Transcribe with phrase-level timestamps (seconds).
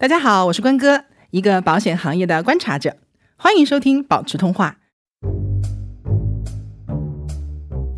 [0.00, 2.96] 大家好，我是关哥，一个保险行业的观察者，
[3.36, 4.78] 欢迎收听保持通话。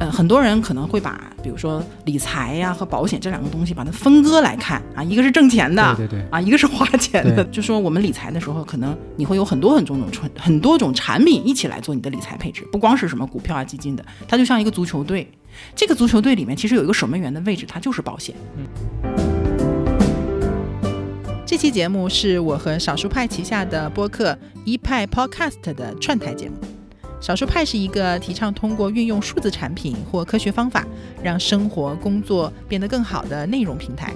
[0.00, 7.44] 呃，很多人可能会把，比如说理财呀和保险这两个东西把它分割来看啊，一个是挣钱的，对对对，啊，一个是花钱的。
[7.52, 15.30] 就说我们理财的时候，可能你会有很多很多种产很多种产品一起来做你的理财配置，不光是什么股票啊、基金的，它就像一个足球队，
[15.76, 18.34] 这个足球队里面其实有一个守门员的位置，它就是保险。
[21.52, 26.54] 这期节目是我和少数派旗下的播客一派 Podcast 的串台节目。
[27.20, 30.86] 少数派是一个提倡通过运用数字产品或科学方法，
[31.22, 34.14] 让生活工作变得更好的内容平台。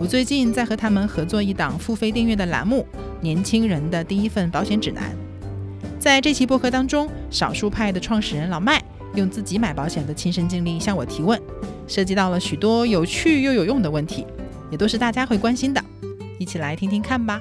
[0.00, 2.84] 我最近在和他们合作一档付费订阅的栏目
[3.22, 5.04] 《年轻人的第一份保险指南》。
[6.00, 8.82] 在这期播客当中，少数派的创始人老麦
[9.14, 11.40] 用自己买保险的亲身经历向我提问，
[11.86, 14.26] 涉及到了许多有趣又有用的问题，
[14.72, 15.80] 也都是大家会关心的。
[16.38, 17.40] 一起来听听看吧。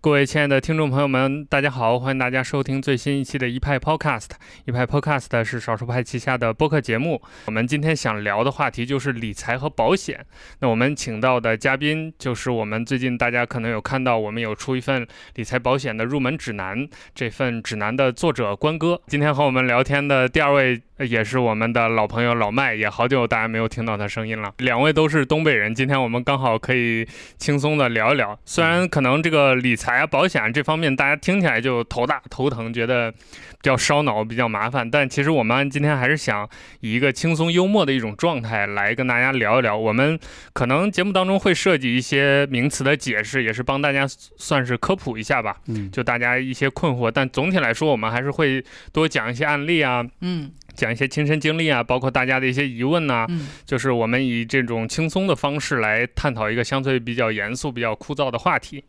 [0.00, 4.28] 各位亲爱的听众朋友们，大家好，欢迎大家收听最新一期的一派 Podcast。
[4.64, 7.20] 一派 Podcast 是少数派旗下的播客节目。
[7.46, 10.24] 我们今天想聊的话题就是理财和保险。
[10.60, 15.04] 那我们请到的嘉宾就是我们最近大家可能有看到，我们有出一份
[15.34, 19.02] 理财保险的入门指南，这份指南的作者关哥。
[19.08, 20.80] 今天和我们聊天的第二位。
[20.98, 24.52] 也是我们的老朋友老麦，也好久大家没有听到他声音了。
[24.58, 28.38] 两位都是东北人，今天我们刚好可以轻松的聊一聊。
[28.44, 36.48] 虽然可能这个理财啊、保险这方面大家听起来就头大头疼，觉得比较烧脑、比较麻烦，但其实我们今天还是想
[36.80, 39.76] 以一个轻松幽默的一种状态来跟大家聊一聊。
[39.76, 40.18] 我们
[40.52, 45.56] 可能节目当中会涉及一些名词的解释，也是帮大家算是科普一下吧。
[45.66, 50.04] 嗯，就大家一些困惑，但总体来说，我们还是会多讲一些案例啊。
[50.20, 50.50] 嗯。
[50.78, 53.26] 讲一些亲身经历啊，包括大家的一些疑问呐，
[53.66, 58.84] 就是我们以这种轻松的方式来探讨一个相对比较严肃、比较枯燥的话题。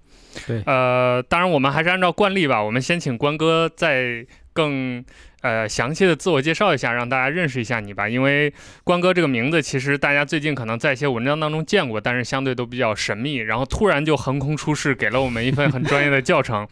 [0.46, 4.24] 对，呃，当然我们还是按照惯例吧，我们先请关哥再
[4.54, 5.04] 更
[5.42, 8.08] 呃详细的自我介绍一下，让大家认识一下你吧。
[8.08, 8.54] 因为
[8.84, 16.68] 关哥这个名字，其实大家最近可能在一些文章当中见过，但是相对都比较神秘，然后突然就横空出世，给了我们一份很专业的教程。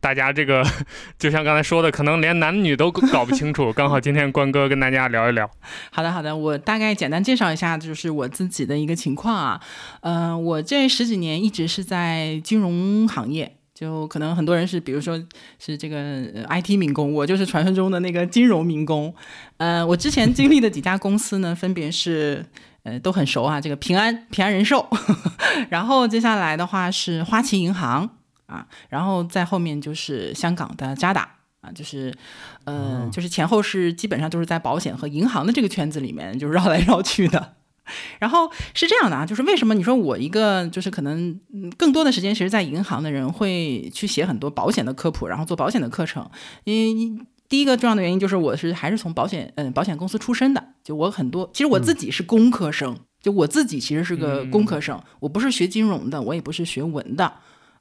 [0.00, 0.64] 大家这个
[1.18, 3.72] 就像刚才说的，可能连男女都搞不清楚。
[3.72, 5.50] 刚好今天关哥跟大家聊一聊。
[5.90, 9.60] 好的，好的，我大概简单介绍一下，就是我自己的一个情况啊。
[10.02, 15.22] 嗯，我这十几年一直是在金融行业，就可能很多人是，比如说
[15.60, 19.14] 是这个 IT 民工，我就是传说中的那个金融民工。
[19.58, 22.44] 呃，我之前经历的几家公司呢，分别是
[22.82, 24.84] 呃都很熟啊，这个平安平安人寿，
[25.70, 28.10] 然后接下来的话是花旗银行。
[28.46, 31.28] 啊，然后在后面就是香港的渣打
[31.60, 32.10] 啊，就是，
[32.64, 37.57] 呃，就是前后是基本上都是在保险和银行的这个圈子里面就绕来绕去的。
[38.20, 41.38] 然后是这样的啊，就是为什么你说我一个就是可能
[41.76, 46.28] 更多的时间其实在银行的人会去写很多保险的科普，然后做保险的课程。
[46.64, 57.32] 因为第一个重要的原因就是我是还是从保险嗯保险公司出身的，就我很多其实我自己是工科生，就我自己其实是个工科生，我不是学金融的，我也不是学文的。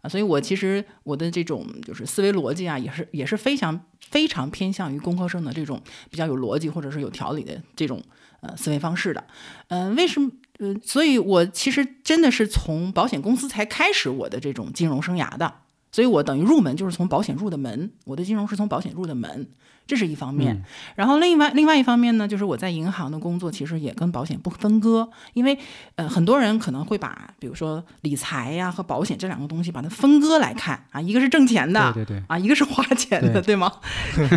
[0.02, 3.78] 啊，所以我其实我的这种就是思维逻辑啊，也是也是非常
[4.12, 5.82] 非常偏向于工科生的这种
[6.12, 8.00] 比较有逻辑或者是有条理的这种
[8.42, 9.24] 呃思维方式的。
[9.70, 10.32] 嗯，为什么？
[10.60, 15.54] 呃，所以我其实真的是从保险公司才开始我的这种金融生涯的。
[15.92, 19.48] 所以我等于入门就是从保险入的门，我的金融是从保险入的门。
[19.88, 20.64] 这是一方面，
[20.96, 25.58] 然后另外另外一方面呢，就是我在银行的工作其实也跟保险不分割，因为
[25.96, 33.72] 呃很多人可能会把比如说理财呀和保险这两个东西把它分割来看啊，一个是挣钱的，对对对，啊一个是花钱的，对吗？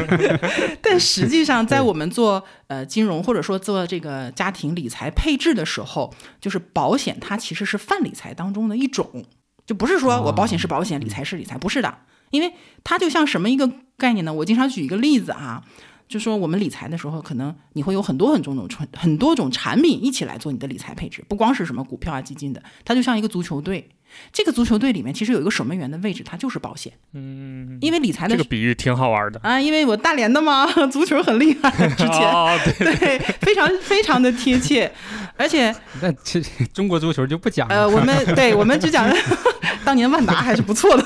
[0.81, 9.25] 但实际上在我们做呃金融或者说做这个家庭理财配置的时候，就是保险它其实是泛理财当中的一种，
[9.67, 11.93] 就不是说我保险是保险，理财是理财，不是的。
[12.31, 12.53] 因为
[12.83, 14.33] 它就像什么一个概念呢？
[14.33, 15.63] 我经常举一个例子啊，
[16.09, 23.89] 就说我们理财的时候，可能你会有很多很多种很很多种产品一起来做你的理财配置，不光是什么股票啊、基金的，它就像一个足球队。
[24.33, 26.93] 这个足球队里面其实有一个守门员的位置，它就是保险。
[27.15, 29.41] 嗯，因为理财的这个比喻挺好玩的。
[29.43, 33.19] 啊，因为我大连的嘛， 足球很厉害，之前对。
[33.41, 34.91] 非常非常的贴切，
[35.37, 36.41] 而且那这
[36.73, 39.11] 中国足球就不讲了呃，我们 对我们只讲
[39.85, 41.05] 当年万达还是不错的。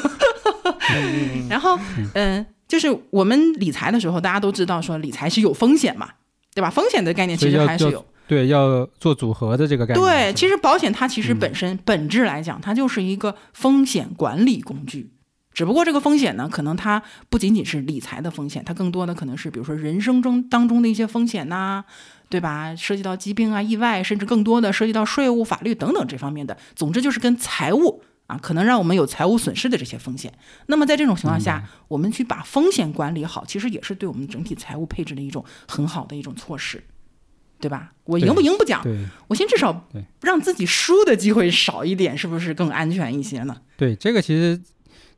[1.48, 1.78] 然后，
[2.14, 6.10] 嗯，就是我们理财的时候，大家都知道说理财是有风险嘛，
[6.54, 6.68] 对吧？
[6.68, 10.04] 风险的概念其实还是有，对，要做组合的这个概念。
[10.04, 15.12] 对，其实保险它其实本身本质来讲，它就是一个风险管理工具。
[15.52, 21.84] 只不过这个风险呢，可能它不仅仅是理财的风险，它更多的可能是比如说人生中当中的一些风险呐。
[22.30, 22.74] 对吧？
[22.74, 26.56] 涉及到疾病啊、意外，甚至更多的涉及到税务、法律等等这方面的。
[26.74, 30.32] 总之就是跟财务啊，可能让我们有财务损失的这些风险。
[30.66, 36.82] 那么在这种情况下，我们去把风险管理好，其实也是对我们整体财务配置的一种很好的一种措施，
[37.64, 37.92] 对吧？
[38.04, 38.84] 我赢不赢不讲，
[39.28, 39.88] 我先至少
[40.20, 43.56] 让自己输的机会少一点，是不是更安全一些呢？
[43.76, 44.60] 对，这个其实，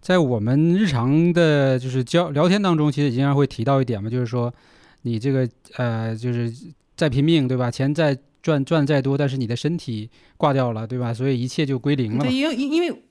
[0.01, 4.55] 在我们日常的就是交聊天当中，其实经常会提到一点嘛，就是说
[5.03, 6.53] 你这个呃，就是。
[6.97, 7.71] 再拼命，对吧？
[7.71, 10.09] 钱再赚赚再多，但是你的身体
[10.39, 11.13] 挂掉了，对吧？
[11.13, 12.25] 所以一切就归零了。
[12.25, 13.03] 对，因为因为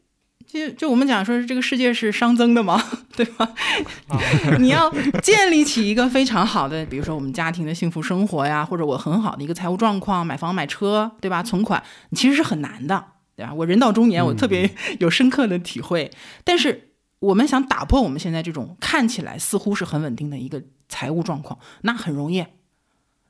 [0.45, 2.81] 就就我们讲说，这个世界是熵增的嘛，
[3.15, 3.49] 对吧？
[4.59, 4.89] 你要
[5.21, 11.41] 建立起一个非常好的，比如说我们家庭的幸福生活呀，或者我很好的一个财务状况，买房买车，对吧？
[11.41, 13.03] 存款其实是很难的，
[13.35, 13.53] 对吧？
[13.53, 16.11] 我人到中年，我特别 有深刻的体会。
[16.43, 22.45] 但是我们想打破我们现在这种看起来似乎是很稳定的一个财务状况，那很容易。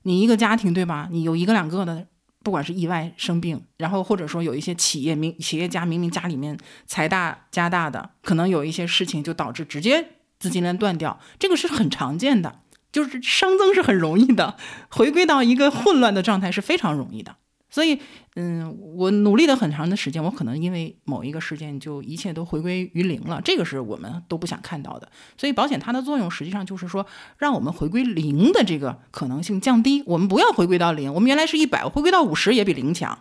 [0.03, 1.07] 你一个家庭对吧？
[1.11, 2.07] 你有一个两个的，
[2.45, 6.55] 不管是意外生病，然后或者说有一些企业明企业家明明家里面
[6.85, 12.59] 财大家大的，可能有一些事情就导致直接资金链断掉，这个是很常见的，
[12.91, 14.57] 就是熵增是很容易的，
[14.89, 17.35] 回归到一个混乱的状态是非常容易的。
[17.71, 17.99] 所以，
[18.37, 25.09] 嗯，我努力了很长的时间，我可能因为某一个事件就一切都回归于零了，这个是我们都不想看到的。
[25.37, 27.05] 所以，保险它的作用实际上就是说，
[27.37, 30.03] 让我们回归零的这个可能性降低。
[30.05, 33.17] 我们不要回归到零，我们原来是一百，回归到五十也比零强。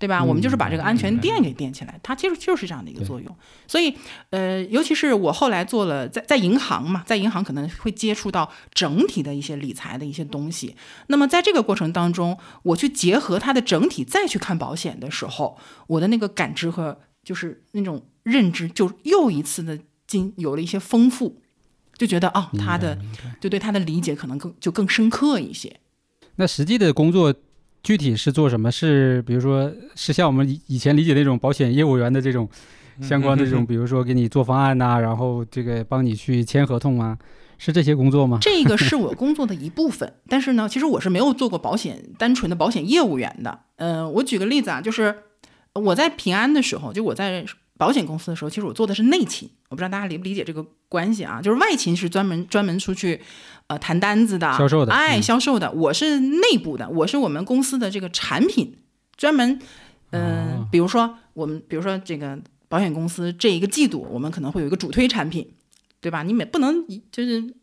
[0.00, 0.24] 对吧？
[0.24, 3.36] 我们就是把这个安全垫给垫起来，它其实就是这样的一个作用。
[3.66, 3.94] 所以，
[4.30, 10.74] 呃，尤其是我后来做了在在银行嘛，在银行可能会接触到整体的一些理财的一些东西。
[11.08, 21.42] 那么在这个过程当中，我去结合它的整体再去看保险的时候，我的那个感知和就是那种认知，就又一次的进有了一些丰富，
[21.98, 22.98] 就觉得哦，他的
[23.38, 25.78] 就对他的理解可能更就更深刻一些。
[26.36, 27.34] 那实际的工作。
[27.82, 28.70] 具体是做什么？
[28.70, 32.48] 是比如说，是像我们以以前理解那种保险业务员的这种
[33.00, 37.16] 相关的这种， 比如说给你做方案呐，然后这个帮你去签合同啊，
[37.58, 38.38] 是这些工作吗？
[38.42, 43.60] 这个是我工作的一部分，但是呢，其实我是没有做过保险单纯的保险业务员的。
[43.76, 45.14] 嗯，我举个例子啊，就是
[45.74, 47.44] 我在平安的时候，就我在。
[47.80, 51.40] 保险公司的时候，其实我做的是内勤，我不知道大家理不理解这个关系啊？
[51.40, 53.20] 就是外勤是专门专门出去，
[53.68, 55.70] 呃，谈单子的，销售的，哎，销售的。
[55.70, 58.76] 我是内部的，我是我们公司的这个产品
[59.16, 59.60] 专门，
[60.10, 62.36] 嗯，比如说我们，比如说这个
[62.68, 65.48] 保险公司这一个季度，我们可能会有一个主推产品，
[66.00, 66.24] 对吧？
[66.24, 67.54] 你每不能就是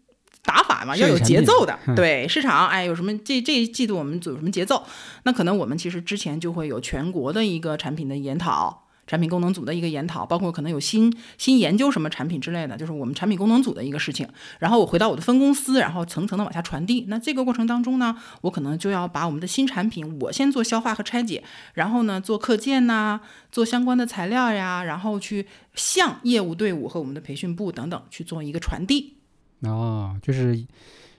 [0.43, 4.81] 打法嘛，要有节奏的，对市场，哎，有什么这这一季度我们组什么节奏？
[5.23, 8.86] 那可能我们其实之前就会有全国的一个产品的研讨。
[9.07, 14.27] 产品功能组的一个研讨，包括可能有新新研究什么产品之类的，就是我们产品功能组的一个事情。
[14.59, 17.05] 然后我回到我的分公司，然后层层的往下传递。
[17.07, 21.41] 那这个过程当中呢，我可能就要把我们的新产品，我先做消化和拆解，
[21.73, 23.21] 然后呢做课件呐，
[23.51, 29.13] 做相关的材料呀，然后去向业务队伍和我们的培训部等等去做一个传递。
[29.61, 30.65] 哦，就是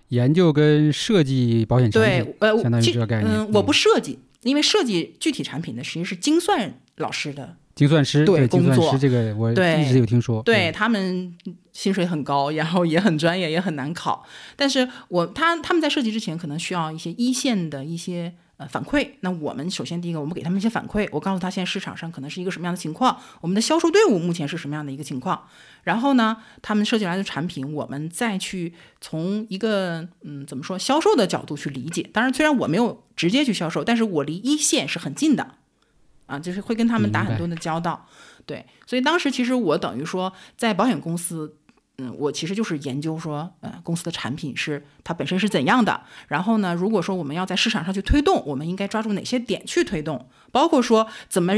[0.08, 3.34] 研究跟设计保险产品，对，呃，相当于这个概念。
[3.34, 7.56] 嗯，我不设计，因为设计具体产品的实际是精算老师的。
[7.78, 9.54] 精算师对工作，这个我一
[9.88, 10.42] 直有听说。
[10.42, 11.32] 对他们
[11.72, 14.26] 薪水很高，然后也很专业，也很难考。
[14.56, 19.10] 但是我他他们在设计之前，可能需要一些一线的一些呃反馈。
[19.20, 21.08] 那我们首先第一个，我们给他们一些反馈。
[21.12, 25.44] 我告诉他现在市场上可能是一个什么样的情况，我们的销售队伍目前是什么样的一个情况。
[25.84, 32.10] 然后呢，他们设计来的产品，我们再去从一个嗯怎么说销售的角度去理解。
[32.12, 35.54] 当然，虽然我没有直接去销售，但是我离一线是很近的。
[36.28, 38.06] 啊，就是会跟他们打很多的交道，
[38.46, 41.56] 对，所以当时其实我等于说在保险公司，
[41.96, 51.54] 嗯，我其实就是研究说，呃，公司的产品是它本身是怎样的，然后呢，如果说我们要在市场上去推动，我们应该抓住哪些点去推动，包括说怎么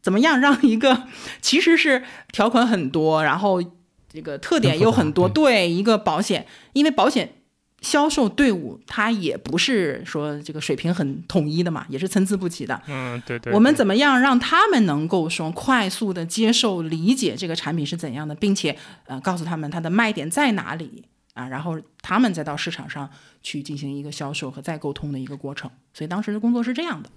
[0.00, 1.08] 怎么样让一个
[1.42, 3.60] 其实是条款很多，然后
[4.08, 7.34] 这个特点又很多，对一个保险，因为保险。
[7.80, 12.82] 销售队伍他也不是说这个水平很统一的嘛，也是参差不齐的。
[12.88, 13.52] 嗯，对对。
[13.52, 21.04] 我们怎么样让他们能够说快速的接受理解这个产品是怎样的，并且呃告诉他们它的卖点在哪里
[21.34, 23.08] 啊，然后他们再到市场上
[23.42, 25.70] 去进行一个销售和再沟通的一个过程。
[25.94, 27.08] 所以当时的工作是这样的。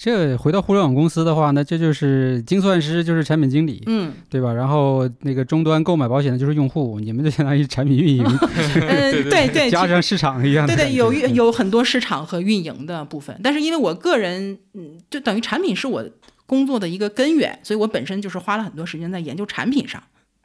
[0.00, 4.52] 这回到互联网公司的话，那这就是精算师，就是产品经理，嗯，对吧？
[4.52, 13.36] 然后那个终端购买保险的就是用户，你们就相当于产品运营，嗯， 对对， 加上市场一样，对对，有有很多市场和运营的部分。
[13.42, 16.08] 但是因为我个人，嗯，就等于产品是我
[16.46, 20.00] 工作的一个根源，所以我本身就是花了很多时间在研究产品上。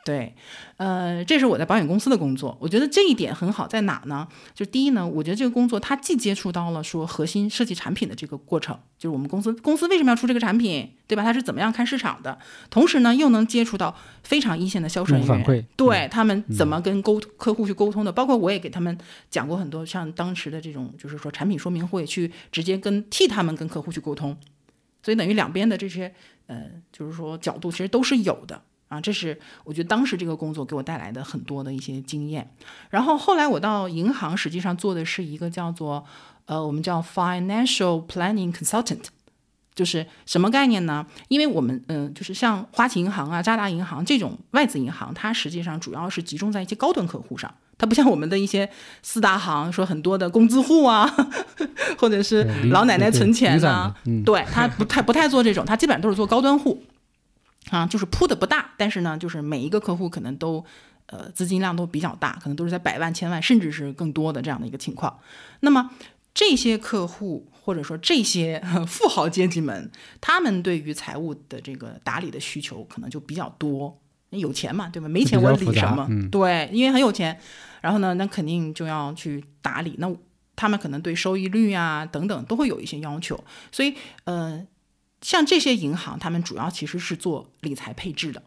[0.05, 0.35] 对，
[0.75, 4.27] 呃，这是我在保险公司的工作，我觉得这一点很好，在哪呢？
[4.53, 11.23] 就第一呢，我觉得这个工作它既接触到了说核心设计产品的这个过程，就是我们公司公司为什么要出这个产品，对吧？
[11.23, 12.37] 它是怎么样看市场的？
[12.69, 18.97] 同时呢，又能接触到非常一线的销售人员，对他们怎么跟沟客户去沟通的，包括我也给他们
[19.29, 24.35] 讲过很多，像当时的这种就是说产品说明会，去直接跟替他们跟客户去沟通，
[25.01, 26.13] 所以等于两边的这些
[26.47, 28.61] 呃，就是说角度其实都是有的。
[28.93, 32.47] 啊，这是我觉得当时这个工作给我带来的很多的一些经验。
[32.91, 36.05] 然后后来我到银行，实际上做的是一个叫做
[36.45, 39.05] 呃，我们叫 financial planning consultant，
[39.73, 41.05] 就是什么概念呢？
[41.29, 48.69] 因为我们嗯，就是像花旗银行啊、渣打银行这种外资银行，它实际上主要是集中在一些高端客户上，它不像我们的一些
[49.01, 51.09] 四大行，说很多的工资户啊，
[51.97, 56.83] 或者是老奶奶存钱啊，对，它不太不太做这种，它基本上都是做高端户。
[57.69, 60.63] 啊，就是铺的不大，但是呢，就是每一个客户可能都，
[61.05, 65.19] 呃，资金量都比较大，可能都是在百万、千万，甚至是更多的这样的一个情况。
[65.61, 65.89] 那么
[66.33, 69.89] 这些客户或者说这些富豪阶级们，
[70.19, 73.97] 他们对于财务的这个打理的需求可能就比较多。
[74.31, 75.07] 有钱嘛，对吧？
[75.07, 76.07] 没钱我理什么？
[76.31, 77.39] 对，因为很有钱，
[77.81, 79.95] 然后呢，那肯定就要去打理。
[79.99, 80.11] 那
[80.55, 83.41] 他们可能对收益率啊等等都会有一些要求，
[83.71, 84.65] 所以，呃。
[85.23, 88.43] 像这些银行，他们主要其实是做理财配置的，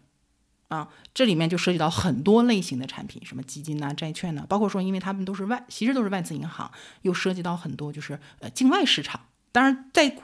[0.68, 9.18] 啊，这里面就涉及到很多类型的产品，什么基金呐、债券呐，包括说，因为他们都是外，其实都是外资银行，又涉及到很多就是呃境外市场。
[9.50, 10.18] 当然，在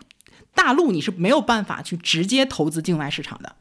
[0.54, 3.56] 大陆你是没有办法去直接投资境外市场的，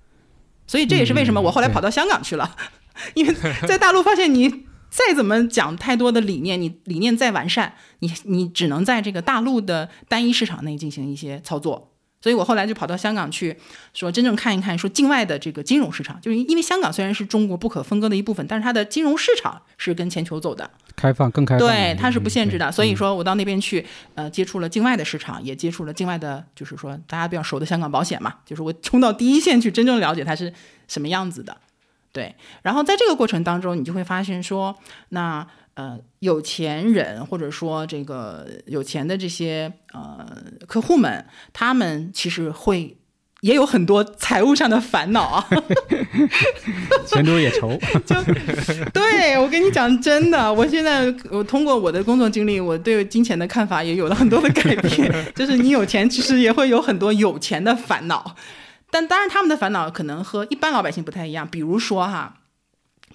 [0.67, 2.57] 所以这也是为什么我后来跑到香港去了，
[3.15, 3.33] 因为
[3.67, 11.90] 在大陆发现你再怎么讲太多的理念，你理念再完善，你你只能在这个大陆的单一市场内进行一些操作。
[12.21, 13.57] 所以我后来就跑到香港去，
[13.93, 22.71] 说真正看一看，说境外的这个金融市场，就是因为香港虽然是中国不可分割的一部分，但是它的金融市场是跟全球走的，开放更开放，对，它是不限制的。
[22.71, 30.53] 所以说我到那边去，呃，接触了境外的市场，也接触了境外的，就是说大家比较熟的香港保险嘛，就是我冲到第一线去，真正了解它是
[30.87, 31.57] 什么样子的，
[32.11, 32.35] 对。
[32.61, 34.77] 然后在这个过程当中，你就会发现说，
[35.09, 35.47] 那。
[35.75, 40.25] 呃，有钱人或者说这个有钱的这些呃
[40.67, 42.97] 客户们，他们其实会
[43.39, 45.47] 也有很多财务上的烦恼啊，
[47.07, 47.79] 钱多也愁。
[48.05, 48.15] 就
[48.93, 55.11] 对我跟你讲，真的，我现在我通过我的工作经历，我对金钱的看法也有了很多的改变。
[55.33, 58.35] 就是你有钱，其实也会有很多有钱的烦恼，
[58.91, 61.47] 但当然他们的烦恼可能和一般老百姓不太一样。
[61.47, 62.39] 比如说哈。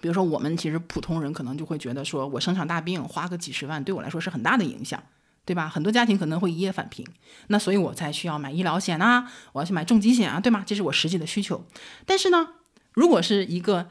[0.00, 5.02] 比如说，我们其实普通人可能就会觉得，说我生场大病花个几十万，对我来说是很大的影响，
[5.44, 5.68] 对吧？
[5.68, 7.06] 很多家庭可能会一夜返贫，
[7.48, 10.62] 那所以我才需要买医疗险啊，我要去买重疾险啊，对吗？
[10.66, 11.64] 这是我实际的需求。
[12.04, 12.48] 但是呢，
[12.92, 13.88] 如果是一个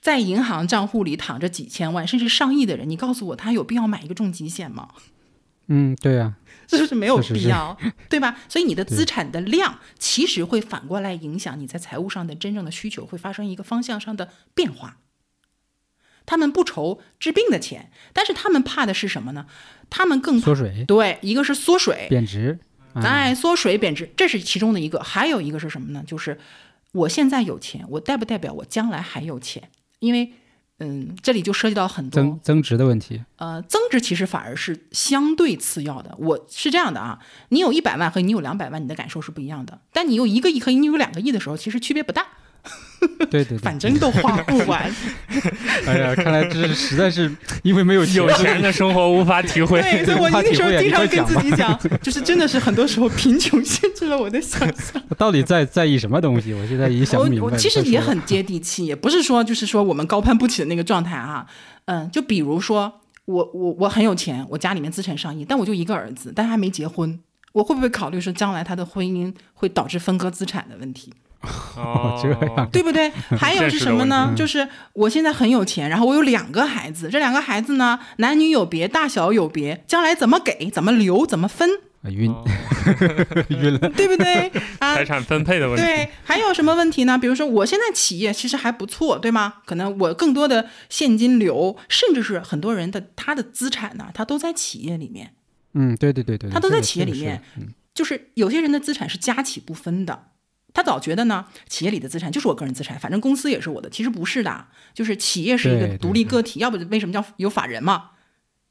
[0.00, 4.90] 在银行账户里躺着几千万甚至上亿的人，你告诉我他有必要买一个重疾险吗？
[5.70, 6.34] 嗯，对呀，
[6.70, 7.76] 是不是没有必要，
[8.08, 8.38] 对吧？
[8.48, 14.96] 所以你的资产的量其实会反过来影响你在财务上的真正的需求，会发生一个方向上的变化。
[16.28, 19.46] 他们不愁治病的钱，但是他们怕的是什么呢？
[19.88, 20.84] 他们更缩水。
[20.86, 22.58] 对，一个是缩水贬值，
[22.92, 25.00] 哎，缩水贬值，这是其中的一个。
[25.00, 26.04] 还有一个是什么呢？
[26.06, 26.38] 就是
[26.92, 29.70] 我现在有钱，我代不代表我将来还有钱？
[30.00, 30.30] 因为，
[30.80, 33.24] 嗯，这里就涉及到很多增增值的问题。
[33.36, 36.14] 呃，增值其实反而是相对次要的。
[36.18, 39.80] 我是这样的啊，你有一百万和你有两百万，你的感受是不一样的。
[39.94, 42.26] 但你有一个亿和你有两个亿的时候，其实区别不大。
[43.30, 44.90] 对对，反正都花不完。
[45.86, 47.30] 哎呀，看来这是实在是
[47.62, 49.80] 因为没有有钱的生活无法体会。
[49.82, 55.00] 对，所以我那时候经常跟自己讲，就是真的是很多时候贫穷限制了我的想象。
[55.16, 56.52] 到底在在意什么东西？
[56.54, 57.46] 我现在已经想不明白。
[57.46, 61.46] 我其实也很接地气，也不是说就是说我们高攀不起的那个状态啊。
[61.84, 67.18] 嗯，就比如说我我我很有钱，我家里面资产上亿，但我就一个儿子，但还没结婚，
[67.52, 71.12] 我会不会考虑说将来他的婚姻会导致分割资产的问题？
[71.76, 73.10] 哦，这样对不对？
[73.38, 74.32] 还有是什么呢？
[74.36, 81.68] 就是我现在很有钱，然后我有两个孩子，这两个孩子呢，男女有别，大小有别，将来怎么给，怎么留，怎么分？
[82.02, 82.32] 啊晕，
[83.50, 84.48] 晕了，对不对？
[84.78, 85.82] 啊财产分配的问题。
[85.82, 87.18] 对，还有什么问题呢？
[87.18, 89.54] 比如说，我现在企业其实还不错，对吗？
[89.64, 95.34] 可能我更多的现金流，甚至是很多人的他的资产呢，他都在企业里面。
[95.74, 97.42] 嗯，对对对对，他都在企业里面。
[97.94, 100.26] 就是有些人的资产是家企不分的。
[100.78, 103.90] 他早觉得呢，企业里的资产就是我个人资产，反正公司也是我的。
[103.90, 108.10] 其实不是的，就是企业是一个独立个体，要不为什么叫有法人嘛，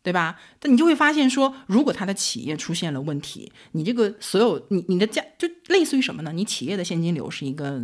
[0.03, 0.39] 对吧？
[0.61, 6.31] 但你就会发现说，如果他的企业出现了问题，你这个所有你你的家就类似于什么呢？
[6.31, 7.81] 你企业的现金流是一个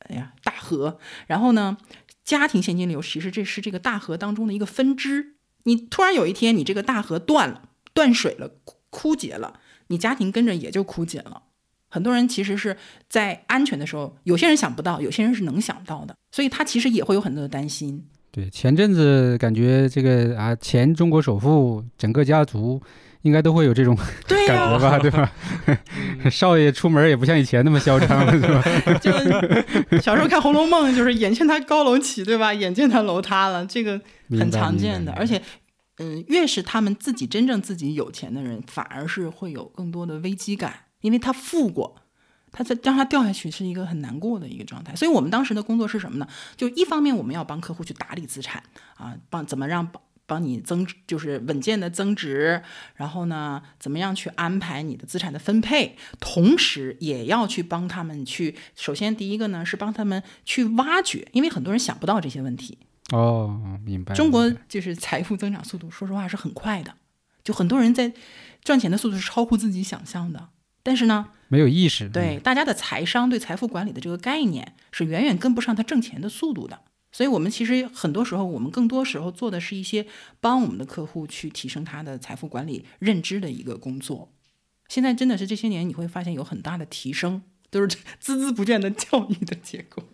[0.00, 0.98] 哎呀大河，
[1.28, 1.78] 然后呢，
[2.24, 5.36] 家庭现金流其实这是这个大河当中的一个分支。
[5.62, 11.44] 你突然有一天你这个大河断了、断水了、枯枯竭了，你家庭跟着也就枯竭了。
[11.90, 12.74] 很多人其实是
[13.08, 18.02] 在安全的时候，有些人想不到，有些人是能想到的，所以他其实也会有很多的担心。
[18.30, 22.80] 对，前阵子感觉这个啊，前中国首富整个家族
[23.22, 25.32] 应该都会有这种对感、觉吧，对吧？
[26.30, 28.62] 少爷出门也不像以前那么嚣张了，是吧？
[29.02, 32.54] 就小时候看《红楼梦》，就是眼见他高楼起，对吧？
[32.54, 35.12] 眼见他楼塌了，这个很常见的。
[35.14, 35.42] 而且，
[35.98, 41.96] 嗯，越是他们自己真正自己有钱的人，反而是会有更多的危机感，因为他富过，
[42.52, 44.94] 他在让他掉下去是一个很难过的一个状态。
[44.94, 46.26] 所以我们当时的工作是什么呢？
[46.56, 48.62] 就一方面我们要帮客户去打理资产
[48.96, 52.62] 啊，帮怎么让帮帮你增就是稳健的增值，
[52.94, 62.78] 然后呢，怎么样去安排你的资产的分配，同时也要去帮他们去，首先第一个呢是帮他们去挖掘，因为很多人想不到这些问题。
[63.10, 64.14] 哦，明白。
[64.14, 66.94] 中国就是财富增长速度，说实话是很快的，
[67.42, 68.12] 就很多人在
[68.62, 70.50] 赚钱的速度是超乎自己想象的。
[70.82, 76.80] 但是呢，没有意识，对大家的财商、对财富管理的这个概念是远远跟不上他挣钱的速度的。
[77.12, 80.06] 所以，我们其实很多时候，我们更多时候做的是一些
[80.40, 84.32] 帮我们的客户去提升他的财富管理认知的一个工作。
[84.88, 90.04] 现在真的是这些年你会发现有很大的提升，都是孜孜不倦的教育的结果。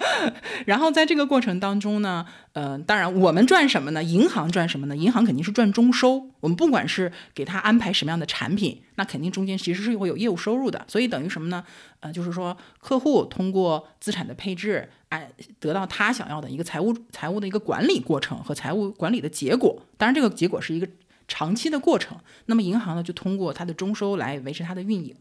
[0.64, 4.02] 然后在这个过程当中呢，呃，当然我们赚什么呢？
[4.02, 4.96] 银行赚什么呢？
[4.96, 6.26] 银行肯定是赚中收。
[6.40, 10.82] 我们不管是给他安排什么样的产品，那肯定中间其实是会有业务收入的。
[10.88, 11.62] 所以等于什么呢？
[12.00, 19.82] 呃，就是说客户通过资产的配置，哎，得到他想要的一个财务财务的一个管理过程和财务管理的结果。
[19.98, 20.88] 当然，这个结果是一个
[21.28, 22.16] 长期的过程。
[22.46, 25.14] 那么银行呢，就通过它的中收来维持它的运营。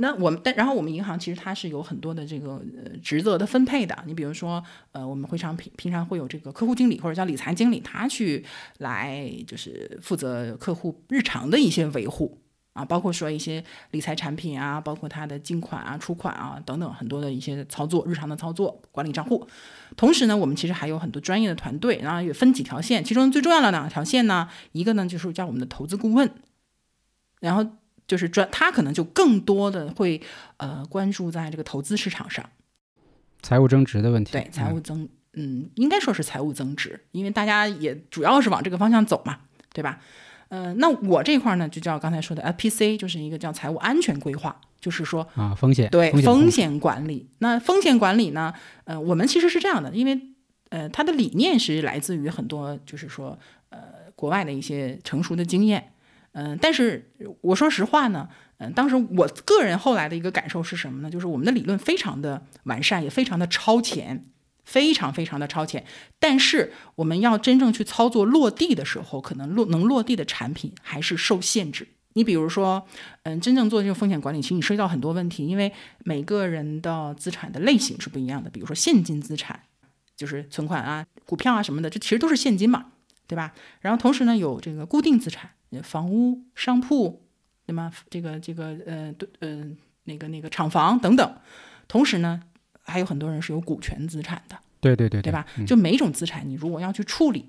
[0.00, 4.62] 那我们但然后我们银行其实它是有很多的这个呃职责的分配的，你比如说
[4.92, 8.44] 呃我们会常平平常会有这个客户经理或者叫理财经理，他去
[8.78, 12.38] 来就是负责客户日常的一些维护
[12.74, 19.44] 啊，包括说一些理财产品啊，包括他的进款啊、出款啊等等很多的一些操作，日常的操作管理账户。
[19.96, 26.30] 同时呢，我们其实还有很多专业的团队，然后也分几条线，其中最重要的两条线呢，一个呢就是叫我们的投资顾问，
[27.40, 27.68] 然后。
[28.08, 30.20] 就是专，他可能就更多的会
[30.56, 32.44] 呃关注在这个投资市场上，
[33.42, 34.32] 财务增值的问题。
[34.32, 39.40] 对财务增，嗯，应该说是财务增值，因为大家也主要是往这个方向走嘛，
[39.74, 40.00] 对吧？
[40.48, 47.28] 呃，那我这块呢，就叫刚才说的 FPC，就是一个叫财务安全规划，就是说啊，风险对风险管理。
[47.40, 50.18] 那风险管理呢，呃，我们其实是这样的，因为
[50.70, 53.78] 呃，它的理念是来自于很多，就是说呃，
[54.16, 55.92] 国外的一些成熟的经验。
[56.40, 61.10] 嗯，但是我说实话呢，嗯，当时我个人后来的一个感受是什么呢？
[61.10, 64.24] 就是我们的理论非常的完善，也非常的超前，
[64.64, 65.84] 非常非常的超前。
[66.20, 71.88] 但是我们要真正去操作落地的时候，可能落能落地的产品还是受限制。
[72.12, 72.86] 你比如说，
[73.24, 75.72] 嗯，真正做这个风险管理，其实你涉及到很多问题，因为
[76.04, 78.48] 每个人的资产的类型是不一样的。
[78.48, 79.60] 比如说现金资产，
[80.16, 82.92] 就是存款啊、股票啊什么的，这其实都是现金嘛，
[83.26, 83.52] 对吧？
[83.80, 85.50] 然后同时呢，有这个固定资产。
[85.82, 87.22] 房屋、商铺，
[87.66, 87.92] 对吗？
[88.10, 89.64] 这个、这个，呃，对，呃，
[90.04, 91.34] 那个、那个厂房等等。
[91.86, 92.40] 同时呢，
[92.82, 95.46] 还有很多人是有股权资产的，对对对，对吧？
[95.58, 97.46] 嗯就每种资产，你如果要去处理，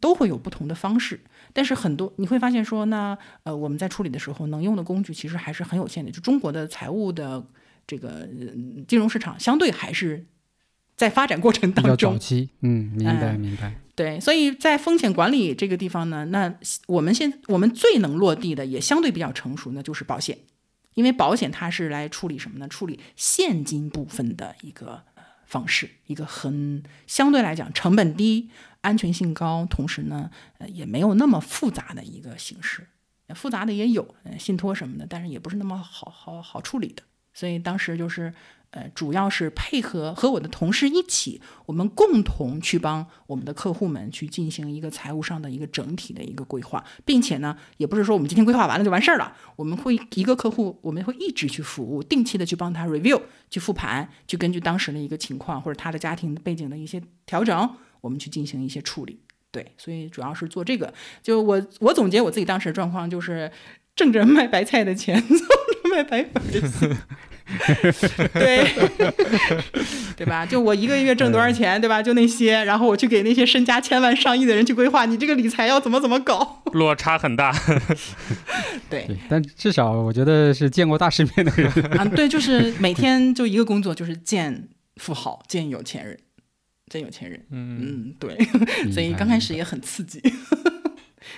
[0.00, 1.20] 都会有不同的方式。
[1.52, 6.10] 但是很多你会发现说，那呃，我们在处理的时候，能用的工具其实还是很有限的。
[6.10, 7.44] 就中国的财务的
[7.86, 10.24] 这个、呃金融市场，相对还是
[10.96, 12.18] 在发展过程当中早。
[12.18, 13.74] 期，嗯，明白嗯明白。
[13.94, 16.54] 对，所以在风险管理这个地方呢，那
[16.86, 20.38] 我们现我们最能落地的，也相对比较成熟呢，就是保险，
[20.94, 22.66] 因为保险它是来处理什么呢？
[22.68, 25.02] 处理现金部分的一个
[25.46, 28.48] 方式，一个很相对来讲成本低、
[28.80, 32.86] 安全性高，同时呢，呃，也没有那么复杂的一个形式。
[33.34, 37.02] 复杂的也有，信托什么的，但是也不是那么好好好处理的。
[37.32, 38.34] 所以当时就是，
[38.72, 59.20] 呃，主要是配合和我的同事一起，我们共同去帮我们的客户们去进行一个财务上的一个整体的一个规划，并且呢，也不是说我们今天规划完了就完事儿了，我们会一个客户，我们会一直去服务，定期的去帮他 review，去复盘，去根据当时的一个情况或者他的家庭背景的一些调整，我们去进行一些处理。
[59.50, 60.94] 对，所以主要是做这个。
[61.22, 63.52] 就我我总结我自己当时的状况，就是
[63.94, 65.22] 挣着 卖白菜的钱，
[65.92, 66.42] 卖白粉。
[68.32, 68.64] 对，
[70.16, 70.46] 对吧？
[70.46, 72.00] 就我一个月挣多少钱，对吧？
[72.02, 76.62] 就那些，然后我去给那些身家千万上亿的人去规划，你这个理财要怎么怎么搞？
[76.72, 77.52] 落差很大。
[78.88, 81.70] 对对，但至少我觉得是见过大世面的人。
[81.98, 86.18] 啊，对，就是每天就一个工作，就是见富豪、见有钱人。
[86.88, 87.44] 见有钱人。
[87.50, 88.36] 嗯，嗯，对，
[88.92, 90.22] 所以刚开始也很刺激，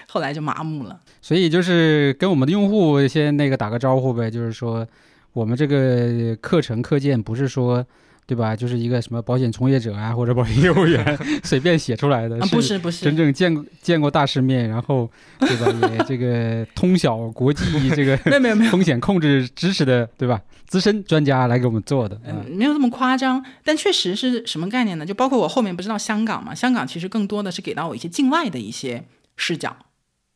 [0.09, 1.01] 后来就麻木了。
[1.23, 4.87] 所以就是跟我们的用户先那个打个招呼呗，就是说
[5.33, 7.85] 我们这个课程课件不是说。
[8.27, 8.57] 对吧？
[8.57, 15.07] 就是一个什么保险从业者啊，或者保险业务员 随便写出来的，啊，不是不是，真正见过见过大世面，然后
[15.40, 15.88] 对吧？
[15.92, 20.40] 也这个 通晓国际这个没有没有没有风险控制知识的，对吧？
[20.66, 25.05] 资深专家来给我们做的，嗯，没有这么夸张，但确实是什么概念呢？
[25.05, 29.05] 就包括我后面不知道香港嘛，香港其实更多的是给到我一些境外的一些
[29.37, 29.77] 视角，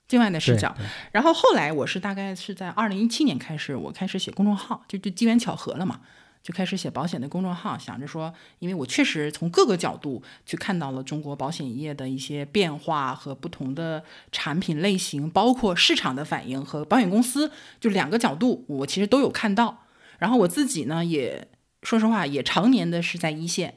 [0.07, 0.75] 境外的视角。
[1.13, 6.01] 然后后来我是大概是在二零一七年开始，我开始写公众号，就就机缘巧合了嘛。
[6.41, 19.85] 就开始写保险的公众号，想着说，因为我确实从各个角度去看到了中国保险业的一些变化和不同的产品类型，包括市场的反应和保险公司，就两个角度，我其实都有看到。
[20.19, 21.49] 然后我自己呢，也
[21.83, 23.75] 说实话，也常年的是在一线，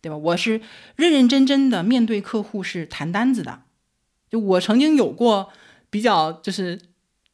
[0.00, 0.16] 对吧？
[0.16, 0.62] 我是
[0.96, 3.63] 认认真真的面对客户是谈单子的。
[4.34, 5.48] 就我曾经有过
[5.88, 6.80] 比较就是。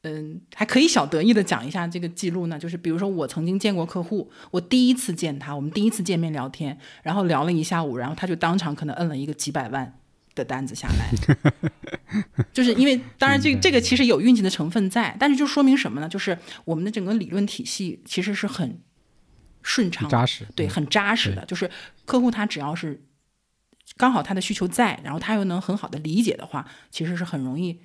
[0.03, 9.95] 嗯，还可以小得意的讲一下这个记录呢，就是比如说我曾经见过客户，我第一次见他，我们第一次见面聊天，然后聊了一下午，然后他就当场可能摁了一个几百万
[10.35, 11.13] 的单子下来，
[12.51, 16.09] 就是因为当然这这个其实有运气的成分在，但是就说明什么呢？
[16.09, 18.81] 就是我们的整个理论体系其实是很
[19.61, 21.45] 顺畅、扎实，对，很扎实的。
[21.45, 21.71] 就是
[22.07, 23.03] 客户他只要是
[24.01, 27.79] 刚好他的需求在，然后他又能很好的理解的话，其实是很容易。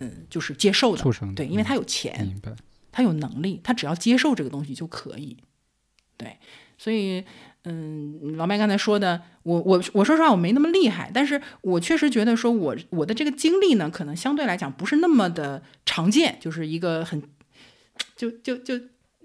[0.00, 1.02] 嗯，就是接受的，
[1.34, 2.40] 对，因为他有钱，
[2.92, 5.36] 他有能力，他只要接受这个东西就可以。
[6.16, 6.38] 对，
[6.78, 7.24] 所以，
[7.64, 17.20] 嗯，老麦刚才说的，我我我说实话，我没那么厉害，但是我确实觉得说，我我的这个经历呢，可能相对来讲不是那么的常见，就是一个很，
[18.16, 18.76] 就就就，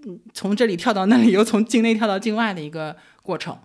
[0.04, 3.56] 嗯，从这里跳到那里，又从境内跳到境外的一个过程。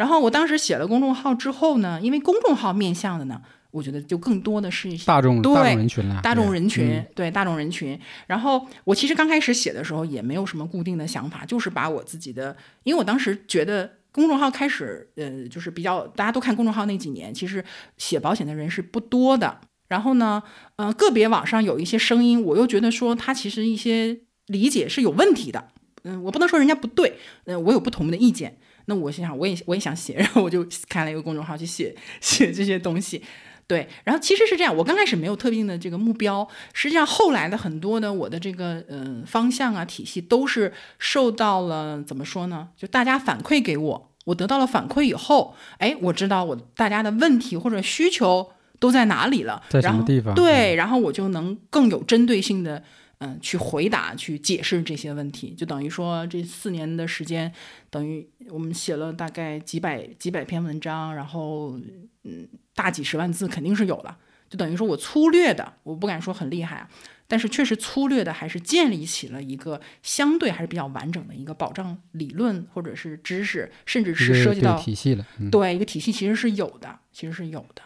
[0.00, 3.42] 然后我当时写了公众号之后呢，因为公众号面向的呢。
[3.72, 7.96] 我觉得就更多的是一些大众大众人群了，大众人群对大众人群。
[8.26, 17.64] 然后我其实刚开始写的时候也没有什么固定的想法，就是把我自己的，因为我当时觉得公众号开始，呃，就是比较大家都看公众号那几年，其实
[17.96, 19.60] 写保险的人是不多的。
[19.86, 20.42] 然后呢，
[20.74, 25.68] 呃，个别网上有一些声音，我又觉得说他其实一些理解是有问题的。
[26.02, 28.58] 嗯，我不能说人家不对，嗯，我有不同的意见。
[28.86, 33.22] 那我心想，我也我也想写， 然后我就开了一个公众号去写写这些东西。
[33.66, 42.70] 对，然后其实是这样，我刚开始没有特定的这个目标，实际上后来的很多的我的这个嗯方向啊体系都是受到了怎么说呢？
[42.76, 50.34] 就大家反馈给我，我得到了反馈以后，哎，我知道我大家的问题或者需求都在哪里了，在什么地方？
[50.34, 52.82] 对，然后我就能更有针对性的
[53.20, 57.50] 嗯去回答、去解释这些问题，就等于说这四年的时间，
[57.88, 61.78] 等于我们写了大概几百几百篇文章，然后
[62.24, 62.46] 嗯。
[62.72, 64.16] 大几十万字肯定是有的，
[64.48, 66.88] 就等于说我粗略的，我不敢说很厉害啊，
[67.28, 75.26] 但是确实粗略的还是建立起了一个相对还是比较完整的一个保障理论或者是知识，甚至是涉及到体系了。
[75.52, 77.82] 对，一个体系其实是有的，其实是有的。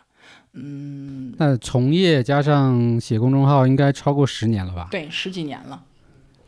[0.54, 4.88] 嗯，那从业加上写公众号应该超过十年了吧？
[4.90, 5.82] 对，十几年了。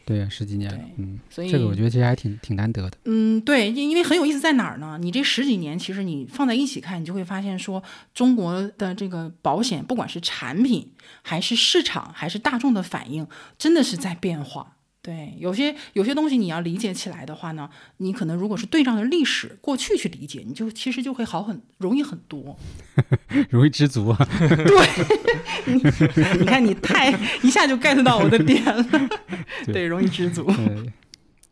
[0.04, 2.96] 对，十几年，嗯，所以这个我觉得其实还挺挺难得的。
[3.06, 4.96] 嗯，对，因因为很有意思在哪儿呢？
[5.00, 7.82] 你这十几年，其实你放在一起看，你就会发现说，
[8.14, 10.92] 中国的这个保险，不管是产品，
[11.22, 13.26] 还是市场，还是大众的反应，
[13.58, 14.75] 真的是在变化。
[15.06, 22.58] 对，有些有些东西你要理解起来的话呢，你可能如果是对照着历史过去去理解，你就其实就会好很容易很多，
[23.50, 24.18] 容易知足啊。
[24.36, 27.12] 对，你看你太
[27.44, 28.84] 一下就 get 到我的点了，
[29.72, 30.42] 对，容易知足。
[30.42, 30.92] 对，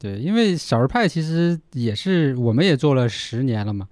[0.01, 3.87] 对，因为少儿派其实也是我们也做了十年了嘛，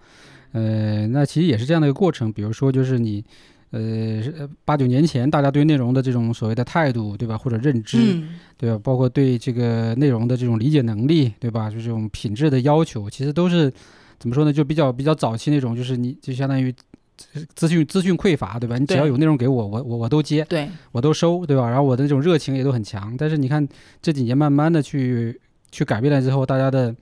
[0.51, 2.33] 呃，那其实也是这样的一个过程。
[2.33, 3.25] 比如说，就是你。
[3.73, 7.39] 呃，八九年前，大家对内容的这种所谓的态度，对吧？
[7.39, 8.23] 或者认知，
[8.59, 8.79] 对吧？
[8.85, 11.71] 包括对这个内容的这种理解能力，对吧？
[11.71, 13.73] 就这种品质的要求，其实都是
[14.19, 14.53] 怎么说呢？
[14.53, 16.71] 就比较比较早期那种，就是你就相当于
[17.55, 18.77] 资讯资讯匮乏，对吧？
[18.77, 21.67] 你只要有内容给我，我我我都接，对我都收，对吧？
[21.67, 23.17] 然后我的这种热情也都很强。
[23.17, 23.67] 但是你看
[24.03, 26.95] 这几年慢慢的去去改变了之后，大家的。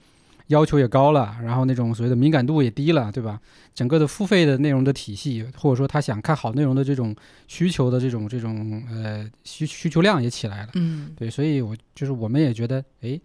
[0.50, 3.40] 要求也高了，然后那种所谓的敏感度也低了，对吧？
[3.72, 7.14] 整个的付费的内容的体系，或者说他想看好内容的这种
[7.46, 13.18] 需求的这种这种呃需需求量也起来了，嗯，对，所以我就是我们也觉得，哎，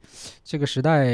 [0.43, 1.07] 这个时代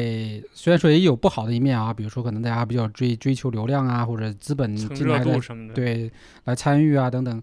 [0.54, 5.40] 虽然说也有不好的一面啊，比如说可能大家比较追追求流量啊，或者资本进来的。
[5.74, 6.12] 对
[6.44, 7.42] 来参与啊等等，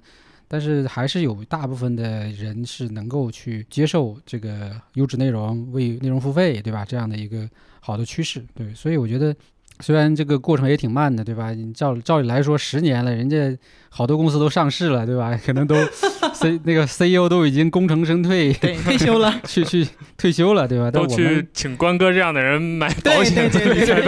[0.49, 6.85] 但是还是有大部分的人是能够去接受这个优质内容为内容付费，对吧？
[6.85, 7.49] 这样的一个。
[7.81, 9.35] 好的趋势，对，所以我觉得
[9.81, 11.55] 虽然这个过程也挺慢的，对吧？
[11.55, 13.57] 你照照理来说，十年了，人家
[13.89, 15.35] 好多公司都上市了，对吧？
[15.43, 15.75] 可能都
[16.41, 20.91] C 那个 CEO 都已经功成身退，对，退休了，去去退休了，对吧？
[20.91, 24.05] 都去请关哥这样的人买保险，对对对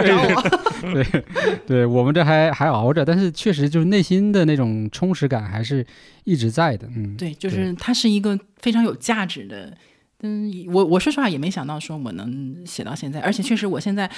[0.93, 1.23] 对对，
[1.67, 5.85] 对我们这还还熬着，但是确实就是内心的那种充实感还是
[6.23, 9.73] 一直在的，嗯，对，就是它是一个非常有价值的。
[10.23, 14.09] 嗯，我我说实话也没想到说我能写到现在，而且确实我现在，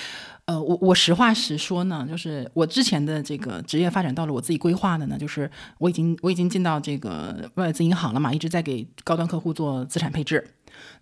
[0.45, 10.45] 呃，我我实话实说呢，就是我之前的这个职业发展到了我自己规划的呢，就是我已经我已经进到这个外资银行了嘛，一直在给高端客户做资产配置。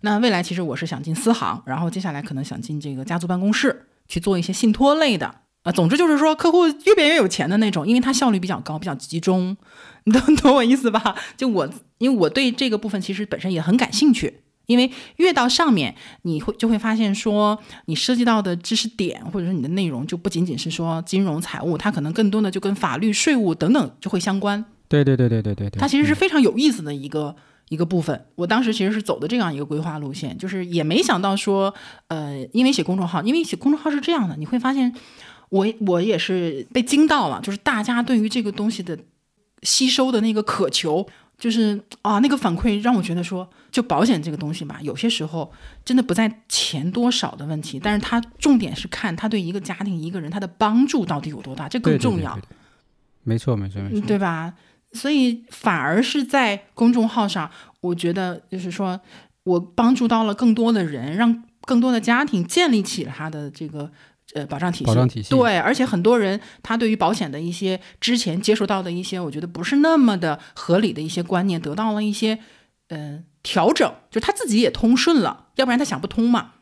[0.02, 5.34] 那未来其实我是想进私行，然后接下来可能想进这个家族办公室去做一些信托类的
[5.64, 5.72] 啊。
[5.72, 9.56] 总之就是说客户越变越有钱的那种，因为它效率比较高，比较集中，
[10.04, 11.16] 你懂懂我意思吧？
[11.36, 14.41] 就我因为我对这个部分其实本身也很感兴趣。
[14.72, 24.64] 因为越到上面，你会就会发现说，你涉及到的知识点或者说你的内容，就不仅仅是说金融财务，它可能更多的就跟法律、税务等等就会相关。
[24.88, 27.34] 对对对对对对对，它其实是非常有意思的一个
[27.68, 28.26] 一个部分。
[28.34, 31.72] 我当时其实是走的这样一个规划路线，就是也没想到说，
[32.08, 34.94] 呃，因为写公众号，因为写公众号是这样的，你会发现，
[35.48, 38.98] 我我也是被惊到了，就是大家对于这个东西的
[39.62, 41.06] 吸收的那个渴求。
[41.42, 45.52] 就是啊，那个反馈让我觉得说，就保险这个东西吧，有些时候
[45.84, 52.38] 真的不在钱多少的问题，但是它重点是看它对一个家庭、一个人他的帮助到底有多大，这更重要。
[53.24, 54.54] 没错，没错，没错，对吧？
[54.92, 57.50] 所以反而是在公众号上，
[57.80, 59.00] 我觉得就是说
[59.42, 63.90] 我帮助到了更多的人，让更多的家庭建立起了他的这个。
[64.34, 72.38] 呃，保障体系，保障体系，对，而且很多人他对于保险的一些之前接触到的一些，我觉得不是那么的合理的一些观念，得到了一些
[72.88, 76.52] 呃调整，就他自己也通顺了，要不然他想不通嘛。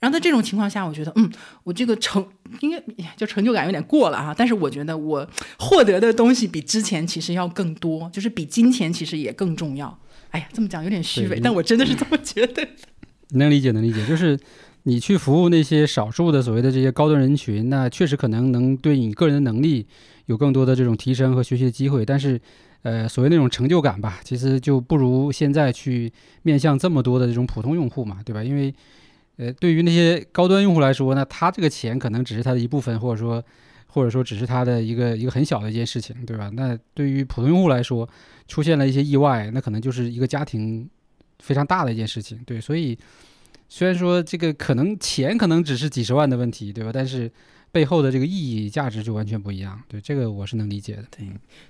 [0.00, 1.30] 然后在这种情况下，我觉得，嗯，
[1.62, 2.26] 我这个成
[2.60, 2.82] 应该
[3.16, 5.26] 就成就感有点过了啊，但是我觉得我
[5.58, 9.96] 获得的东西比之前其实要更多，就是比金钱其实也更重要。
[10.30, 12.66] 哎呀，这么讲有点虚伪，但我真的是这么觉得。
[13.30, 14.36] 能理解，能理解，就是。
[14.86, 19.86] 你去服务那些少数的所谓的这些高端人群，那确实可能能对你个人的能力
[20.26, 22.04] 有更多的这种提升和学习的机会。
[22.04, 22.38] 但是，
[22.82, 28.44] 呃，所谓那种成就感吧，其实就不如现在去面向这么多的这种普通用户嘛，对吧？
[28.44, 28.74] 因为，
[29.38, 33.42] 呃，对于那些高端用户来说，那他这个钱可能只是他的一部分，或者说，
[33.86, 36.50] 或者说只是他的一个一个很小的一件事情，对吧？
[36.52, 38.06] 那对于普通用户来说，
[38.48, 40.86] 出现了一些意外，那可能就是一个家庭
[41.38, 42.98] 非常大的一件事情，对，所以。
[43.68, 46.90] 虽然说这个可能钱可能只是几十万的问题，对吧？
[46.92, 47.30] 但是
[47.72, 49.80] 背后的这个意义价值就完全不一样。
[49.88, 51.04] 对这个我是能理解的。
[51.10, 51.26] 对，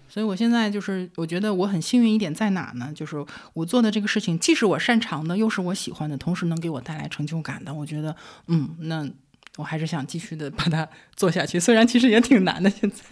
[0.09, 2.93] 所以我现在就是我觉得我很幸运一点在哪呢？
[2.95, 7.73] 就是我做的这个事情既是我擅长的，又是我喜欢的，同时能给我带来成就感的。
[7.73, 8.15] 我觉得，
[8.49, 9.09] 嗯，那
[9.57, 11.59] 我还是想继续的把它做下去。
[11.59, 13.05] 虽然其实也挺难的，现在。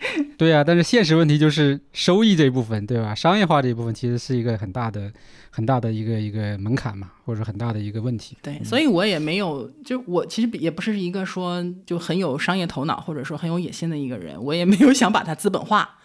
[0.38, 3.14] 对啊，但是现实问题就是收益这一部分，对吧？
[3.14, 5.12] 商业化这一部分其实是一个很大的、
[5.50, 8.36] 很大的一个一个门槛嘛，或者很大的一个问题。
[8.42, 15.98] 对，所以我也没有，就我其实也不是一个说就很有商业头脑或者说很有野心的一个人，我也没有想把它资本化。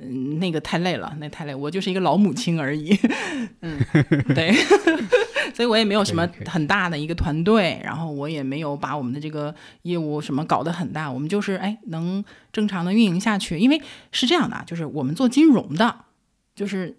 [0.00, 2.96] 嗯，那个太累了，那太累，我就是一个老母亲而已。
[3.62, 3.78] 嗯，
[4.32, 4.52] 对，
[5.52, 13.58] 所以我也没有什么很大的一个团队，然后我也没有把我们的这个业务什么搞得很大，我们就是哎能正常的运营下去。
[13.58, 13.82] 因为
[14.12, 16.04] 是这样的，就是我们做金融的，
[16.54, 16.98] 就是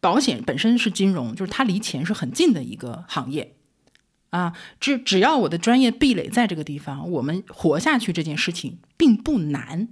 [0.00, 3.54] 保险本身是金融，就是它离钱是很近的一个行业
[4.28, 4.52] 啊。
[4.78, 9.88] 只只要我的专业壁垒在这个地方，我们活下去这件事情并不难。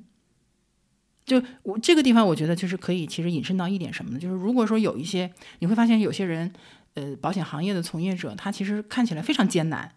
[1.30, 4.18] 就我这个地方，我觉得就是可以，其实引申到一点什么呢？
[4.18, 6.52] 就是如果说有一些，你会发现有些人，
[6.94, 9.92] 呃，保险行业的从业者，他其实看起来非常艰难，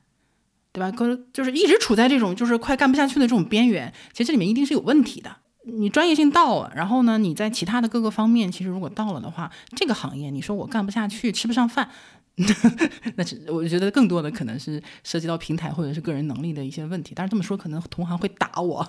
[0.72, 0.92] 对吧？
[0.92, 5.38] 可就是一直处在这种就是快干不下去的这种边缘，其实这里面一定是有问题的。
[5.66, 11.90] 你专业性到了，然后呢，你在其他的各个方面，其实如果到了的话，这个行业你说我干不下去，吃不上饭。
[13.16, 18.88] 那是我觉得更多的可能是涉及到平台或者是个人能力的一些问题，但是这么说可能同行会打我。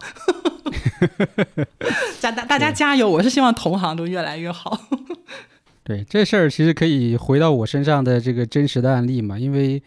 [2.19, 3.09] 加大大家加油！
[3.09, 4.81] 我是希望同行都越来越好。
[5.85, 9.83] 对这事儿，其实可以回到我身上的这个真实的案例嘛，因为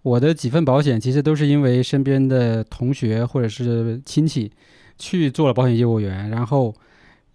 [0.00, 4.50] 我的几份保险其实都是因为身边的同学或者是亲戚
[4.98, 6.74] 去做了保险业务员，然后。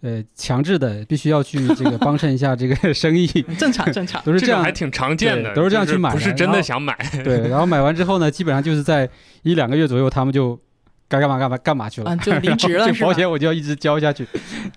[0.02, 6.96] 呃，强制的必须要去这个帮衬一下这个 生意，正常正常，都是这样，还挺常见的，都是这样去买，不是真的想买。
[7.24, 9.10] 对，然后买完之后呢，基本上就是在
[9.44, 10.58] 一两个月左右，他们就
[11.10, 14.26] 该干嘛干嘛干嘛去了，就离职了， 这保险我就要一直交下去。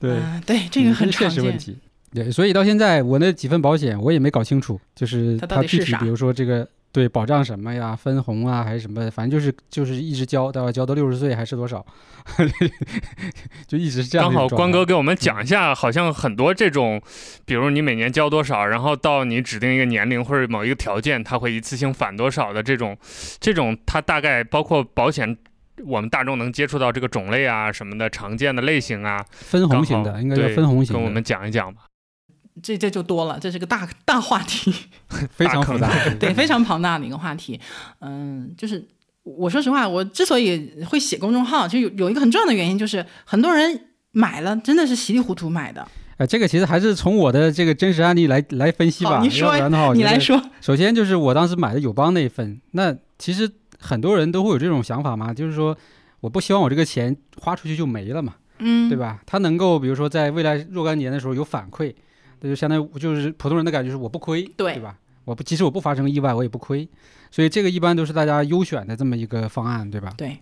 [0.00, 0.16] 对。
[0.44, 1.78] 对，这个很现实问题。
[2.14, 11.84] 对，所以到现在我那几份保险我也没搞清楚，就是它具体比如说这个对保障什么呀，分红啊还是什么，反正就是就是一直交，到交到六十岁还是多少，
[13.66, 14.48] 就一直是这样刚好。
[14.48, 17.00] 关哥给我们讲一下，好像很多这种，
[17.46, 22.96] 比如你每年交多少，然后到你指定一个年龄或者某一个条件，它会一次性返多少的这种，
[23.40, 25.36] 这种它大概包括保险。
[25.86, 31.80] 我们大众能接触到这个种类啊什么的常见的类型啊，分红型的，应该叫分红型的，跟我们讲一讲吧。
[32.60, 34.74] 这这就多了，这是个大大话题。
[35.30, 35.90] 非常复杂。
[36.18, 37.58] 对，非常庞大的一个话题。
[38.00, 38.84] 嗯，就是
[39.22, 45.86] 我说实话，我之所以会写公众号，就有有一个很重要的原因，就是很多人买了真的是稀里糊涂买的。
[46.18, 49.20] 呃，这个其实还是从我的这个真实案例来来分析吧。
[49.22, 55.76] 你说不然的话，我觉得你来说，首先就是我当时买的友邦那一份，那其实很多人都会有这种想法嘛，就是说
[56.20, 58.96] 我不希望我这个钱花出去就没了嘛，嗯，对？
[58.96, 59.20] 吧？
[59.24, 61.92] 它能够比如说在未来若干年的时候有反馈，
[62.42, 64.98] 那就相当于就是普通人的感觉是我不亏，对对吧？
[65.24, 66.86] 我不即使我不发生意外，我也不亏，
[67.30, 70.12] 所以这个一般都是大家优选的这么一个方案，对吧？
[70.18, 70.36] 对，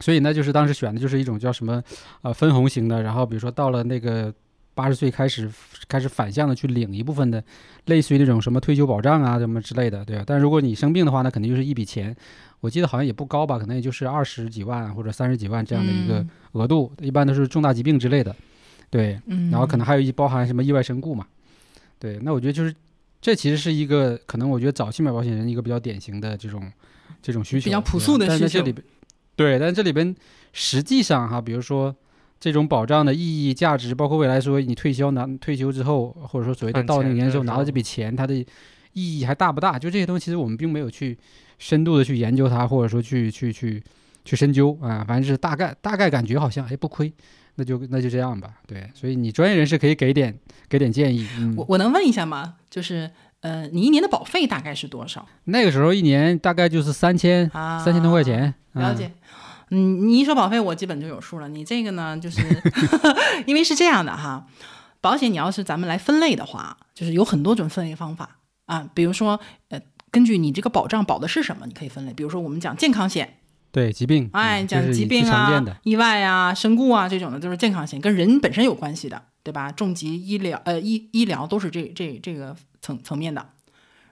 [0.00, 1.82] 所以呢，就是当时选的就是一种叫什么
[2.22, 4.32] 呃分红型的，然后比如说到了那个
[4.74, 5.50] 八十岁开始
[5.88, 7.42] 开始反向的去领一部分的，
[7.86, 10.24] 类似于那种什么退休保障啊什么之类的，对吧？
[10.26, 12.14] 但如果你生病的话，那肯定就是一笔钱，
[12.60, 18.36] 我记得好像也不高吧，可能也就是二十几万或者三十几万这样的一个嗯额度，一般都是重大疾病之类的，
[18.90, 21.26] 对，嗯，然后可能还有一包含什么意外身故嘛，
[21.98, 22.74] 对，那我觉得就是
[23.20, 26.70] 这其实是一个可能我觉得早期买保险人一个比较典型的这种
[27.20, 28.86] 这种需求，比较朴素的需求但是这里边，
[29.34, 30.14] 对，但是这里边
[30.52, 31.94] 实际上哈，比如说
[32.38, 38.34] 这种保障的意义、价值，包括未来说你退休拿退休之后，或者说所谓的到那个年时候拿到这笔钱，它的
[38.92, 39.78] 意义还大不大？
[39.78, 41.18] 就这些东西，其实我们并没有去
[41.58, 43.82] 深度的去研究它，或者说去去去
[44.24, 47.12] 去深究啊，反正是大概大概感觉好像哎不亏，
[47.58, 48.48] 那就那就这样吧。
[48.66, 51.26] 对，所以你专业人士可以给点给点建议。
[51.38, 52.54] 嗯我，我能问一下吗？
[52.70, 57.78] 就是呃，你一年的保费大概是多少那个时候一年大概就是三千啊？
[57.84, 58.22] 三千多块。
[58.22, 58.82] 钱，嗯。
[58.82, 59.10] 了解。
[59.70, 61.48] 嗯，你一说保费，我基本就有数了。
[61.48, 62.40] 你这个呢，就是
[63.46, 64.46] 因为是这样的哈，
[65.00, 68.88] 保险你要是咱们来分类的话，就是有很多种分类方法啊。
[68.94, 72.14] 比如说，呃，根据你这个保障保的是什么，你可以分类。
[72.14, 73.37] 比如说，我们讲健康险，
[73.70, 79.70] 对疾病，哎，讲疾病啊意外啊、身故啊这种的，都是健康险，跟人本身有关系的，对吧？
[79.70, 83.46] 重疾医疗，呃，医医疗都是这这这个层层面的。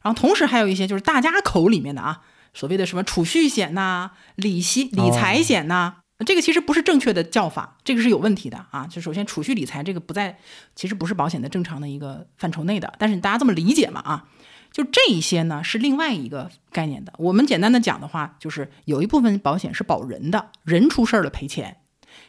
[0.03, 2.21] 然后同时还有一些就是大家口里面的啊，
[2.55, 8.87] 所谓的什么储蓄险呐、理息理财险呐、这个其实不是正确的叫法，这个是有问题的啊。
[8.87, 10.38] 就首先储蓄理财这个不在，
[10.75, 14.25] 其实不是保险的正常的一个范畴内的，但是大家这么理解嘛啊。
[14.77, 17.15] 就这一些呢是另外一个概念的。
[17.17, 21.77] 我们简单的讲的话，就是有一部分保险是保人的，人出事儿了赔钱；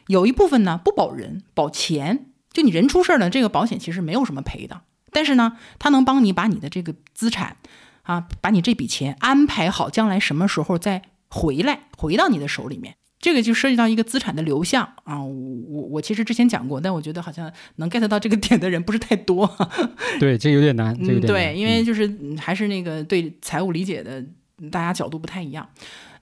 [0.06, 2.30] 有一部分呢不保人，保钱。
[2.50, 4.80] 就你人出事儿了，这个保险其实没有什么赔的，
[5.12, 7.58] 但是呢，它能帮你把你的这个资产
[8.04, 12.96] 啊，把你这笔钱安排好，将来什么时候再回来，回到你的手里面。
[13.20, 15.34] 这个就涉及到一个资产的流向啊，我
[15.68, 19.50] 我我其实之前讲过，但我觉得好像能 get 到这个点的人不是太多。
[20.20, 24.24] 对，这有点难，这有嗯，对，因为就是嗯还是那个对财务理解的
[24.70, 25.68] 大家角度不太一样。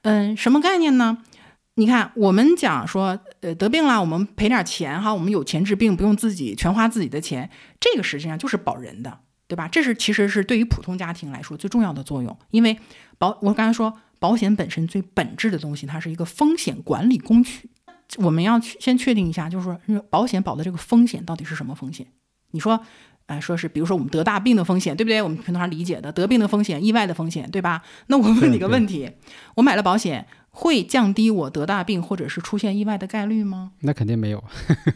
[0.01, 1.17] 嗯，什么概念呢？
[1.75, 7.47] 你看，我们讲说，呃，得病了，我们赔点钱哈，我们有钱治病，不用自己全花自己的钱，
[7.79, 9.67] 这个实际上就是保人的，对吧？
[9.67, 12.79] 这是其实是对于普通家庭来说最重要的作用，因为
[13.19, 17.69] 保我刚才说，保险本身最本质的东西，它是一个风险管理工具。
[18.17, 19.77] 我们要去先确定一下，就是说
[20.09, 22.07] 保险保的这个风险到底是什么风险？
[22.51, 22.79] 你说，
[23.25, 25.21] 呃，说是比如说我们得大病的风险，对不对？
[25.21, 27.83] 我们平常理解的得病的风险、意外的风险，对吧？
[28.07, 29.11] 那我问你个问题：
[29.55, 33.73] 我买了保险，会降低我得大病或者是出现意外的概率吗？
[33.81, 34.41] 那肯定没有。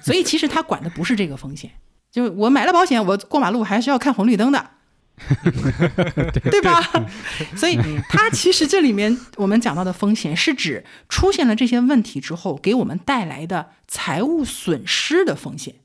[0.02, 1.70] 所以其实他管的不是这个风险，
[2.10, 4.70] 就是我买了保险，我过马路还是要看红绿灯的。
[6.52, 6.82] 对吧？
[7.56, 7.78] 所以
[8.10, 15.76] 它其实这里面我们讲到的风险，是指出现了这些问题之后，给我们带来的财务损失的风险。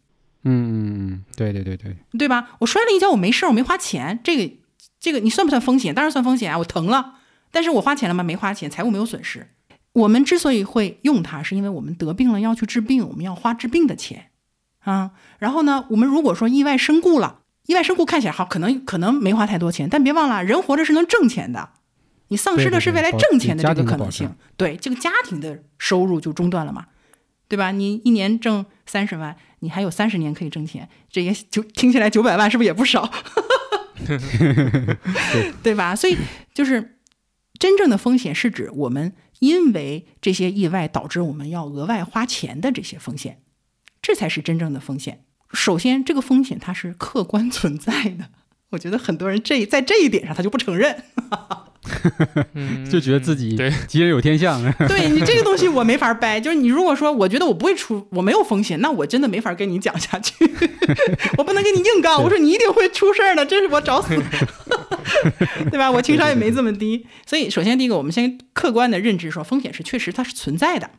[0.48, 2.50] 嗯对对对对，对吧？
[2.60, 4.54] 我摔了一跤，我没事儿，我没花钱，这个
[5.00, 5.94] 这个你算不算风险？
[5.94, 7.14] 当然算风险啊，我疼了，
[7.50, 8.22] 但是我花钱了吗？
[8.22, 9.48] 没花钱，财务没有损失。
[9.92, 14.26] 我们之所以会用它，是因为我们得病了要去治病，我们要花治病的钱
[14.80, 15.12] 啊。
[15.38, 21.70] 然后呢，我们如果说意外身故了，意外身故看起来好，可能可能没花太多钱，但别忘了，人活着是能挣钱的，
[22.29, 24.34] 你丧失的是未来挣钱的这个可能性。
[24.57, 26.86] 对，这个家庭的收入就中断了嘛，
[27.49, 27.70] 对吧？
[27.72, 29.36] 你一年挣三十万。
[29.61, 33.11] 你还有三十年可以挣钱，这也就听起来九百万是不是也不少？
[35.62, 35.97] 对吧？
[35.97, 36.16] 所以
[36.53, 36.99] 就是
[37.59, 43.40] 真正的风险是指我们因为这些意外导致我们要额外花钱的这些风险，
[44.03, 45.24] 这才是真正的风险。
[45.53, 48.26] 首先这个风险它是客观存在的，
[48.70, 51.05] 我觉得很多人这在这一点上他就不承认。
[52.55, 54.61] 嗯 就觉得自己吉人有天相。
[54.88, 60.34] 对你这个东西我没法掰，就是你如果说我觉得我不会出，我没有风险，那我真的没法跟你讲下去，
[61.38, 64.20] 我不能跟你硬杠，我说你一定会出事儿的，这是我找死，
[65.70, 65.88] 对吧？
[65.88, 70.90] 我情商也没这么低，所以首先第一个，我们先客观的认知说风险是确实它是存在的。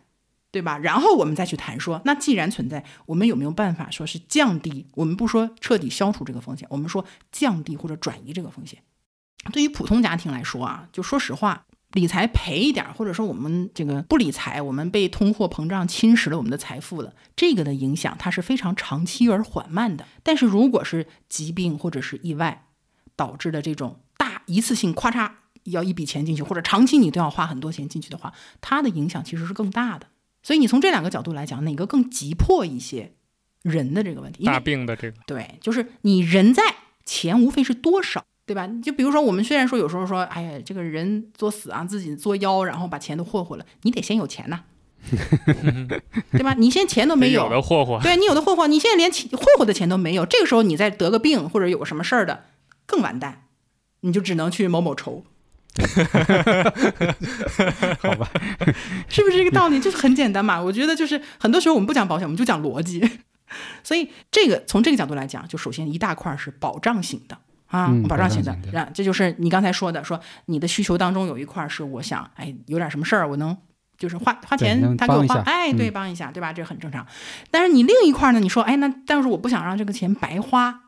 [0.57, 0.75] 对吧？
[0.79, 4.87] 然后我们再去谈说，那既然存在，我们有没有办法说是降低？
[4.95, 8.79] 我们不说彻底消除这个风险，我们说降低或者转移这个风险。
[9.51, 20.07] 对于普通家庭来说啊，就说实话，理财赔一点，或者说我们这个不理财，我们被通货膨胀侵蚀了我们的财富了，这个的影响它是非常长期而缓慢的。
[20.23, 22.65] 但是如果是疾病或者是意外
[23.15, 25.29] 导致的这种大一次性咔嚓
[25.65, 30.07] 要一笔钱进去，或者长期你都要花很多钱进去的话，它的影响其实是更大的。
[30.47, 33.11] 所以你从这两个角度来讲，哪个更急迫一些？
[33.63, 36.63] 人的这个问题，大病的这个，对，就是你人在，
[37.03, 38.65] 钱无非是多少，对吧？
[38.81, 44.63] 就比如说我们虽然说有时候说，哎呀，这个人作死啊，自己作妖，然后把钱都霍霍了，你得先有钱呐，
[46.31, 46.53] 对吧？
[46.53, 52.45] 你现在钱都没有的霍霍，对你有的霍霍，你现在连钱霍霍的钱都没有，这个时候你再得个病或者有个什么事儿的，
[52.85, 53.47] 更完蛋，
[53.99, 55.25] 你就只能去某某筹。
[57.99, 58.29] 好吧，
[59.09, 59.79] 是不是这个道理？
[59.79, 60.61] 就是很简单嘛。
[60.61, 63.09] 我觉得就是很多时候我们不讲保险，我们就讲逻辑。
[63.83, 68.55] 所以这个从这个角度来讲，就首先一大块是保障型的啊，嗯保障型的
[68.93, 73.55] 这就是你刚才说的，说你的需求当中有一块是我想，哎，有点什么事儿，我能
[73.97, 76.51] 就是花花钱，他给我花，帮哎，对，嗯帮一下，对吧？
[76.51, 77.05] 这很正常。
[77.49, 80.81] 但是你另一块呢，你说，哎，那但是我不想让这个钱白花，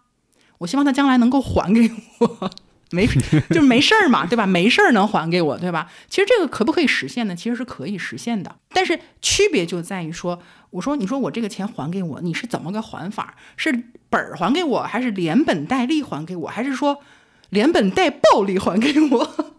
[0.58, 2.52] 我希望他将来能够还给我。
[2.92, 3.06] 没，
[3.50, 4.46] 就是没事儿嘛，对吧？
[4.48, 5.92] 没事儿能还给我，对吧？
[6.10, 7.36] 其实这个可不可以实现呢？
[7.36, 13.36] 其实是可以实现的，但是区别就在于说，我说你说我这个钱还给我，你是怎么个还法？
[13.58, 13.72] 是
[14.10, 17.02] 本儿还给我，还是连本带利还给我，还是说
[17.50, 19.54] 连本带暴利还给我？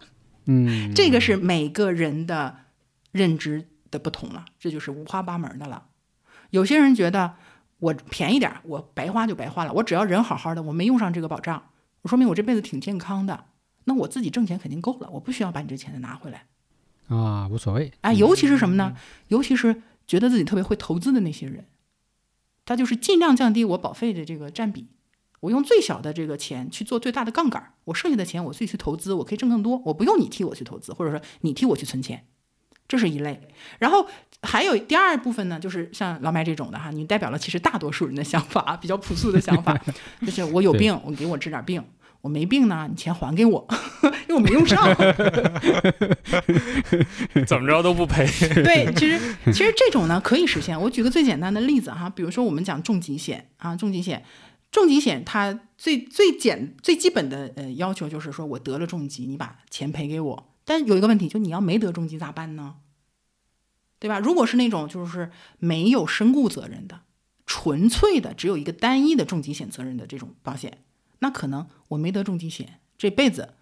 [0.47, 2.57] 嗯， 这个是每个人的
[3.13, 5.85] 认知的不同了，这就是五花八门的了。
[6.51, 7.35] 有些人觉得
[7.79, 11.63] 我便宜点，我白花就白花了，我只要人好好的，我没用上这个保障，
[12.03, 13.47] 我说明我这辈子挺健康的，
[13.85, 16.47] 那我自己挣钱肯定够了，我不需要把你这钱再拿回来。
[17.09, 17.93] 啊，无所谓。
[18.03, 18.97] 哎，尤其是什么呢？
[19.29, 21.67] 尤其是觉得自己特别会投资的那些人，
[22.65, 24.87] 他就是尽量降低我保费的这个占比，
[25.41, 32.27] 我用最小的这个钱去做最大的杠杆，我剩下的钱我自己去投资，我可以挣更多，我不用你替我去投资，或者说你替我去存钱，
[32.91, 33.41] 这是一类。
[33.79, 34.05] 然后
[34.43, 39.81] 还有第二部分呢，就是像老麦这种的哈，你代表了其实大多数人的想法，比较朴素的想法，
[40.27, 41.81] 就是我有病，我给我治点病。
[42.23, 43.67] 我没病呢，你钱还给我，
[44.29, 44.85] 因为我没用上。
[47.47, 48.27] 怎么着都不赔。
[48.63, 50.79] 对，其实其实这种呢可以实现。
[50.79, 54.23] 我举个最简单的例子哈，比如说我们讲重疾险啊，重疾险，
[54.71, 60.50] 重疾险它最最简最基本的呃要求就是说我得了重疾，你把钱赔给我。
[60.71, 62.77] 但有一个问题，就你要没得重疾咋办呢？
[63.99, 64.21] 对吧？
[64.21, 67.01] 如果是那种就是没有身故责任的，
[67.45, 70.85] 纯粹的只有一个单一的重疾险责任的这种保险，
[71.19, 73.55] 那可能我没得重疾险，这辈子，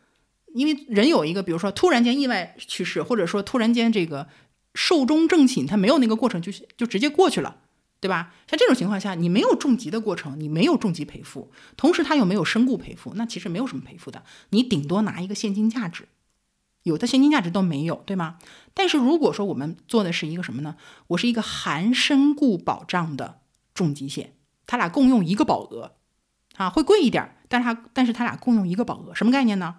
[0.54, 4.28] 因为人有一个，比如说突然间意外去世，或者说突然间这个
[4.74, 7.56] 寿终正寝，他没有那个过程，就是就直接过去了，
[8.00, 8.34] 对吧？
[8.46, 16.06] 像这种情况下，你没有重疾的过程，你没有重疾赔付，同时他又没有身故赔付，那其实没有什么赔付的，你顶多拿一个现金价值。
[16.88, 18.38] 有的现金价值都没有，对吗？
[18.74, 20.76] 但是如果说我们做的是一个什么呢？
[21.08, 23.42] 我是一个含身故保障的
[23.74, 24.34] 重疾险，
[24.66, 25.94] 它俩共用一个保额，
[26.56, 29.76] 啊，会贵一点，但是它但是它俩共用一个保额，什么概念呢？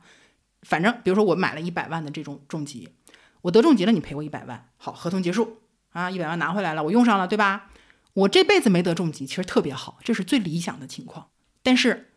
[0.61, 2.89] 反正比如说我买了一百万的这种重疾，
[3.41, 5.59] 我得重疾了，你赔我一百万，好，合同结束
[5.91, 7.69] 啊，一百万拿回来了，我用上了，对吧？
[8.13, 11.27] 我这辈子没得重疾，其实特别好，这是最理想的情况。
[11.63, 12.11] 但是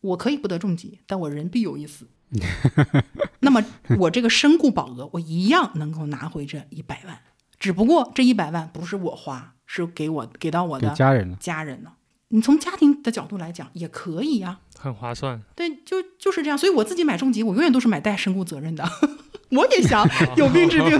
[0.00, 2.08] 我可以不得重疾，但我人必有一死。
[3.40, 3.62] 那么
[3.98, 7.18] 我这个身故保额，我一样能够拿回这一百万，
[7.58, 11.36] 只不过这一百万不是我花，是给我给到我的家人了。
[11.38, 11.92] 家人呢。
[12.34, 16.56] 你从家庭的角度来讲也可以呀、很划算，对，就就是这样。
[16.56, 18.82] 所以我自己买重疾，我永远都是买带身故责任的。
[19.52, 20.98] 我也想有病治病，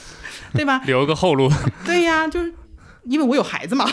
[0.56, 0.80] 对吧？
[0.86, 1.50] 留个后路。
[1.84, 2.54] 对呀，就是
[3.04, 3.84] 因为我有孩子嘛。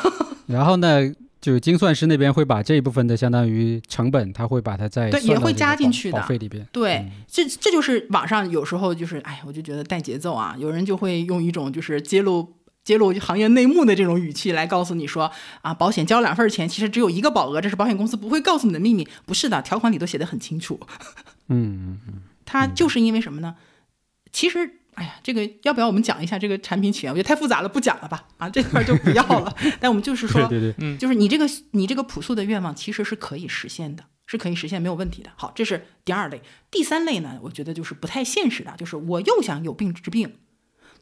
[0.45, 1.01] 然后呢，
[1.47, 6.67] 就精算师那边会把这一部分的相当于成本，他会把它在对也会加进去的保费里边。
[6.73, 15.31] 对嗯，这这就是网上有时候就是，哎，我就觉得带节奏啊，有人就会用一种就是揭露揭露行业内幕的这种语气来告诉你说
[15.61, 19.07] 啊，保险交两份钱，其实只有一个保额，这是保险公司不会告诉你的秘密。
[19.25, 20.77] 不是的，条款里都写的很清楚。
[21.47, 23.55] 嗯嗯嗯，它就是因为什么呢？
[24.33, 27.13] 其实哎呀，这个要不要我们讲一下这个产品起源？
[27.13, 28.25] 我觉得太复杂了，不讲了吧？
[28.37, 29.55] 啊，这块儿就不要了。
[29.79, 35.29] 但我们就是说，对对对，嗯就是你这个你这个朴素的愿望其实是可以实现的，是可以实现没有问题的。
[35.35, 36.41] 好，这是第二类。
[36.71, 40.33] 第三类呢，我觉得就是不太现实的，就是我又想有病治病，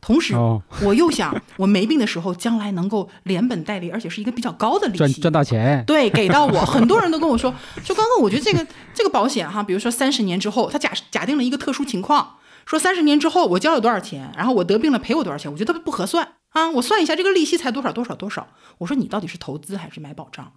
[0.01, 4.97] 同时哦，我又想我没病的时候将来能够连本带利，而且是一个比较高的利息。
[4.97, 12.35] 赚赚大钱，对，给到我，很多人都跟我说， 说刚刚我觉得这个这个保险哈，比如说三十年之后，它假假定了一个特殊情况，
[12.65, 18.47] 说三十年之后我交了多少钱，然后我得病了赔我多少钱，我觉得不合算啊，我算一下这个利息才多少多少多少，
[18.79, 20.51] 我说你到底是投资还是买保障，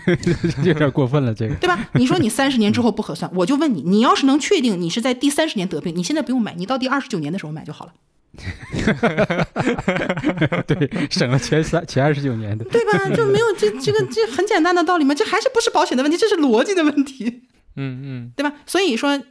[0.64, 1.54] 有点过分了，这个。
[1.56, 1.88] 对吧？
[1.94, 7.92] 你说你三十年之后不合算，我就问你，你要是能确定你是在第三十年得病，你现在不用买，你到第二十九年的时候买就好了，
[10.66, 12.64] 对，省了前三前二十九年的。
[12.66, 13.08] 对吧？
[13.16, 15.14] 就没有这这个这很简单的道理吗？
[15.14, 17.44] 这还是不是保险的问题，这是逻辑的问题。
[17.80, 18.52] 嗯嗯对吧？
[18.66, 19.22] 所以说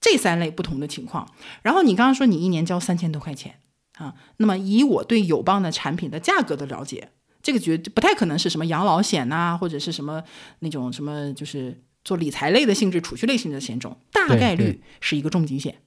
[0.00, 1.30] 这三类不同的情况，
[1.62, 3.56] 然后你刚刚说你一年交三千多块钱
[3.98, 7.10] 啊，那么以我对友邦的产品的价格的了解，
[7.42, 10.22] 这个绝不太可能是什么养老险呐、或者是什么
[10.60, 15.82] 那种什么就是做理财类的性质、储蓄类性质的险种，大概率是一个重疾险，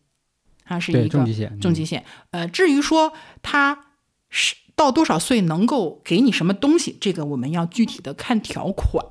[0.63, 1.59] 它是，一个重疾险，嗯。
[1.59, 2.05] 重疾险。
[2.29, 3.85] 呃，至于说它
[4.29, 9.03] 是到多少岁能够给你什么东西，这个我们要具体的看条款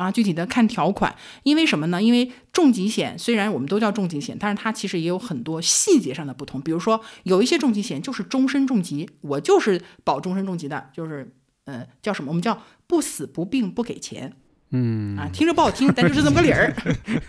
[0.00, 1.14] 啊，具体的看条款。
[1.42, 2.02] 因为什么呢？
[2.02, 6.58] 因为重疾险虽然我们都叫重疾险，但是它其实也有很多细节上的不同。
[6.62, 11.34] 比如说，有一些重疾险就是终身重疾，我就是保终身重疾的，就是
[11.66, 12.30] 呃叫什么？
[12.30, 14.32] 我们叫不死不病不给钱
[14.70, 16.74] 嗯，啊，听着不好听，但就是这么个理儿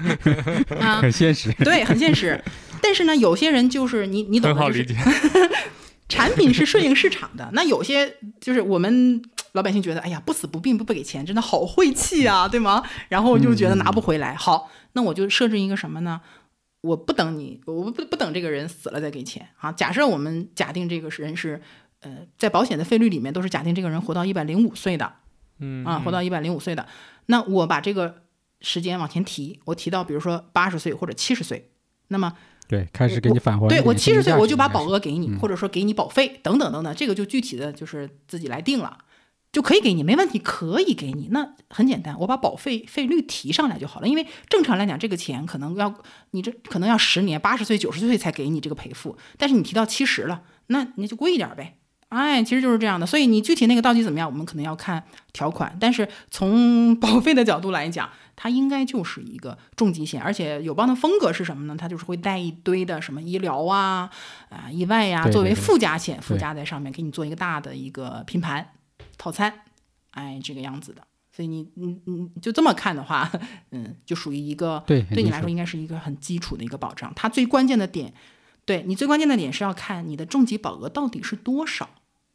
[0.80, 1.02] 啊。
[1.02, 1.52] 很现实。
[1.54, 2.42] 对，很现实。
[2.82, 4.96] 但是呢，有些人就是你你懂的，就是很好理解。
[6.08, 9.22] 产品是顺应市场的，那有些就是我们
[9.54, 12.84] 老百姓觉得，哎呀，不死不病不不给钱，真的好晦气啊，对吗？
[13.10, 14.36] 然后就觉得拿不回来。
[14.36, 16.22] 好，那我就设置一个什么呢？
[16.82, 19.72] 我不等你，我不不等这个人死了再给钱啊。
[19.72, 21.62] 假设我们假定这个人是，
[22.00, 25.14] 呃，在保险的费率里面都是假定这个人活到一百零五岁的
[25.60, 26.88] 嗯啊，活到一百零五岁的，
[27.28, 28.24] 那我把这个
[28.62, 31.70] 时间往前提，我提到比如说八十岁或者七十岁，
[32.08, 32.34] 那么
[32.68, 38.98] 对，开始给你返还这个对我七十岁我就把保额给你，或者说给你保费等等等等，这个就具体的就是自己来定了，
[39.52, 41.28] 就可以给你，没问题，可以给你。
[41.32, 44.08] 那很简单，我把保费费率提上来就好了。
[44.08, 45.94] 因为正常来讲，这个钱可能要
[46.32, 51.76] 你这可能要十年，八十岁、九十岁才给你这个赔付，但是你提到七十了，那你就贵一点呗。
[52.10, 55.78] 哎，其实就是这样的，所以你具体那个到底怎么样，我们可能要看条款。
[55.80, 61.76] 但是从保费的角度来讲，它应该就是一个重疾险，而且友邦的风格是什么呢？
[61.78, 64.10] 它就是会带一堆的什么医疗啊、
[64.50, 68.68] 啊意外呀、作为附加险附加在上面，给你做一个大的一个拼盘
[69.22, 69.54] 套餐，
[70.10, 71.06] 哎，这个样子的。
[71.32, 73.32] 所以你你你就这么看的话，
[73.70, 77.14] 嗯，就属于一个对对你来说应该是一个很基础的一个保障。
[77.16, 78.12] 它最关键的点，
[78.66, 81.88] 对你最关键的点是要看你的重疾保额到底是多少，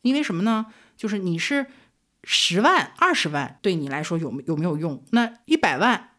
[0.03, 0.67] 因为什么呢？
[0.97, 1.67] 就是你是
[2.23, 5.03] 十万、二十万，对你来说有没有没有用？
[5.11, 6.11] 那一百万、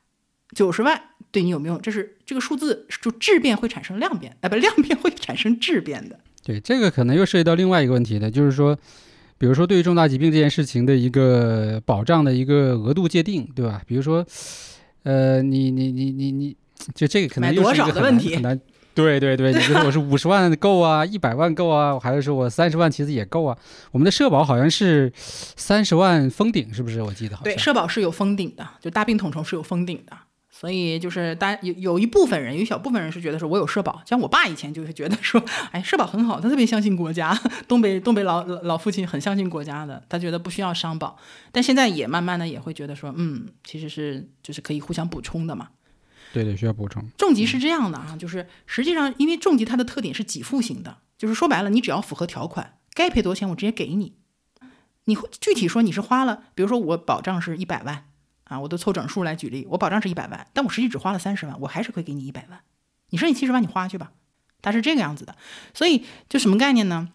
[0.53, 1.01] 九十万
[1.31, 1.81] 对你有没有用？
[1.81, 6.19] 这是这个数字就质变会产生量变，哎，不，量变会产生质变的。
[6.43, 8.77] 对，这个可能又涉及到另外一个问题的，就是说，
[9.37, 13.81] 比如说对于重大疾病这件事情的一个保障的一个额度界定，对吧？
[13.85, 14.25] 比如说，
[15.03, 16.55] 呃，你你你你你，
[16.95, 18.59] 就这个可能买多又是一个很难少的问题很难。
[18.95, 23.55] 对对对，你说我是五十万够啊，一百万够啊，还是说我三十万其实也够啊？
[23.91, 26.99] 我们的社保好像是三十万封顶，是不是？
[27.03, 27.53] 我记得好像。
[27.53, 30.17] 对，社保是有封顶的，就大病统筹是有封顶的。
[30.59, 35.39] 所以就是大家有有一部分人，有一小部分人是觉得说我有社保，像我爸以前就是觉得说，
[35.71, 41.15] 哎，社保很好，他特别相信国家，东北东北老老老父亲很相信国家的，他觉得不需要商保，
[41.51, 45.69] 但现在也慢慢的也会觉得说，嗯，其实是就是可以互相补充的嘛。
[46.33, 47.07] 对对，需要补充。
[47.19, 54.15] 重疾是这样的啊，就是实际上因为重疾它的特点是给付型的，就是说白了，你只要符合条款，该赔多少钱我直接给你。
[55.05, 58.06] 你会具体说你是花了，比如说我保障是一百万
[58.47, 62.61] 啊，我都凑整数来举例，我保障是一百万，但我实际只花了三十万，我还是会给你一百万。
[63.09, 64.11] 你剩下七十万你花去吧，
[64.61, 65.35] 它是这个样子的。
[65.73, 67.09] 所以就什么概念呢？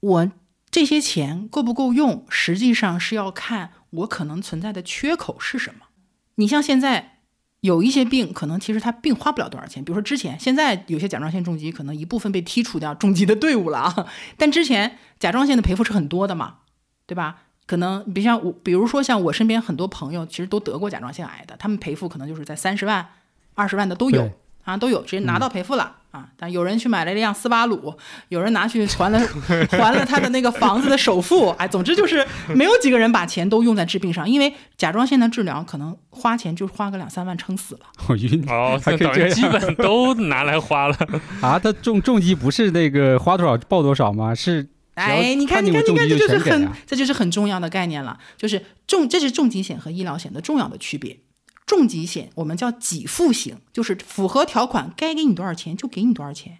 [0.00, 0.32] 我
[0.70, 5.86] 这些钱够不够用，实际上是要看我可能存在的缺口是什么。
[6.34, 7.20] 你像现在
[7.60, 16.58] 有一些病，可能其实它病花不了多少钱，比如说之前，现在有些甲状腺重疾可能一部分被剔除掉重疾的队伍了啊， 但之前甲状腺的赔付是很多的嘛，
[17.06, 17.44] 对吧？
[17.66, 23.06] 可能比如像我，比如说像我身边很多朋友，其实都得过甲状腺癌的，他们赔付可能就是在三十万、
[23.54, 24.30] 二十万的都有
[24.64, 27.94] 啊，都有，直接拿到赔付了、啊，但有人去买了一辆斯巴鲁，
[28.28, 29.18] 有人拿去还了
[29.70, 37.80] 还了他的那个房子的首付，哎，总之就是没有几个人把钱都用在治病上，因为甲状腺的治疗可能花钱就花个两三万撑死了。
[38.08, 40.96] 我晕哦， 还可以这样基本都拿来花了。
[41.42, 41.58] 啊！
[41.58, 44.34] 他重重疾不是那个花多少报多少吗？
[44.34, 51.18] 是哎，你看，你看，你看，这就是很这就是很重要的概念了，就是重，这是重疾险和医疗险的重要的区别。
[51.66, 56.58] 重疾险我们叫给付型，就是符合条款，该给你多少钱就给你多少钱。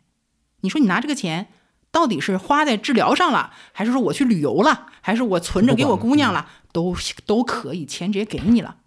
[0.62, 1.48] 你说你拿这个钱
[1.90, 8.78] 到底是花在治疗上了，还是说我去旅游了，还是我存着给我姑娘了，都都可以，钱直接给你了，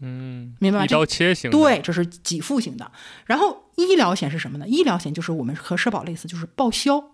[0.00, 0.84] 嗯，明白吗？
[0.84, 1.50] 一刀切型。
[1.50, 2.90] 对，这是给付型的。
[3.26, 4.66] 然后医疗险是什么呢？
[4.68, 7.04] 医疗险就是我们和社保类似，就是报销。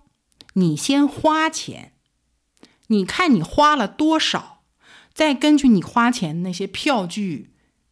[0.58, 1.92] 你先花钱，
[2.86, 4.62] 你看你花了多少，
[5.12, 7.50] 再根据你花钱那些票据、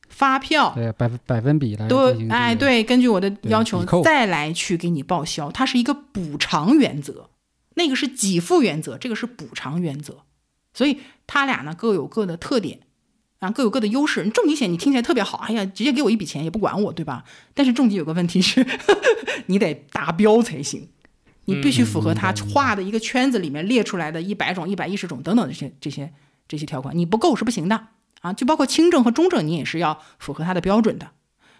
[0.08, 7.28] 发票，对百分百分比来都哎，对，根据我的要求再来去给你报销，它是一个补偿原则，
[7.74, 10.22] 那个是给付原则，这个是补偿原则，
[10.72, 12.80] 所以它俩呢各有各的特点，
[13.40, 14.26] 啊各有各的优势。
[14.30, 17.24] 重疾险你听起来特别好，哎呀，直接给我一笔钱也不管我，对吧？
[17.52, 18.66] 但是重疾有个问题是，
[19.48, 20.88] 你得达标才行。
[21.46, 26.12] 你必须符合他画的一个圈子里面列出来的一百种、一百一十种等等这些这些
[26.48, 27.88] 这些条款，你不够是不行的
[28.20, 28.32] 啊！
[28.32, 31.10] 就包括轻症和中症，你也是要符合它的标准的。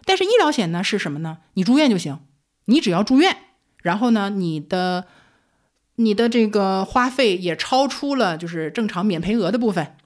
[0.04, 1.38] 但是医疗险呢是什么呢？
[1.54, 2.20] 你住院就行，
[2.66, 3.36] 你只要住院，
[3.82, 5.06] 然后呢，你的
[5.96, 9.96] 你的这个花费也超出了就是正常免赔额的部分，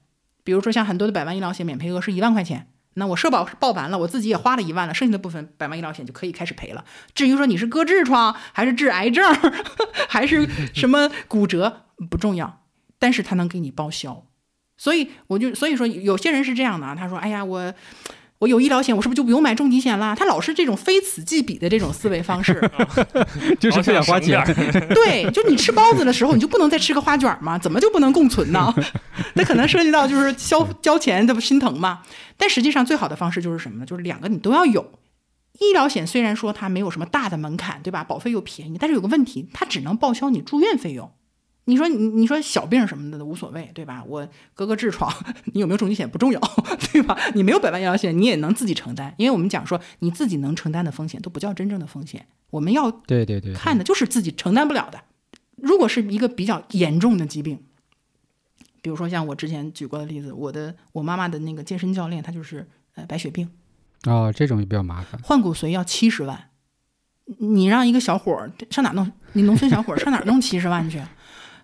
[0.43, 6.83] 比如说像很多的百万医疗险免赔额是一万块钱，那我社保报完了，我自己也花了一万了，剩下的部分百万医疗险就可以开始赔了。
[7.13, 9.23] 至于说你是割痔疮还是治癌症，
[10.09, 12.65] 还是什么骨折不重要，
[12.97, 14.25] 但是他能给你报销。
[14.77, 17.73] 所以我就所以说有些人是这样的啊，他说：“哎呀，我
[18.39, 22.53] 我有医疗险，我是不是就不用买重疾险了？”他老是这种非此即彼的这种思维方式。
[23.59, 24.41] 就是不想花钱
[24.95, 27.57] 对，就你吃包子的时候，你就不能再吃个花卷吗？
[27.59, 28.73] 怎么就不能共存呢？
[29.35, 31.99] 那可能涉及到就是交交钱，这不心疼吗？
[32.37, 33.85] 但实际上最好的方式就是什么呢？
[33.85, 34.89] 就是两个你都要有。
[35.59, 38.05] 医疗险虽然说它没有什么大的门槛，对吧？
[38.05, 41.11] 保费又便宜，但是有个问题，它只能报销你住院费用。
[41.69, 44.03] 你说你你说小病什么的无所谓，对吧？
[44.07, 45.11] 我割个痔疮，
[45.53, 46.39] 你有没有重疾险不重要，
[46.91, 47.17] 对吧？
[47.35, 54.99] 你没有百万医疗险，你也能自己承担，因为我们讲说你自己能承担的风险都不叫真正的风险，我们要对对对，看的就是自己承担不了的。
[55.55, 57.59] 如果是一个比较严重的疾病，
[58.81, 63.49] 比如说像我之前举过的例子，我的我妈妈的那个健身教练，他就是呃白血病，
[64.05, 65.21] 哦，这种就比较麻烦。
[65.21, 66.49] 换骨髓要七十万，
[67.39, 69.11] 你让一个小伙儿上哪弄？
[69.33, 70.99] 你农村小伙儿上哪儿弄七十万去？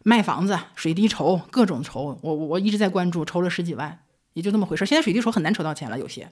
[0.08, 4.02] 卖房子、水滴筹，各种筹，我我我一直在关注，筹了十几万，
[4.34, 4.86] 也就那么回事儿。
[4.86, 6.30] 现在水滴筹很难筹到钱了，有些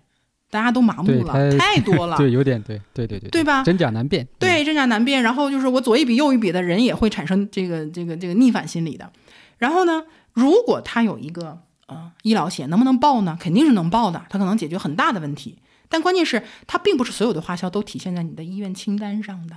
[0.52, 2.16] 大家都麻木了，太多了。
[2.22, 4.28] 对，有点对对对对对吧真假难辨。
[4.38, 5.24] 对，真假难辨。
[5.24, 9.12] 然后就是我左一笔右一笔的人也会产生这个这个这个逆反心理的。
[9.58, 10.04] 然后呢，
[10.34, 13.36] 如果他有一个呃医疗险，能不能报呢？
[13.40, 15.58] 肯定是能报的，他可能解决很大的问题。
[15.90, 19.56] 但关键是它并不是所有的花销都体现在你的医院清单上的，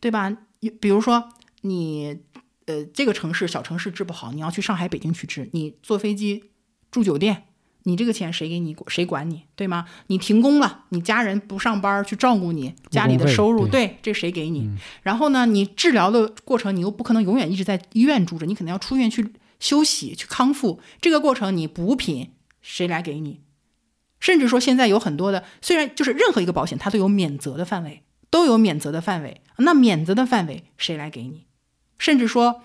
[0.00, 0.32] 对吧？
[0.60, 1.28] 有比如说
[1.62, 2.20] 你
[2.72, 6.44] 呃这个城市小城市治不好，你要去上海、北京去治，你坐飞机
[6.90, 7.44] 住酒店。
[7.84, 9.86] 你这个钱谁给你谁管你，对吗？
[10.06, 14.70] 你停工了，你家人不上班去照顾你，家里的收入，对对，这谁给你？
[15.02, 19.26] 然后呢，你治疗的过程，你又不可能永远一直在医院住着，你可能要出院去
[19.58, 20.80] 休息、去康复。
[21.00, 23.40] 这个过程，你补品谁来给你？
[24.20, 29.40] 甚至说，现在有很多的，虽然就是任何一个保险，它都有免责的范围，都有免责的范围。
[29.56, 31.46] 那免责的范围谁来给你？
[32.02, 32.60] 甚至说，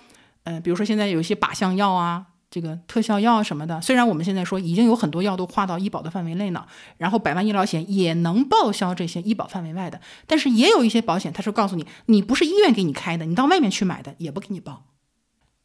[0.46, 6.66] 呃，比如说现在有一些靶向药啊，这个特效药什么的，虽然我们现在说已经有很多药都划到医保的范围内了，
[6.98, 14.86] 然后百万医疗险也能报销这些医保范围外的，但是也有一些保险，它是告诉你，你不是医院给你开的，你到外面去买的也不给你报，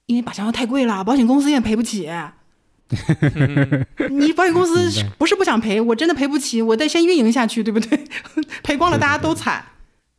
[0.05, 2.11] 因为靶向药太贵了，保险公司也赔不起。
[4.11, 8.05] 你保险公司不是不想赔，我真的赔不起，我得先运营下去，对不对？
[8.62, 9.64] 赔光了大家都惨。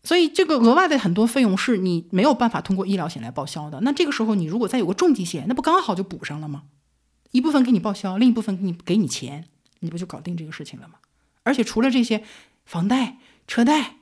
[0.03, 3.79] 所以这个额外的很多费用是你没有办法通过医疗险来报销的。
[3.81, 6.63] 那这个时候你如果再有个重疾险，那不刚好就补上了吗？
[7.31, 9.45] 一部分给你报销，另一部分给你给你钱，
[9.79, 10.95] 你不就搞定这个事情了吗？
[11.43, 12.23] 而且除了这些，
[12.65, 13.95] 房贷、车贷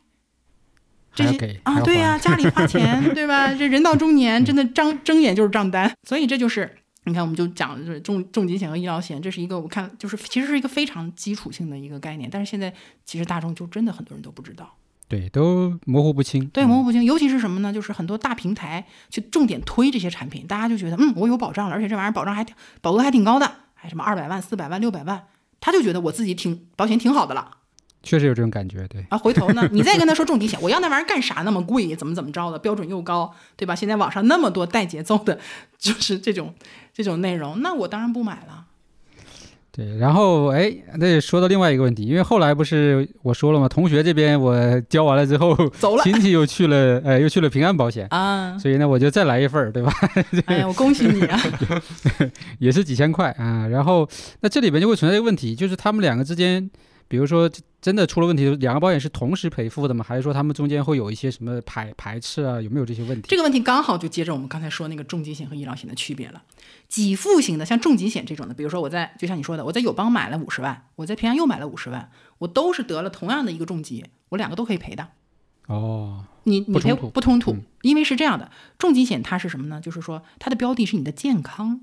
[1.14, 3.54] 这些啊，对呀、还家里花钱， 对吧？
[3.54, 5.92] 这人到中年，真的张睁眼就是账单。
[6.08, 12.74] 所以这就是你看，我们就讲就是重重疾险和医疗险，这是一个我看就是其实是一个非常基础性的一个概念，但是现在
[13.06, 14.76] 其实大众就真的很多人都不知道。
[15.12, 16.48] 对，都模糊不清。
[16.48, 17.74] 对，模糊不清，尤其是什么呢？
[17.74, 25.24] 就是很多大平台去重点推这些产品，大家就觉得，嗯，我有保障了，而且这玩意儿保障还挺保额还挺高的，还什么二百万、四百万、六百万，
[25.60, 27.58] 他就觉得我自己挺保险挺好的了。
[28.04, 29.06] 确实有这种感觉，对。
[29.10, 33.76] 啊，回头呢，你再跟他说重疾险，我要那玩意儿干啥那么贵，怎么怎么着的，标准又高，对吧？
[33.76, 35.40] 现在网上那么多带节奏的，
[35.78, 36.56] 就是这种
[36.94, 38.68] 这种内容，那我当然不买了。
[39.74, 43.70] 对，然后哎，那说到另外一个问题，因为后来不是我说了吗？
[43.70, 49.94] 同学这边我交完了之后，走了亲戚又去了，呃，又去了平安保险，啊，所以呢，我就再来一份儿，对吧？
[50.48, 51.40] 哎呀，我恭喜你啊！
[52.60, 53.66] 也是几千块啊。
[53.68, 54.06] 然后
[54.42, 56.70] 那这里边就会存在一个问题，就是他们两个之间，
[57.12, 57.52] 比如说
[57.82, 60.02] 真的出了问题，两个保险是同时赔付的吗？
[60.08, 62.62] 还是说他们中间会有一些什么排排斥啊？
[62.62, 63.28] 有没有这些问题？
[63.28, 66.42] 这个问题刚好就接着我们刚才说那个重疾险和医疗险的区别了。
[66.88, 75.10] 给付型的，像重疾险这种的，比如说我在就像你说的，我在友邦买了五十万，我在平安又买了五十万，我都是得了同样的一个重疾，我两个都可以赔的。
[75.68, 78.50] 哦，你你赔不冲突因为是这样的，
[78.80, 79.82] 重疾险它是什么呢？
[79.82, 81.82] 就是说它的标的是你的健康，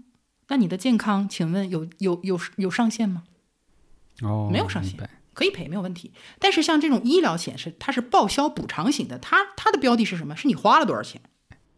[0.48, 3.24] 那你的健康，请问有有有有上限吗？
[4.22, 4.98] 哦，没有上限
[5.38, 6.12] 可以赔没有问题。
[6.40, 10.34] 但是像这种医疗险是它是报销补偿型的，它它的标的是什么？
[10.34, 11.20] 是你花了多少钱？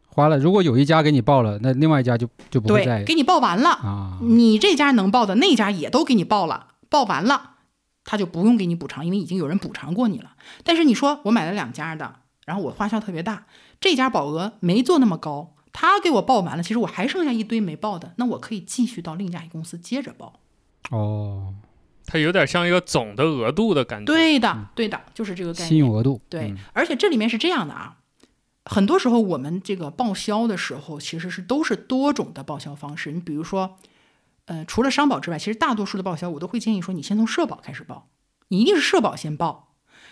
[0.08, 4.18] 花了，如果有一家给你报了，那另外一家就就不会对，再给你报完了，啊。
[4.22, 7.56] 你这家能报的，那家也都给你报了，报完了，
[8.04, 10.32] 他就不用给你补偿，因为已经有人补偿过你了。
[10.64, 13.44] 但是你说我买了两家的，然后我花销特别大，
[13.78, 20.40] 这家保额没做那么高，他给我报完了，其实我还剩下一堆没报的，那我可以继续到另一家公司接着报。
[20.90, 21.54] 哦，
[22.11, 24.12] 它有点像一个总的额度的感觉。
[24.12, 25.68] 对的，对的，就是这个概念。
[25.68, 27.98] 信用额度对嗯，而且这里面是这样的啊，
[28.64, 33.12] 很多时候我们这个报销的时候，其实是都是多种的报销方式。
[33.12, 33.76] 你比如说，
[34.46, 38.08] 呃，除了商保之外，其实大多数的报销我都会建议说，你先从社保开始报，
[38.48, 39.68] 你一定是社保先报。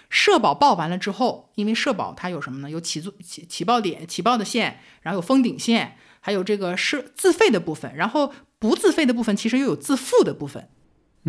[0.08, 2.70] 社保报完了之后，因为社保它有什么呢？
[2.70, 10.70] 有起作起起报点、起报的线，然后有封顶线，还有这个是自费的部分，然后不自费的部分其实又有自付的部分。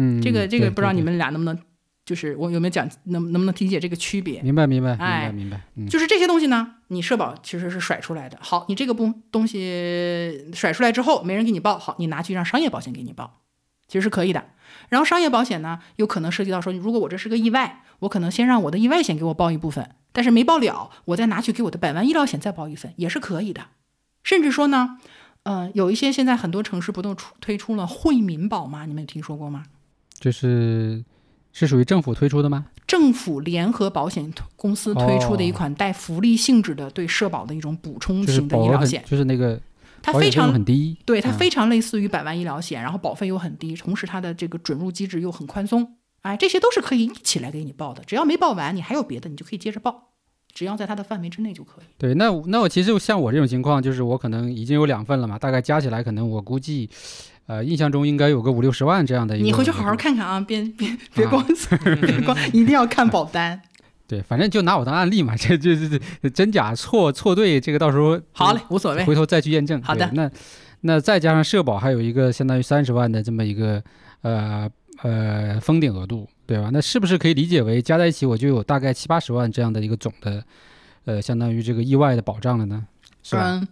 [0.01, 1.59] 嗯，这个这个不知道你们俩能不能，
[2.05, 4.41] 就是我有没有讲能能不能理解这个区别？
[4.41, 8.37] 明白明白明哎白明白，嗯，就是这些东西呢，你社保其实是甩出来的。
[8.41, 13.41] 好，你这个不东西甩出来之后，没人给你报，好，你拿去让商业保险给你报，
[13.87, 14.45] 其实是可以的。
[14.87, 23.67] 然后商业保险呢，有可能涉及到说，如果我这是个意外，我可能先让我的意外险给我报一部分，但是没报了，我再拿去给我的百万医疗险再报一份，也是可以的。
[24.23, 24.97] 甚至说呢，
[25.43, 28.85] 呃，有一些现在很多城市不都出推出了惠民保吗？
[28.85, 29.65] 你们有听说过吗？
[30.19, 31.03] 就是
[31.51, 32.65] 是属于政府推出的吗？
[32.85, 39.59] 政府联合保险公司推出的一款带福利性质的对社保的一种补充型的医疗险，就是那个
[40.01, 48.03] 它非常很低，对它嗯非常类似于百万医疗险，然后保费又很低，同时它的这个准入机制又很宽松，哎，这些都是可以一起来给你报的。
[48.05, 50.13] 只要没报完，你还有别的，你就可以接着报，
[50.51, 51.85] 只要在它的范围之内就可以。
[51.99, 56.89] 对，那我那我其实像我这种情况，就是我可能已经有两份了嘛，大概加起来可能我估计，
[57.49, 59.43] 呃，印象中应该有个五六十万这样的一个。
[59.43, 59.95] 你回去好好。
[59.95, 61.43] 看看啊，别别别啊光、
[61.99, 63.59] 别光，一定要看保单。
[64.07, 69.03] 对，反正就拿我当案例嘛， 这这这这真假错错对，这个到时候好嘞，无所谓。
[69.03, 69.81] 回头再去验证。
[69.81, 70.29] 好的那
[70.81, 73.83] 那再加上社保，还有一个相当于三十万的这么一个
[74.21, 74.69] 呃
[75.01, 76.69] 呃封顶额度，对吧？
[76.71, 80.43] 那是不是可以理解为加在一起我就有大概七八十万这样的一个总的
[81.05, 82.85] 呃相当于这个意外的保障了呢？
[83.23, 83.59] 是吧？
[83.59, 83.67] 嗯，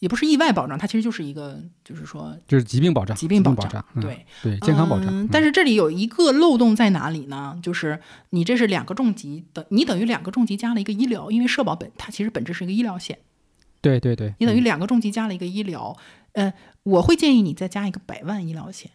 [0.00, 4.26] 也不是意外保障，它其实就是一个，就是说就是疾病保障，疾病保保障，嗯对。
[4.42, 5.28] 对健康保障。
[5.28, 7.56] 但是这里有一个漏洞在哪里呢？
[7.62, 13.18] 就是你这是两个重疾等，你等于两个重疾加了一个医疗，因为社保本它其实本质是一个医疗险，
[13.80, 15.96] 对对对，你等于嗯两个重疾加了一个医疗。
[16.32, 16.52] 呃，
[16.84, 18.92] 我会建议你再加一个百万医疗险。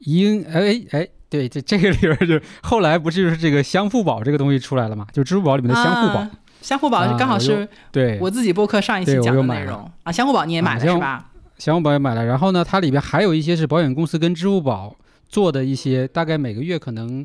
[0.00, 5.06] 应哎哎，对，这这个里边儿就后来不是就是这个相互保这个东西出来了嘛？
[5.12, 6.30] 就支付宝里面的相互保，啊
[6.60, 10.12] 相互保啊我刚好是对，我自己播客上一期讲的内容啊。
[10.12, 11.30] 相互宝你也买了啊是吧？
[11.58, 14.96] 相互宝也买了，然后呢，它里边还有一些是保险公司跟支付宝
[15.28, 17.24] 做的一些，大概每个月可能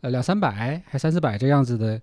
[0.00, 2.00] 呃两三百还三四百这样子的。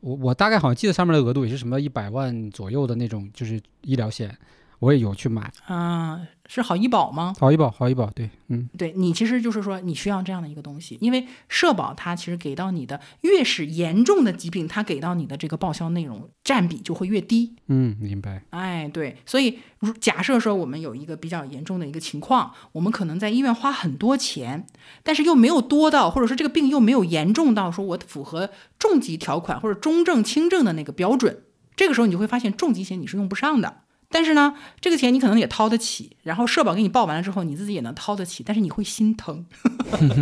[0.00, 4.36] 我我大概好像记得上面的额度也是什么一百万左右的那种，就是医疗险，
[4.84, 5.50] 我也有去买。
[5.66, 7.34] 啊，是好医保吗？
[7.38, 17.56] 好医保，好医保，对，嗯，对你其实就是说你需要这样的一个东西，因为社保它其实给到你的越是严重的疾病，它给到你的这个报销内容占比就会越低。
[17.68, 18.42] 嗯，明白。
[18.50, 24.66] 哎，对，所以如假设说我们有一个比较严重的一个情况，我们可能在医院花很多钱，
[25.02, 33.83] 但是又没有多到，或者说这个病又没有严重到说我符合重疾条款或者中症、轻症的那个标准，这个时候你就会发现重疾险你是用不上的。
[34.14, 39.44] 但是呢，这个钱你可能也掏得起，然后社保给你报完了之后，你自己也能掏得起，但是你会心疼，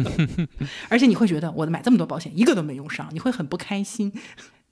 [0.88, 4.11] 而且你会觉得我买这么多保险一个都没用上，你会很不开心。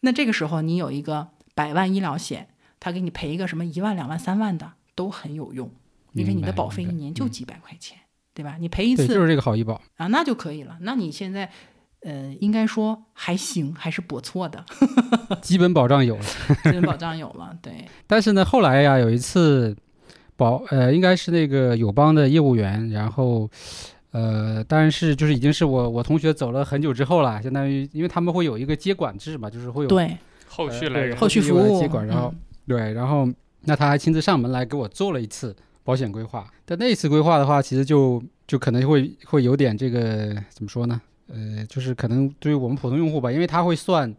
[0.01, 2.49] 那这个时候你有一个百万医疗险，
[2.81, 5.71] 他给你赔一个什么一万、两万、三万的都很有用，
[6.15, 7.99] 因为你的保费一年就几百块钱，
[8.33, 8.57] 对吧？
[8.59, 9.79] 你赔一，次就是这个好医保。
[9.99, 10.79] 啊，那就可以了。
[10.81, 11.53] 那你现在
[12.03, 14.65] 呃，应该说还行，还是不错的，
[15.43, 16.25] 基本保障有了。
[16.65, 17.55] 基本保障有了。
[17.61, 19.77] 对，但是呢，后来呀，有一次
[20.37, 23.49] 保呃，应该是那个友邦的业务员，然后
[24.13, 30.17] 呃，当然是就是已经是我我同学走了很久之后了，相当于因为他们会有一个接管制嘛，就是会有对，
[30.49, 33.29] 后续来源后续服务接管，然后、嗯对，然后
[33.65, 36.47] 那他还亲自上门来给我做了一次保险规划。
[36.65, 40.99] 但那一次规划的话，其实就就可能会会有点这个怎么说呢？
[41.33, 44.13] 呃，就是可能对于我们普通用户吧，因为他会算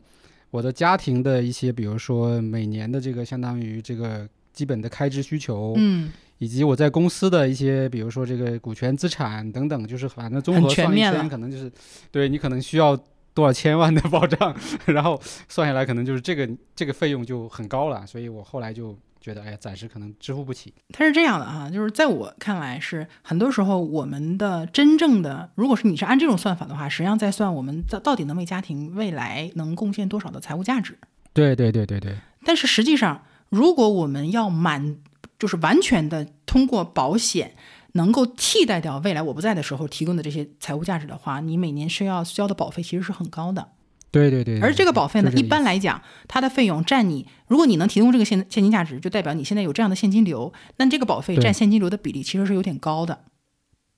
[0.50, 11.72] 我的家庭的一些，比如说每年的这个相当于这个基本的开支需求，嗯，以及我在公司的一些，比如说这个股权资产等等，就是反正综合算一圈，可能就是
[12.12, 12.98] 对你可能需要
[13.34, 14.56] 多少千万的 保障，
[14.86, 20.74] 然后算下来可能就是这个这个费用就很高了，所以我后来就觉得，哎呀，暂时可能支付不起。
[20.92, 30.98] 它是这样的啊，就是在我看来是很多时候我们的真正的，如果是你是按这种算法的话，实际上在算我们到到底能为家庭未来能贡献多少的财务价值。
[31.34, 34.98] 对对对对对，但是实际上，如果我们要满，
[35.40, 37.56] 就是完全的通过保险
[37.94, 43.70] 能够替代掉未来我不在的时候提供的这些财务价值的话，你每年需要交的保费其实是很高的。
[44.12, 44.60] 对对对。
[44.60, 53.24] 而这个保费呢，一般来讲，它的费用占你，如果你能提供这个现现金价值，就代表你现在有这样的现金流，那这个保费占现金流的比例其实是有点高的。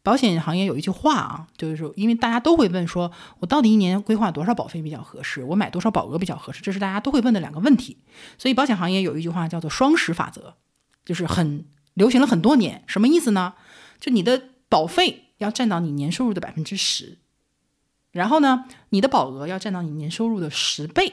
[0.03, 3.09] 保险行业有一句话啊，就是说，因为大家都会问说，
[3.39, 5.41] 我到底一年规划多少保费比较合适？
[5.45, 6.61] 我买多少保额比较合适？
[6.61, 7.97] 这是大家都会问的两个问题。
[8.38, 10.55] 所以保险行业有一句话叫做“双十法则”，
[11.05, 12.84] 就是很流行了很多年。
[12.86, 13.53] 什么意思呢？
[14.01, 17.20] 就你的保费要占到你年收入的百分之十，
[18.14, 21.11] 然后呢，你的保额要占到你年收入的十倍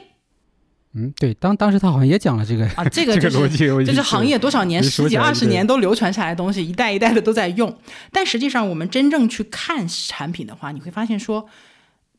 [0.93, 2.83] 嗯，对，当当时他好像也讲了这个啊！
[2.85, 7.73] 这个这就是 个逻辑，我已经这是行业多少年、十几二十年都流传下来的东西，一代一代的都在用。
[8.11, 11.47] 但实际上，我们真正去看产品的话，你会发现说，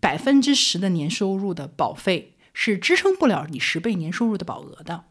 [0.01, 5.05] 百分之十的年收入的保费是支撑不了你十倍年收入的保额的。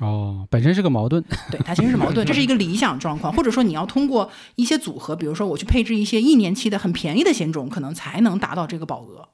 [0.00, 1.24] 哦，本身是个矛盾。
[1.50, 9.28] 对，它其实是矛盾，这是一个理想状况，或者说你要通过一些组合，比如说我去配置一些一年期的很便宜的险种，可能才能达到这个保额。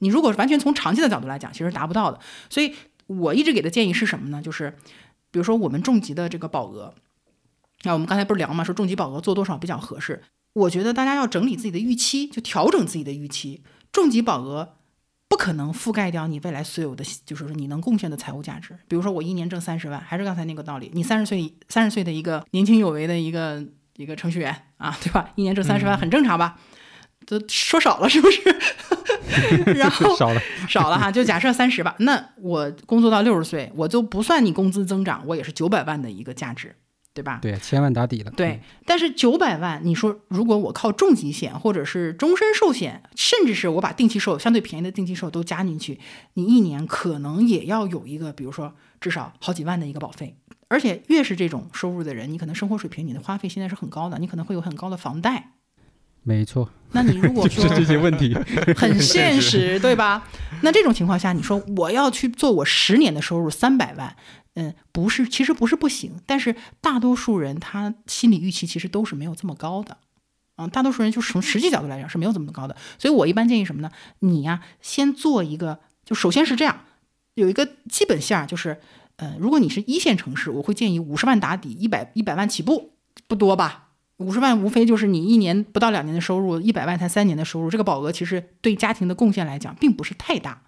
[0.00, 2.18] 你如果完全从长期的角度来讲，其实达不到的。
[2.50, 2.74] 所以
[3.06, 4.42] 我一直给的建议是什么呢？
[4.42, 4.76] 就是
[5.30, 6.94] 比如说我们重疾的这个保额，
[7.84, 10.22] 那我们刚才不是聊嘛，说重疾保额做多少比较合适？
[10.52, 13.62] 我觉得大家要整理自己的预期，就调整自己的预期。
[13.92, 14.74] 重疾保额
[15.28, 18.76] 不可能覆盖掉你未来所有的，就是说你能贡献的财务价值。
[18.88, 23.64] 比如说我一年挣三十万，还是刚才那个道理，你三十岁三十岁的一个年轻有为的一个
[23.96, 25.30] 一个程序员啊， 对吧？
[25.34, 26.58] 一年挣三十万很正常吧？
[27.26, 28.40] 都说少了是不是？
[29.74, 31.96] 然后少了，少了哈， 就假设三十吧。
[31.98, 36.76] 那我工作到六十岁，我就不算你工资增长，我也是九百万的一个价值，
[37.16, 37.38] 对吧？
[37.40, 38.30] 对，千万打底了。
[38.32, 45.98] 对，但是九百万，你说如果我靠重疾险或者是终身寿险，甚至是我把定期寿相对便宜的定期寿都加进去，
[46.34, 50.36] 你一年可能也要有一个，比如说至少好几万的一个保费。
[50.68, 55.52] 而且越是这种收入的人，你可能生活水平、你的花费现在是很高的，你可能会有很高的房贷。
[56.24, 58.34] 没错，那你如果 说这些问题。
[58.76, 60.26] 很 现实，对吧？
[60.62, 64.16] 那这种情况下，你说我要去做我十年的收入三百万，
[64.58, 69.98] 嗯，不是，其实不是不行，但是大多数人他心理预期其实都是没有这么高的，
[70.56, 73.90] 啊，大多数人就从实际角度来讲是没有这么高的，所以我一般建议什么呢？
[74.20, 76.84] 你呀、先做一个，就首先是这样，
[77.34, 78.80] 有一个基本线，就是，
[79.16, 82.92] 呃，如果你是一线城市，我会建议五十万打底，一百一百万起步，
[83.28, 83.90] 不多吧？
[84.16, 90.62] 五十万无非就是你一年不到两年的收入，一百万才三年的收入，这个保额其实对家庭的贡献来讲并不是太大。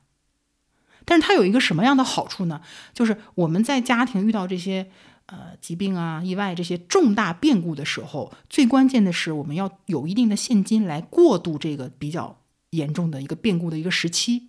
[1.09, 2.61] 但是它有一个什么样的好处呢？
[2.93, 4.91] 就是我们在家庭遇到这些
[5.25, 12.37] 呃疾病啊、意外这些重大变故的时候，最关键的是我们要有一定的现金来过渡这个比较
[12.71, 14.49] 严重的一个变故的一个时期。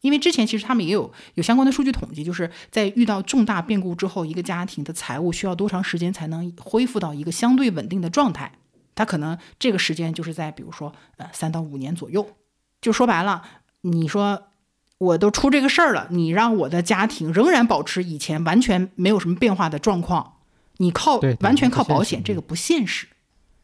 [0.00, 8.50] 因为之前其实他们也有有相关的数据统计，就是在遇到重大变故之后，一个家庭的财务需要多长时间才能恢复到一个相对稳定的状态？
[8.94, 12.26] 它可能这个时间就是在比如说呃三到五年左右。
[12.80, 13.42] 就说白了，
[13.82, 14.49] 你说
[15.00, 20.34] 我都出这个事儿了，你让我的家庭仍然保持以前完全没有什么变化的状况，
[20.76, 23.08] 你靠完全靠保险，这个不现实。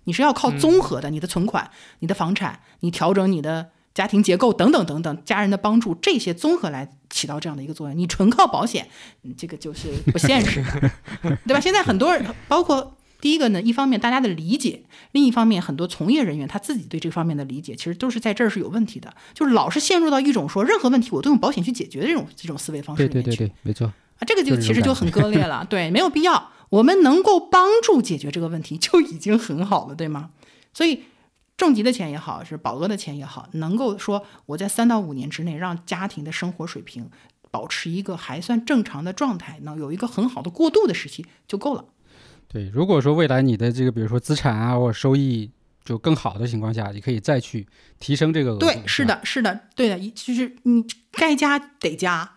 [0.04, 7.98] 你是要靠综合的，你的存款、你的房产，你调整你的家庭结构等等等等，家人的帮助，这些综合来起到这样的一个作用。
[7.98, 8.88] 你纯靠保险，
[9.22, 10.90] 嗯这个就是不现实的，
[11.46, 11.60] 对吧？
[11.60, 12.96] 现在很多人，包括
[13.26, 23.30] 第一个呢，一方面大家的理解，另一方面很多从业人员他自己对这方面的理解，其实都是在这儿是有问题的，就是老是陷入到一种说任何问题我都用保险去解决的这种这种思维方式里面去。
[23.30, 23.88] 对对对对，没错。
[23.88, 26.52] 啊，这个就其实就很割裂了， 对，没有必要。
[26.68, 30.30] 我们能够帮助解决这个问题就已经很好了，对吗？
[30.72, 31.02] 所以
[31.56, 37.10] 重疾的钱也好，是保额的钱也好，能够说我在三到五年之内让家庭的生活水平
[37.50, 41.86] 保持一个还算正常的状态，能有一个很好的过渡的时期就够了。
[42.48, 45.50] 对，如果说未来你的这个比如说资产啊或者收益
[45.84, 47.66] 就更好的情况下，你可以再去
[47.98, 48.66] 提升这个额度。
[48.66, 52.32] 对，是的，是的，对的，就是你该加得加。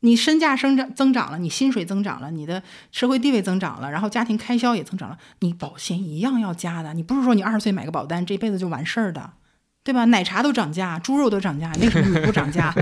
[0.00, 2.62] 你身价生长增长了，你薪水增长了，你的
[2.92, 6.94] 社会地位增长了，然后家庭开销也增长了，你保险一样要加的。
[6.94, 9.32] 你不是说你二十岁买个保单，这辈子就完事儿的，
[9.82, 10.04] 对吧？
[10.04, 12.72] 奶茶都涨价，猪肉都涨价，那什么你不涨价？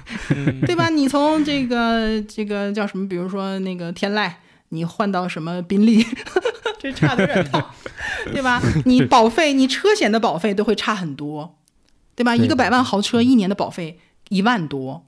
[0.64, 0.88] 对吧？
[0.88, 3.06] 你从这个这个叫什么？
[3.06, 4.32] 比如说那个天籁，
[4.70, 6.04] 你换到什么宾利，
[6.78, 7.74] 这差的有点大，
[8.32, 8.60] 对吧？
[8.86, 11.58] 你保费，你车险的保费都会差很多，
[12.14, 12.36] 对吧？
[12.36, 13.98] 对一个百万豪车一年的保费
[14.28, 15.06] 一万多。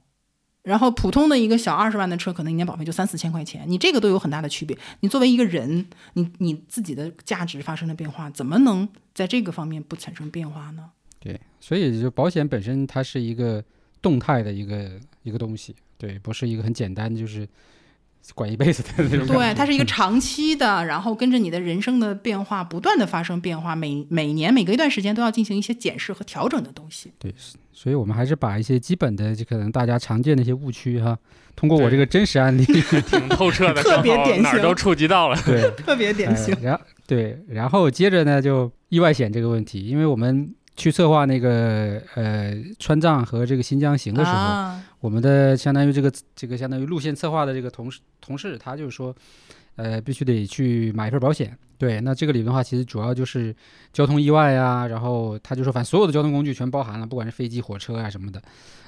[0.63, 4.77] 然后普通的一个小二十万的车，可能一年保费就三四千块钱，你这个都有很大的区别。
[4.99, 10.91] 你作为一个人，你你自己的价值发生了变化，怎么能在这个方面不产生变化呢？
[11.21, 13.63] 对，所以就保险本身它是一个
[14.03, 14.91] 动态的一个
[15.23, 17.49] 一个东西，对，不是一个很简单就是
[18.35, 19.27] 管一辈子的那种。
[19.27, 27.13] 对，它是一个长期的，然后跟着你的人生的变化不断的发生变化，每每年每隔一段时间都要进行一些检视和调整的东西。
[27.19, 27.35] 对，
[27.73, 31.17] 所以我们还是把一些基本的，就可能大家常见的一些误区哈，
[31.55, 32.65] 通过我这个真实案例，
[33.07, 35.41] 挺透彻的，特别典型哪儿都触及到了。
[35.47, 36.55] 对，特别典型。
[36.57, 49.15] 呃然后对，然后接着呢，就意外险这个问题，因为我们去策划那个呃川藏和这个新疆行的时候，啊，我们的相当于这个这个相当于路线策划的这个同事同事，他就是说，
[49.77, 51.57] 呃，必须得去买一份保险。
[51.79, 53.55] 对，那这个里面的话，其实主要就是
[53.93, 58.41] 交通意外啊，然后他就说，反正所有的交通工具全包含了，不管是飞机、火车啊什么的。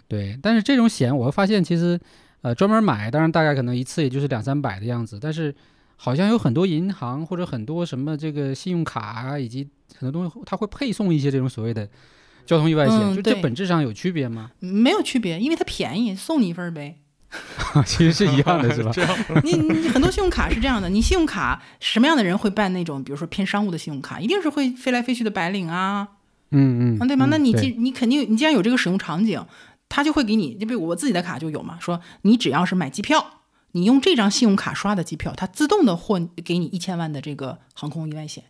[0.07, 2.01] 对，但是这种险，我发现其实，
[2.41, 5.55] 呃，专门买，当然大概可能一次也就是两三百的样子，但是
[6.01, 9.69] 好像有很多银行或者很多什么这个信用卡啊，以及
[9.99, 11.89] 很多东西，它会配送一些这种所谓的
[12.47, 14.53] 交通意外险，嗯就这本质上有区别吗？
[14.61, 16.99] 没有区别，因为它便宜，送你一份儿呗。
[17.85, 18.91] 其实是一样的，是吧？
[19.45, 26.09] 你你很多信用卡是这样的，你信用卡什么样的人会办那种，比如说偏商务的信用卡，一定是会飞来飞去的白领啊，
[26.53, 27.27] 嗯嗯，啊，对吗？
[27.27, 29.45] 嗯那你对既你肯定你既然有这个使用场景，
[29.91, 33.38] 他就会给你，就比如我自己的卡就有嘛，说你只要是买机票，
[33.73, 38.45] 你用这张信用卡刷的机票，它自动的获给你一千万的这个航空意外险。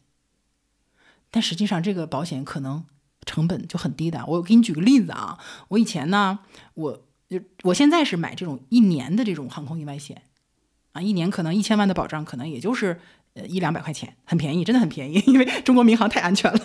[1.30, 2.84] 但实际上这个保险可能
[3.26, 4.24] 成本就很低的。
[4.26, 5.38] 我给你举个例子啊，
[5.68, 6.38] 我以前呢，
[6.74, 10.22] 我就我现在是买这种一年的这种航空意外险，
[10.92, 12.98] 啊，一年可能一千万的保障，可能也就是
[13.34, 16.60] 呃一两百块钱，很便宜，真的很便宜，因为中国民航太安全了。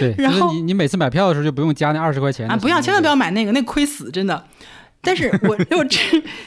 [0.00, 3.14] 对，然后就是你你每次买票的时候就不用加那二十块钱啊，不要，千万不要。
[3.14, 4.46] 买那个，那亏死，真的。
[5.00, 5.98] 但是我 又这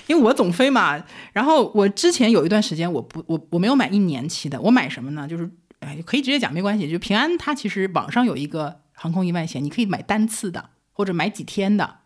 [0.07, 5.27] 因为我总飞嘛，然后我之前有一段时间我不我我没有买一年期的，我买什么呢？
[5.27, 5.49] 就是
[5.79, 11.99] 哎，可以直接讲没关系，就平安它其实网上有一个航空意外险，你可以买单次的或者买几天的。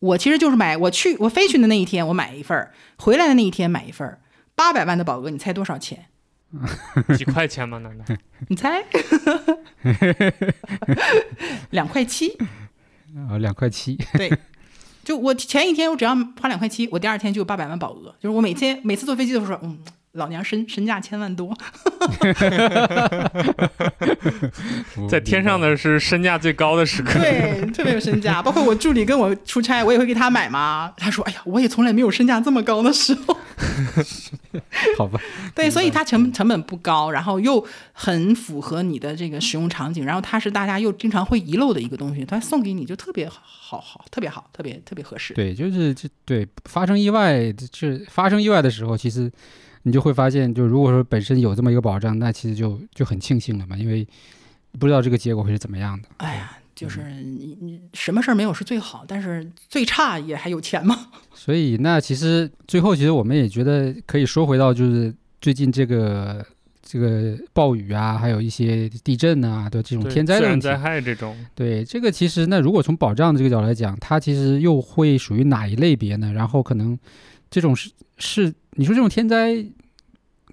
[0.00, 4.20] 我其实就是买我去我飞去的那一天我买一份儿，回来的那一天买一份儿，
[4.56, 6.06] 八百万的保额，你猜多少钱？
[7.16, 7.78] 几块钱吗？
[7.78, 8.04] 难道？
[8.48, 8.82] 你猜？
[11.70, 12.36] 两块七。
[13.14, 14.32] 啊，两块七，对，
[15.04, 18.14] 就我前一天我只要花两块七，我第二天就有八百万保额。
[18.20, 19.78] 就是我每天每次坐飞机都说，嗯，
[20.12, 21.56] 老娘身身价千万多。
[25.08, 27.18] 在天上的是身价最高的时刻。
[27.18, 28.42] 对，特别有身价。
[28.42, 30.92] 包括我助理跟我出差，我也会给他买嘛。
[30.96, 33.36] 他说，哎呀，我也从来没有身价这么高的时候。
[34.98, 35.20] 好吧，
[35.54, 45.32] 对，所以它成成本不高，然后又很符合你的这个使用场景，然后它是大家又经常会遗漏的一个东西，它送给你就特别好好，特别好，特别特别合适。
[45.34, 49.30] 对，就是这对发生意外，这发生意外的时候，其实
[49.84, 54.06] 你就会发现，就如果说本身有这么一个保障，那其实就就很庆幸了嘛，因为
[54.78, 56.08] 不知道这个结果会是怎么样的。
[56.18, 61.08] 哎呀，就是你你什么事儿没有是最好，但是最差也还有钱嘛。
[61.34, 66.46] 所以那其实最后，其实我们也觉得可以说回到，就是最近这个
[66.80, 70.62] 这个暴雨啊，还有一些地震啊的这种天灾的问题。
[70.62, 76.32] 自然灾害这种，对这个，其实那如果从保障这个角度来讲，它其实又会属于哪一类别呢？
[76.32, 76.96] 然后可能
[77.52, 79.54] 这种是是你说这种天灾，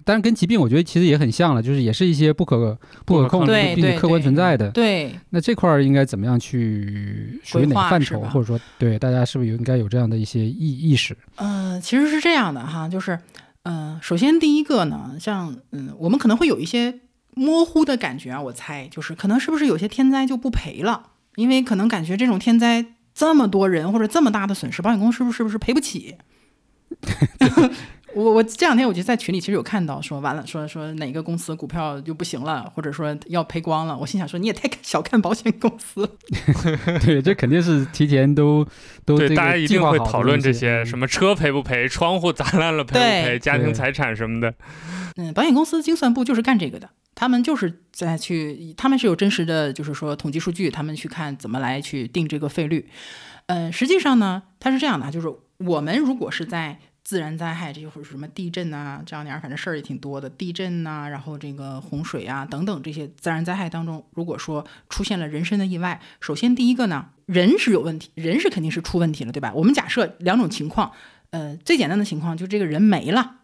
[0.04, 4.70] 当然跟疾病我觉得其实也很像了，就是也是一些不可不可控制对对并且客观存在的。
[4.70, 11.16] 对，那这块儿应该怎么样去属于哪个范畴，或者说对大家是不是有应该有这样的一些意意识？
[11.36, 13.18] 呃，其实是这样的哈，就是，
[13.62, 17.00] 呃，首先第一个呢，像嗯，我们可能会有一些
[17.34, 22.84] 模糊的感觉啊，我猜就是可能是不是有些天灾就不赔了，因为可能感觉这种天灾
[23.14, 26.16] 这么多人或者这么大的损失，保险公司是不是是不是赔不起？
[28.12, 36.08] 我我这两天我就在群里其实有看到说完了说说哪个公司股票就不行了，或者说要赔光了，我心想说你也太小看保险公司了。
[37.06, 38.66] 对，这肯定是提前都
[39.04, 44.52] 都对，大家一定会讨论这些，么什么车赔不赔，窗户砸烂了赔不赔，家庭财产什么的。
[45.16, 52.88] 嗯，保险公司精算部就是干这个的，他们就是在去，他们是有真实的，就是说统计数据，他们去看怎么来去定这个费率。
[53.46, 55.28] 呃，实际上呢，它是这样的，就是
[55.60, 69.52] 我们如果是在自然灾害，这或者什么地震啊这样点，反正事儿也挺多的，地震呐、然后这个洪水啊等等这些自然灾害当中，如果说出现了人身的意外，首先第一个呢，人是有问题，人是肯定是出问题了，对吧？
[69.54, 70.92] 我们假设两种情况，
[71.30, 73.36] 呃，最简单的情况就这个人没了。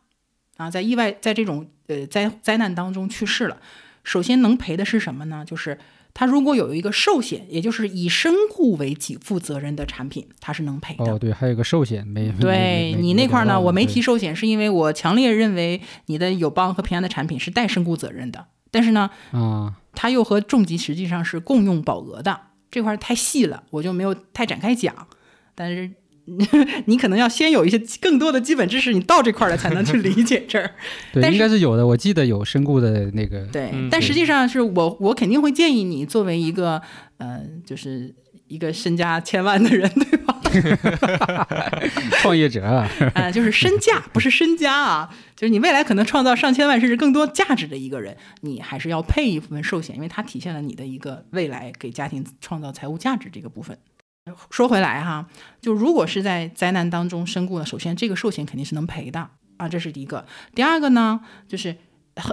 [0.56, 3.60] 啊，在意外在这种呃灾灾难当中去世了，
[4.04, 5.44] 首先能赔的是什么呢？
[5.44, 5.78] 就是
[6.18, 11.12] 他如果有一个寿险，也就是以身故为给付责任的产品，它是能赔的。
[11.12, 22.40] 哦，对，还有个寿险没没对你那块儿呢，我没提寿险，是因为我强烈认为你的友邦和平安的产品是带身故责任的，但是呢，啊，它又和重疾实际上是共用保额的，
[22.70, 25.06] 这块儿太细了，我就没有太展开讲。
[25.54, 25.90] 但是
[26.86, 30.70] 你可能要先有一些更多的基本知识，你到这块儿了才能去理解这儿。
[31.14, 36.82] 对，应该是有的，我记得有身故的那个，对，嗯但实际上是我我肯定会建议你作为一个
[37.18, 38.12] 呃，就是
[38.48, 40.34] 一个身家千万的人， 对吧？
[42.22, 53.78] 创业者啊，啊、就是身价不是身家啊，就是你未来可能创造上千万甚至更多价值的一个人，你还是要配一部分寿险，因为它体现了你的一个未来给家庭创造财务价值这个部分。
[54.50, 55.26] 说回来哈，
[55.60, 60.26] 就如果是在灾难当中身故呢，首先这个寿险肯定是能赔的啊，这是第一个。
[60.54, 61.76] 第二个呢，就是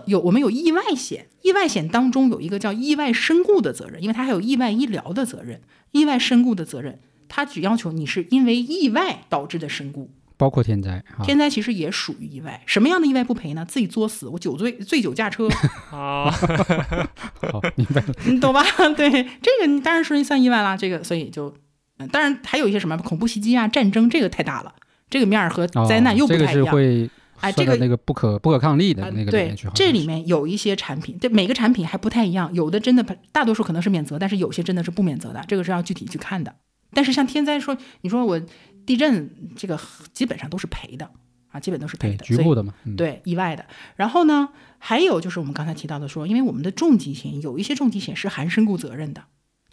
[0.06, 10.10] 有我们有意外险，意外险当中有一个叫意外身故的责任，因为它还有意外医疗的责任，意外身故的责任，它只要求你是因为意外导致的身故。
[10.36, 13.64] 包括天灾啊，天灾其实也属于意外，什么样的意外不赔呢？
[13.64, 15.48] 自己作死，我酒醉醉酒驾车
[15.92, 18.64] 啊，好，明白了， 你懂吧？
[18.98, 20.76] 对，这个你当然是算意外啦。
[20.76, 21.56] 这个所以就，
[21.98, 24.74] 嗯，当然还有一些什么恐怖袭击啊、战争，这个太大了，
[25.10, 26.66] 这个面儿和哦灾难又不太一样。
[26.66, 36.56] 是会哎，这个那个不可不可抗力的啊那个里对面去，这里面有一些产品，对每个产品还不太一样，有的真的大多数可能是免责，但是有些真的是不免责的，这个是要具体去看的。
[36.92, 38.40] 但是像天灾说，你说我
[38.86, 39.78] 地震这个
[40.14, 41.10] 基本上都是赔的
[41.50, 43.66] 啊，基本都是赔的，局部的嘛，嗯，对意外的。
[43.98, 49.24] 然后呢，还有就是我们刚才提到的说，因为我们的重疾险有一些重疾险是含身故责任的，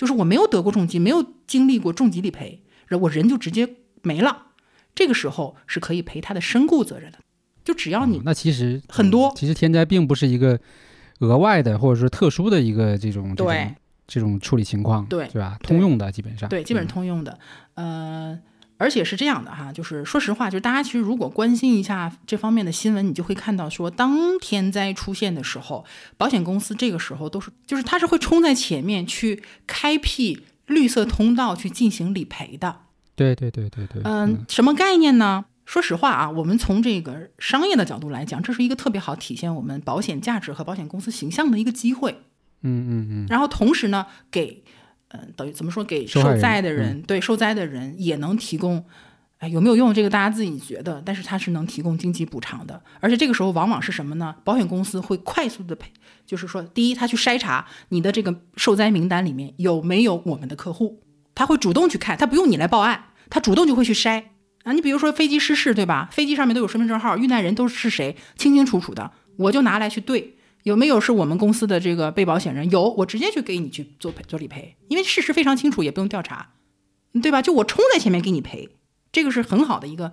[0.01, 2.63] 就是我没有得过重疾，没有经历过重疾理赔，
[3.03, 3.69] 我人就直接
[4.01, 4.47] 没了，
[4.95, 7.19] 这个时候是可以赔他的身故责任的。
[7.63, 10.59] 就只要你哦那其实很多嗯其实天灾并不是一个
[11.19, 13.75] 额外的或者说特殊的一个这种这对种
[14.07, 15.59] 这种处理情况，对对吧？
[15.63, 17.39] 通用的基本上，对，基本通用的。
[17.75, 18.41] 呃，
[18.81, 25.85] 而且是这样的哈，就是说实话，就是大家其实如果关心一下这方面的新闻，你就会看到说，当天灾出现的时候，
[26.17, 32.75] 保险公司这个时候都是，就是它是会冲在前面去开辟绿色通道去进行理赔的。
[33.15, 35.45] 对对对对对，嗯，什么概念呢？
[35.67, 42.23] 说实话啊，我们从这个商业的角度来讲，这是一个特别好体现我们保险价值和保险公司形象的一个机会。
[42.63, 44.63] 嗯嗯嗯，然后同时呢，给，
[45.11, 48.85] 呃，等于怎么说，给受灾的人，对受灾的人也能提供，
[49.39, 49.93] 哎，有没有用？
[49.93, 52.81] 这个大家自己觉得，但是它是能提供经济补偿的。
[53.01, 54.37] 而且这个时候往往是什么呢？
[54.45, 55.91] 保险公司会快速的赔，
[56.25, 61.03] 就是说，第一，他去筛查你的这个受灾名单里面有没有我们的客户，
[61.35, 64.25] 他会主动去看，他不用你来报案，他主动就会去筛。
[64.63, 66.09] 啊，你比如说飞机失事，对吧？
[66.13, 72.71] 飞机上面都有身份证号，遇难人都是谁，清清楚楚的，我就拿来去对，有没有是我们公司的这个被保险人？
[72.71, 76.51] 有，我直接去给你去做赔做理赔，因为事实非常清楚，也不用调查，
[77.23, 77.41] 对吧？
[77.41, 78.69] 就我冲在前面给你赔，
[79.11, 80.13] 这个是很好的一个，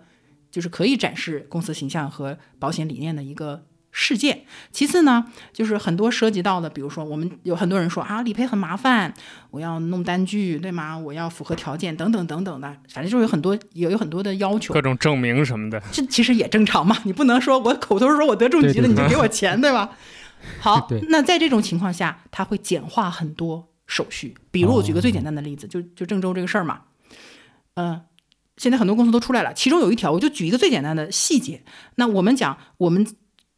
[0.49, 4.45] 就是可以展示公司形象和保险理念的一个事件。
[4.71, 9.13] 其次呢，就是很多涉及到的，比如说我们有很多人说啊，理赔很麻烦，
[9.51, 10.97] 我要弄单据，对吗？
[10.97, 14.81] 我要符合条件等等等等的，反正就是有很多有有很多的要求各。
[14.81, 15.81] 种证明什么的。
[15.91, 19.89] 这其实也正常嘛，你不能说我口头说我得重疾了，你就给我钱，对吧？
[20.59, 24.35] 好，那在这种情况下，它会简化很多手续。
[24.51, 26.81] 比如我举个最简单的例子，就就郑州这个事儿嘛，
[27.75, 28.01] 嗯、
[28.57, 31.63] 现在很多公司都出来了，其中有一条，我就举一个最简单的细节。
[31.95, 33.05] 那我们讲，我们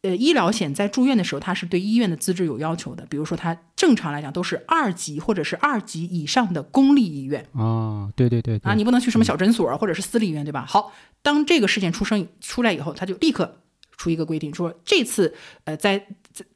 [0.02, 7.46] 呃医疗险在住院的时候，它是对医院的资质有要求的，比如说它正常来讲都是二级或者是二级以上的公立医院。
[7.52, 10.64] 啊，对对对对啊，你不能去什么小诊所或者是私立医院，对吧？
[10.66, 10.92] 好，
[11.22, 13.60] 当这个事件出生出来以后，他就立刻
[13.96, 15.34] 出一个规定，说这次
[15.64, 16.06] 呃在在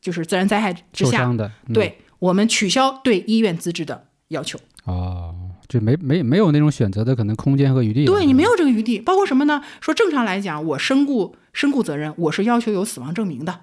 [0.00, 4.58] 就是自然灾害之下，的，嗯对我们取消对医院资质的要求。
[4.84, 5.34] 哦，
[5.66, 9.62] 就没没没有那种选择的可能空间和余地，对你没有这个余地，包括什么呢？
[9.80, 13.62] 说正常来讲，我身故身故责任，我是要求有死亡证明的，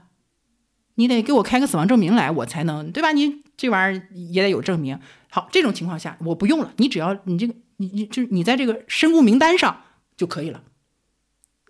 [0.96, 3.12] 你得给我开个死亡证明来，我才能对吧？
[3.12, 5.00] 你这玩意儿也得有证明。
[5.30, 9.82] 好，这种情况下我不用了，你只要你这个你你就是你在这个身故名单上
[10.18, 10.64] 就可以了。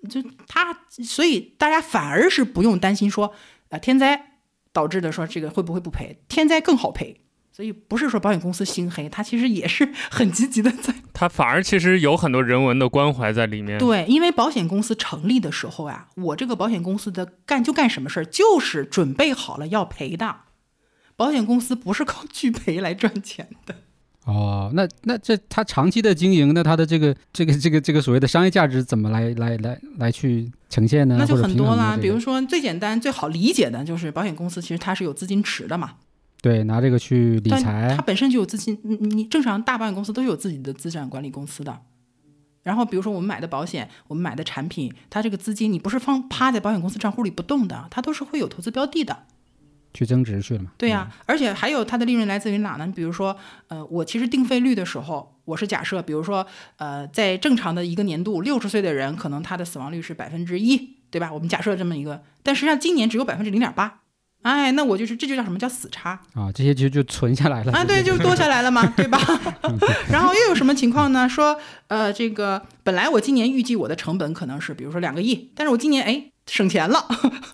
[0.10, 3.34] 就他，所以大家反而是不用担心说
[3.70, 4.31] 啊天灾
[4.73, 6.19] 导致的说这个会不会不赔？
[6.27, 7.22] 天灾更好赔。
[7.53, 10.95] 所以不是说保险公司心黑，他其实也是很积极的在。
[11.14, 13.77] 他反而其实有很多人文的关怀在里面。
[13.77, 20.38] 对，因为保险公司成立的时候呀，我这个保险公司的干就干什么事儿，就是准备好了要赔的。
[21.18, 23.76] 保险公司不是靠拒赔来赚钱的。
[24.23, 31.18] 哦，那那这他长期的经营，那他的这个这个这个这个所谓的商业价值怎么来来来来去呈现呢？
[31.19, 35.91] 那就很多啦，比如说最简单最好理解的就是保险公司其实它是有资金池的嘛。
[36.41, 38.80] 对，拿这个去理财，它本身就有资金。
[38.81, 41.77] 你你正常大保险公司都有自己的资产管理公司的。
[42.64, 49.26] 然后比如说我们买的保险，我们买的产品，它这个资金你不是放趴在保险公司账户里不动的，它都是会有投资标的的，
[49.94, 50.72] 去增值去了嘛？
[50.78, 52.92] 对呀，而且还有它的利润来自于哪呢？
[52.96, 53.36] 比如说，
[53.68, 56.46] 呃，我其实定费率的时候，我是假设，比如说，
[56.78, 61.32] 呃，在正常的一个年度，六十岁的人可能他的死亡率是百分之一，对吧？
[61.32, 64.00] 我们假设这么一个，但实际上今年只有百分之零点八。
[64.44, 66.52] 哎，那我就是这就叫什么叫死差啊？
[66.52, 67.86] 这些就就存下来了啊？
[67.86, 69.20] 对， 就多下来了嘛， 对吧？
[70.10, 71.30] 然后又有什么情况呢？
[71.30, 71.56] 说
[71.90, 77.07] 呃，这个本来我今年预计我的成本可能是比如说两个亿，但是我今年哎省钱了，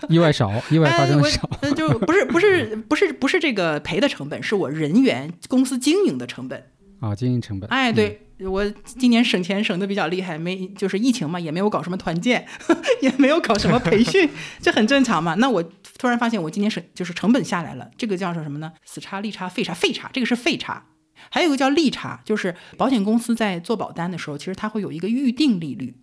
[0.10, 6.66] 意外少，意外发生少，就不是不是不是不是这个赔的成本，是我人员公司经营的成本
[7.00, 7.70] 啊，经营成本。
[7.70, 8.24] 哎，对。
[8.40, 12.46] 我今年省钱省的比较厉害，没就是疫情嘛，也没有搞什么团建，
[13.02, 14.30] 也没有搞什么培训，
[14.62, 15.34] 这很正常嘛。
[15.36, 15.64] 那我
[15.98, 18.72] 突然发现我今年省就是成本下来了，这个叫做什么呢？
[18.86, 20.86] 死差、利差、费差、费差，这个是费差。
[21.32, 25.96] 还有一个叫利差，就是保险公司在做保单的时候，其实它会有一个预定利率。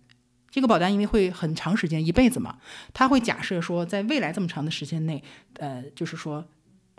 [0.55, 2.59] 这个保单因为会很长时间，一辈子嘛，
[2.93, 5.21] 它会假设说，在未来这么长的时间内，
[5.55, 6.45] 呃，就是说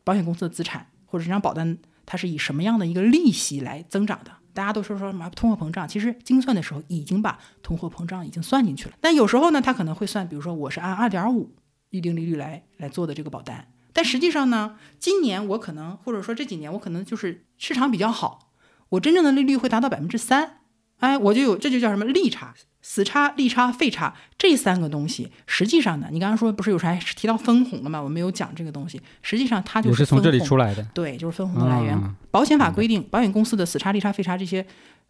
[0.04, 4.30] 保险公司的资产或者这张保单，它是以什么样的一个利息来增长的？
[4.52, 8.94] 大家都说说什么通货膨胀，其实精算的时候已经把通货膨胀已经算进去了。
[9.00, 11.54] 但有时候呢，他可能会算，比如说我是按二点五
[11.88, 18.52] 预定利率来来做的这个保单，但实际上呢，今年我可能或者说这几年我可能就是市场比较好，
[18.90, 20.58] 我真正的利率会达到百分之三，
[20.98, 22.54] 哎，我就有这就叫什么利差。
[22.88, 28.00] 死差、利差、费差这三个东西，实际上呢，你刚刚说不是有啥提到分红了吗？
[28.00, 30.86] 我们有讲这个东西，实际上它就是从这里出来的。
[30.94, 31.98] 对，就是分红的来源。
[32.30, 34.64] 保险法规定，保险公司的死差、利差、费差这些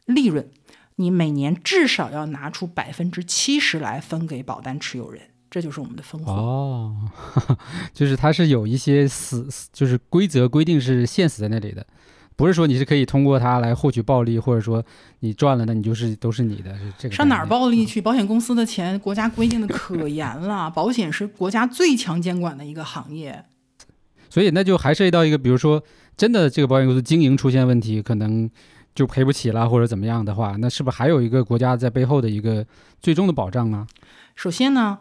[0.06, 0.48] 利润，
[0.94, 6.34] 你每年至少要拿出百分之七十来分给保单持有人，这就是我们的分红。
[6.34, 6.96] 哦，
[7.92, 11.86] 就是它是有一些死，就是规则规定是限死在那里的。
[12.36, 14.84] 不是说你是可以通过它来获取暴利，或者说
[15.20, 16.78] 你赚了，那你就是都是你的。
[16.98, 17.98] 这个上哪儿暴利去？
[17.98, 20.70] 保险公司的钱，国家规定的可严了。
[20.76, 23.42] 保险是国家最强监管的一个行业，
[24.28, 25.82] 所以那就还涉及到一个，比如说
[26.14, 28.50] 真的这个保险公司经营出现问题，可能
[28.94, 32.66] 就赔不起了，或者怎么样的话，那是不是还有一个国家在背后的一个
[33.00, 33.86] 最终的保障呢？
[34.34, 34.98] 首先呢，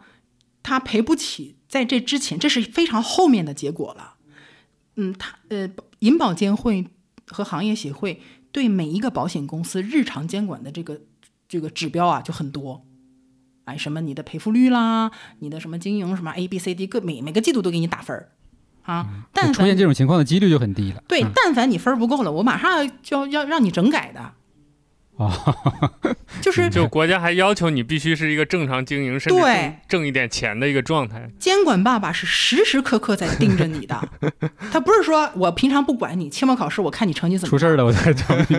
[0.62, 4.14] 他赔不起，在这之前，这是非常后面的结果了。
[4.94, 5.68] 嗯，他呃，
[5.98, 6.86] 银保监会。
[7.28, 8.20] 和行业协会
[8.52, 11.00] 对每一个保险公司日常监管的这个
[11.48, 12.84] 这个指标啊就很多，
[13.64, 18.32] 哎，什么你的赔付率啦，你的什么经营什么 A B C D 各每每个季度都给你打分儿
[18.82, 21.02] 啊，但出现这种情况的几率就很低了。
[21.08, 24.32] 对，但凡你分儿不够了，我马上就要要让你整改的。
[25.16, 25.32] 啊，
[26.42, 29.42] 就是就国家还要求你必须是一个正常经营，甚至
[29.88, 31.30] 挣一点钱的一个状态。
[31.38, 33.98] 监管爸爸是时时刻刻在盯着你的，
[34.70, 38.56] 他不是说我平常不管你，期末考试我看你成绩怎么出事了我再找你。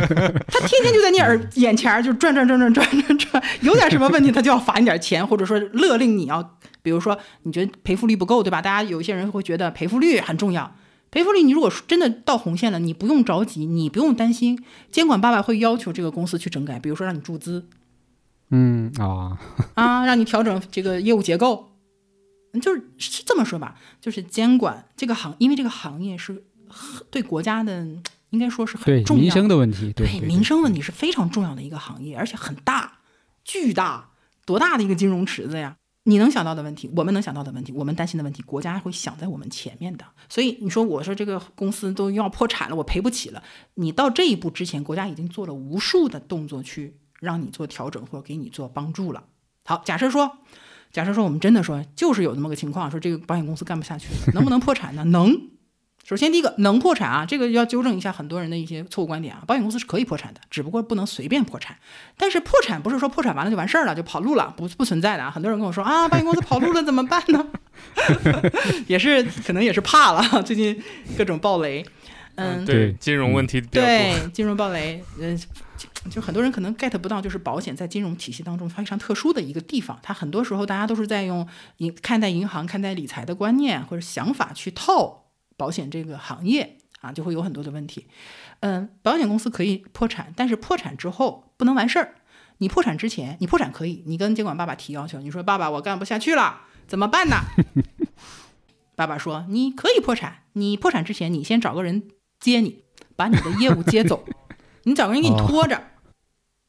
[0.47, 8.61] 他天天就在你耳眼前就转转转转转转转，有点什么问题他就要罚你点钱，或者说勒令你要，比如说你觉得赔付率不够，对吧？
[8.61, 10.75] 大家有一些人会觉得赔付率很重要。
[11.09, 14.61] 赔付率，你如果真的到红线了，你不用着急，你不用担心，
[14.91, 17.65] 监管爸爸会要求这个公司去整改，比如说让你注资，
[18.49, 19.39] 嗯啊。
[19.75, 21.71] 啊，让你调整这个业务结构，
[22.61, 26.43] 就是是这么说吧，就是监管这个行，因为这个行业是
[27.09, 27.88] 对国家的，
[28.31, 29.21] 应该说是很重要。
[29.21, 32.99] 民生的问题，对民生问题是非常重要的一个行业，而且很大，
[33.45, 34.09] 巨大，
[34.45, 35.77] 多大的一个金融池子呀！
[36.07, 40.05] 你能想到的问题，我们能想到的问题，我们担心的问题，国家会想在我们前面的。
[40.29, 43.43] 所以你说，我说这个公司都要破产了，我赔不起了。
[43.73, 49.25] 你到这一步之前，国家已经做了无数的动作去让你做调整或者给你做帮助了。
[49.65, 50.31] 好，假设说，
[50.93, 55.03] 假设说我们真的说就是有这么个情况，说这个保险公司干不下去了，能不能破产呢？
[55.03, 55.38] 能，
[56.07, 59.43] 首先第一个能破产啊，这个要纠正一下很多人的一些错误观点啊。
[59.45, 61.75] 保险公司是可以破产的，只不过不能随便破产。
[62.15, 65.29] 但是破产不是说破产完了就完事儿了，就跑路了，不不存在的啊。
[65.29, 67.45] 很多人跟我说啊，保险公司跑路了怎么办呢？
[68.88, 70.81] 也是可能也是怕了， 最近
[71.17, 71.85] 各种暴雷，
[72.35, 73.85] 嗯，对，金融问题比较多。
[73.85, 75.38] 对，金融暴雷，嗯。
[76.09, 79.99] 就很多人可能 get 不到，就是保险在金融体系当中非常特殊的一个地方。
[80.01, 81.45] 它很多时候大家都是在用
[81.79, 85.25] 银看待银行、看待理财的观念或者想法去套
[85.57, 88.07] 保险这个行业啊，就会有很多的问题。
[88.61, 92.15] 嗯，保险公司可以破产，但是破产之后不能完事儿。
[92.59, 97.38] 你破产之前，你破产可以，你跟监管爸爸提要求，你说爸爸我干不下去了，怎么办呢？
[98.95, 102.09] 爸爸说你可以破产，你破产之前你先找个人
[102.39, 102.84] 接你，
[103.15, 104.25] 把你的业务接走，
[104.84, 105.81] 你找个人给你拖着。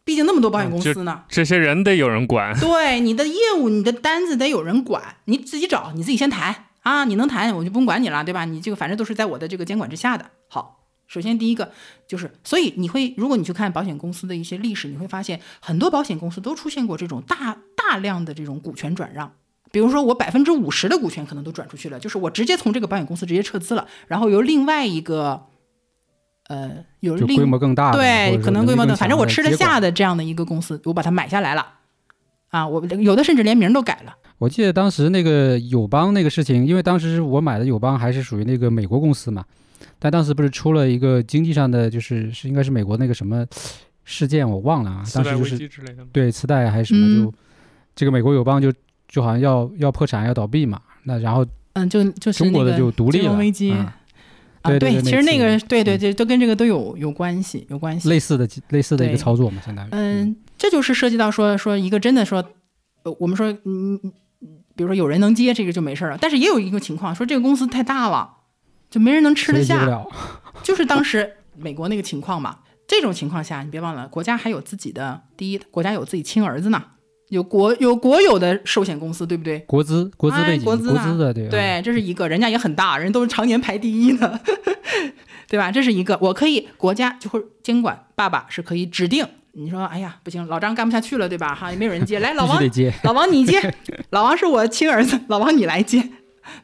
[0.04, 2.58] 毕竟那么多保险公司呢，这些人得有人管。
[2.58, 7.04] 对你的业务、你的单子得有人管，你自己找，你自己先谈啊！
[7.04, 8.44] 你能谈，我就不用管你了，对吧？
[8.44, 10.30] 你这个反正都是在我的这个监管之下的。
[10.48, 11.72] 好，首先第一个
[12.06, 19.32] 就是，所以你会，如果你去看保险公司的一些历史，你会发现很多保险公司都出现过这种大大量的这种股权转让。
[19.70, 25.46] 比如说，我百分之五十的股权可能都转出去了，就是我直接从这个保险公司直接撤资了，然后由另外一个。
[26.48, 31.74] 呃，有规模更大的，对，可能规模的，反正我吃得下的这样的一个公司，我把它买下来了，
[32.48, 34.16] 啊，我有的甚至连名都改了。
[34.38, 39.44] 我记得当时那个友邦那个事情，因为当时我买的友邦还是属于那个美国公司嘛，
[39.98, 43.44] 但当时不是出了一个经济上的，就是是应该是美国那个什么
[44.04, 45.70] 事件，我忘了啊，当时就是
[46.12, 47.34] 对磁带还是什么，就
[47.94, 48.72] 这个美国友邦就
[49.08, 51.44] 就好像要要破产要倒闭嘛，那然后
[51.74, 53.32] 嗯，就就是中国的就独立了。
[54.60, 58.08] 啊，对，其实那个，对对对，都跟这个都有有关系，有关系。
[58.08, 59.88] 类似的类似的一个操作嘛，相当于。
[59.92, 62.44] 嗯，这就是涉及到说说一个真的说，
[63.04, 64.00] 呃，我们说，嗯，
[64.78, 68.30] 比如说有人能接这个就没事了，但是也有一个情况，说这个公司太大了，
[68.88, 69.84] 就没人能吃得下，
[70.62, 72.58] 就是当时美国那个情况嘛。
[72.86, 76.82] 这种情况下，你别忘了，国家还有自己的第一，国家有自己亲儿子呢。
[77.28, 79.58] 有国有国有的寿险公司，对不对？
[79.66, 84.40] 国资国资背景，国资的对对，这是一个，人家也很大，人都是常年排第一的，
[85.48, 85.70] 对吧？
[85.70, 89.26] 这是一个，我可以国家就会监管，爸爸是可以指定。
[89.58, 91.54] 你说，哎呀，不行，老张干不下去了，对吧？
[91.54, 92.62] 哈，也没有人接， 来，老王，
[93.02, 93.74] 老王你接，
[94.10, 96.10] 老王是我亲儿子， 老王你来接，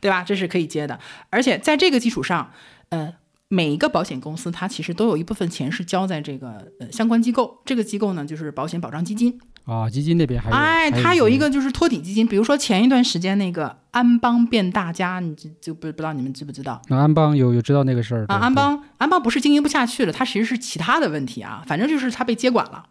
[0.00, 0.22] 对吧？
[0.22, 0.98] 这是可以接的，
[1.30, 2.52] 而且在这个基础上，
[2.90, 3.12] 呃，
[3.48, 9.40] 每一个保险公司它其实都有一部分钱是交在这个呃相关机构，这个机构呢就是保险保障基金。
[9.64, 16.82] 啊，基金那边还有哎，它有一个就是托底基金，比如说前一段时间那个安邦变大家，你就就不不知道你们知不知道？
[16.88, 18.36] 那安邦有有知道那个事儿啊？
[18.36, 22.84] 安邦安邦不是经营不下去了，它其实是其他的问题啊，反正就是它被接管了，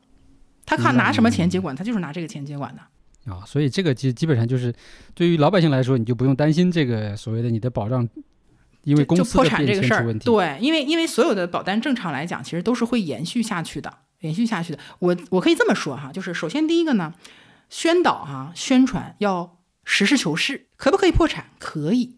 [0.65, 4.73] 他看拿什么钱接管，他就是拿这个钱接管的啊，所以这个基基本上就是
[5.13, 8.09] 对于老百姓来说，你就不用担心这个所谓的你的保障，
[8.83, 13.93] 因为公司破产这个事儿，对，因为因为所有的保单正常来讲，其实都是会延续下去的。
[14.23, 17.13] 延续下去的，我我可以这么说哈，就是首先第一个呢，
[17.69, 21.49] 宣导哈，宣传要实事求是，可不可以破产？
[21.59, 22.17] 可以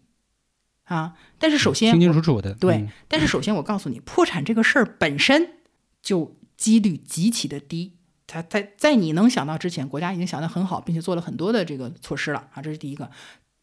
[0.84, 5.54] 啊，但是首先清清楚楚的对，但是首先我告诉你，破产这个事儿本身
[6.00, 7.96] 就几率极其的低，
[8.28, 13.10] 它在在你能想到之前，国家已经想得很好，并且做了很多的这个措施了啊，这是第一个。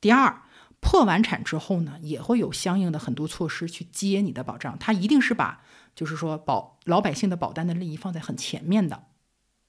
[0.01, 0.41] 第二，
[0.81, 5.61] 破完产之后呢，也会有相应的很多措施去接你的保障，它一定是把。
[5.95, 9.03] 就是说，保老百姓的保单的利益放在很前面的，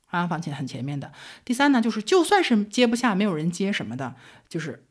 [0.07, 1.13] 啊，放在很前面的。
[1.45, 4.15] 第三呢，就是就算是接不下，没有人接什么的，
[4.49, 4.85] 就是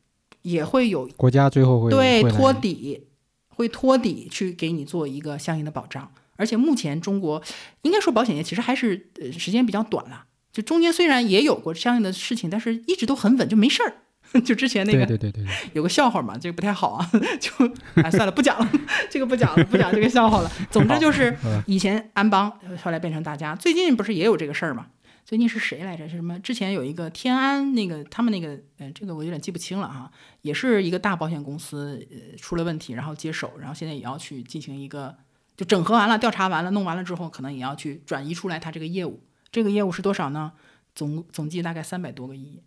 [0.44, 3.08] 也会有国家最后会对托底，
[3.48, 6.12] 会托底去给你做一个相应的保障。
[6.36, 7.42] 而且目前中国
[7.84, 14.03] 应该说保险业其实还是呃时间比较短了，就中间虽然也有过相应的事情，但是一直都很稳，就没事儿。
[14.44, 17.52] 就之前那个，对对对对，有个笑话嘛，这个不太好啊， 就
[17.96, 18.72] 哎算了，不讲了，
[19.10, 20.52] 这个不讲了，不讲这个笑话了。
[20.72, 21.38] 总之就是
[21.68, 22.52] 以前安邦
[22.82, 24.88] 后来变成大家，最近不是也有这个事儿嘛？
[25.26, 26.08] 最近是谁来着？
[26.10, 26.38] 是什么？
[26.40, 30.12] 之前有一个天安那个他们那个，呃，这个我有点记不清了哈，
[30.42, 35.16] 也是一个大保险公司呃出了问题，然后接手，然后现在也要去进行一个
[35.56, 39.24] 就整合完了，调查完了，弄完了之后，可能也要去转移出来他这个业务。
[39.52, 40.52] 这个业务是多少呢？
[40.94, 42.62] 总总计大概三百多个亿。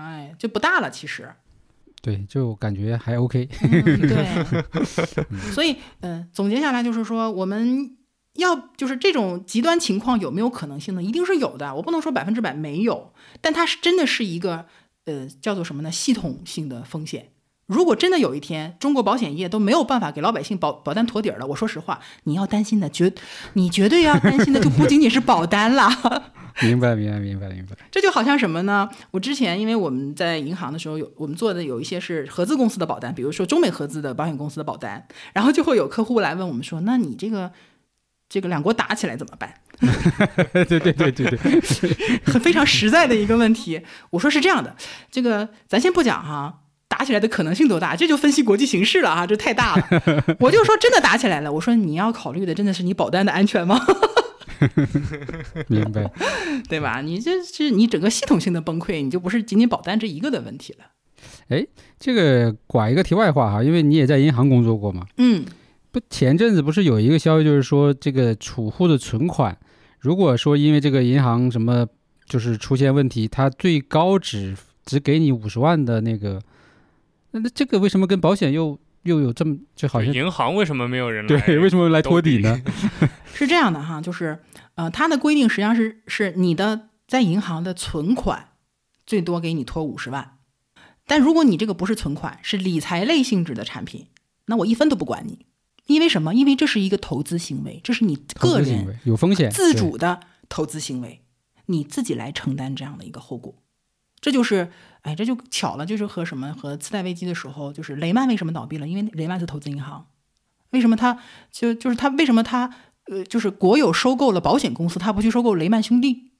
[0.00, 1.30] 哎，就不大了，其实。
[2.02, 3.46] 对，就感觉还 OK。
[3.46, 4.24] 对。
[5.52, 7.96] 所以，嗯，总结下来就是说，我们
[8.36, 11.02] 要就是这种极端情况有没有可能性呢？
[11.02, 11.74] 一定是有的。
[11.74, 13.12] 我不能说百分之百没有，
[13.42, 14.64] 但它是真的是一个
[15.04, 15.92] 呃叫做什么呢？
[15.92, 17.28] 系统性的风险。
[17.70, 23.12] 如果真的有一天中国保险业都没有办法给老百姓保保单托底儿了，我说实话，你要担心的绝，
[23.52, 25.88] 你绝对要担心的就不仅仅是保单了。
[26.62, 27.76] 明白，明白，明白，明白。
[27.92, 28.90] 这就好像什么呢？
[29.12, 37.52] 我之前因为我们在银行的时候有我们做的有一些是合资公司的保单，比如说中美合资的保险公司的保单，然后就会有客户来问我们说：“那你这个
[38.28, 39.54] 这个两国打起来怎么办？”
[40.52, 43.80] 对对对对对，很非常实在的一个问题。
[44.10, 44.74] 我说是这样的，
[45.08, 46.62] 这个咱先不讲哈。
[46.90, 47.94] 打起来的可能性多大？
[47.94, 49.88] 这就分析国际形势了哈，这太大了。
[50.40, 53.80] 我就说真的打起来了，我说你要考虑的真的是你保单的安全吗？
[55.68, 56.10] 明白，
[56.68, 57.00] 对吧？
[57.00, 60.84] 你这是你整个系统性的崩溃，你就不是仅仅保单这一个的问题了。
[61.48, 61.64] 哎，
[61.98, 65.06] 这个拐一个题外话哈，因为你也在银行工作过嘛。
[65.16, 65.44] 嗯。
[65.92, 69.56] 不，前阵子不是有一个消息，就是说这个储户的存款，
[70.00, 71.86] 如果说因为这个银行什么
[72.26, 76.40] 就是出现问题，它最高只只给你五十万的那个。
[77.32, 82.60] 那那这个为什么跟保险又又有这么就好像银行为什么没有人来对为什么来托底呢？
[83.32, 84.38] 是这样的哈，就是
[84.74, 88.48] 呃，它的规定实际上是是你的在银行的存款
[89.06, 90.38] 最多给你托五十万，
[91.06, 94.08] 但如果你这个不是存款，是理财类性质的产品，
[94.46, 95.46] 那我一分都不管你，
[95.86, 96.34] 因为什么？
[96.34, 101.22] 因为这是一个投资行为，这是你个人有风险自主的投资行为，
[101.66, 103.54] 你自己来承担这样的一个后果，
[104.20, 104.70] 这就是。
[105.02, 108.86] 哎，这就巧了，就是和什么和次贷危机的时候，就是雷曼为什么倒闭了？
[108.86, 110.06] 因为雷曼是投资银行，
[110.70, 111.18] 为什么他
[111.50, 112.74] 就就是他为什么他
[113.06, 116.30] 呃就是国有收购了保险公司，他不去收购雷曼兄弟？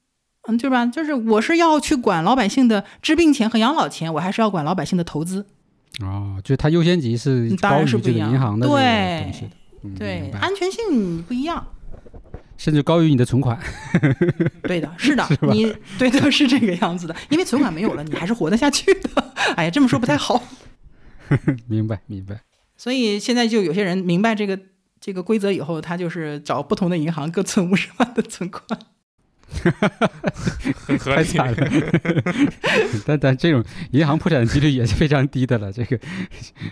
[0.49, 0.87] 嗯，对吧？
[0.87, 5.47] 就是我是要去管老百姓的治病钱和养老钱，我还是要管老百姓的投资？
[6.01, 9.33] 哦，就他优先级是当然是这个银行的对
[9.99, 11.67] 对，安全性不一样。
[12.61, 13.59] 甚至高于你的存款，
[14.65, 19.33] 对的，是的， 你对的是这个样子的，因为存款没有了，你还是活得下去的。
[19.57, 20.45] 哎呀，这么说不太好。
[21.67, 22.43] 明白，明白。
[22.77, 24.61] 所以现在就有些人明白这个
[25.01, 28.79] 这个规则以后，他就是找不同的银行各存五十万的存款。
[29.51, 30.11] 哈哈哈
[30.99, 31.69] 太惨了，
[33.05, 35.99] 但但这种银行破产的几率也是非常低的了，这个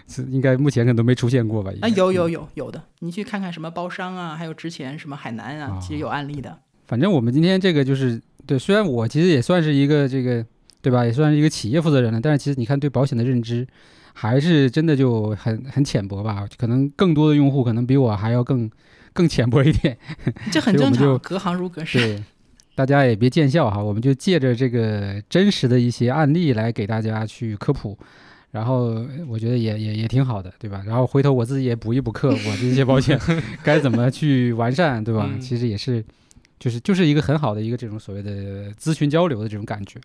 [0.07, 1.73] 是应该目前可能都没出现过吧？
[1.83, 6.57] 啊，有有有有的，你去看看什么包商啊，还有之前什么海南啊，其实有案例的。
[6.87, 10.45] 反正我们今天这个就是对，虽然我其实也算是一个这个
[10.81, 13.67] 对吧，也算是一个企业负责人了，但是其实你看对保险的认知
[14.15, 16.47] 还是真的就很很浅薄吧？
[16.57, 18.71] 可能更多的用户可能比我还要更
[19.13, 19.99] 更浅薄一点，
[20.51, 22.25] 这很正常，隔行如隔山。
[22.79, 27.99] 大家也别见笑哈，我们就借着这个真实的一些案例来给大家去科普，
[28.53, 30.81] 然后我觉得也也也挺好的，对吧？
[30.87, 33.19] 然后回头我自己也补一补课， 我这些保险
[33.65, 35.29] 该怎么去完善，对吧？
[35.41, 36.05] 其实也是，
[36.61, 39.99] 就是就是一个很好的一个这种所谓的咨询交流的这种感觉。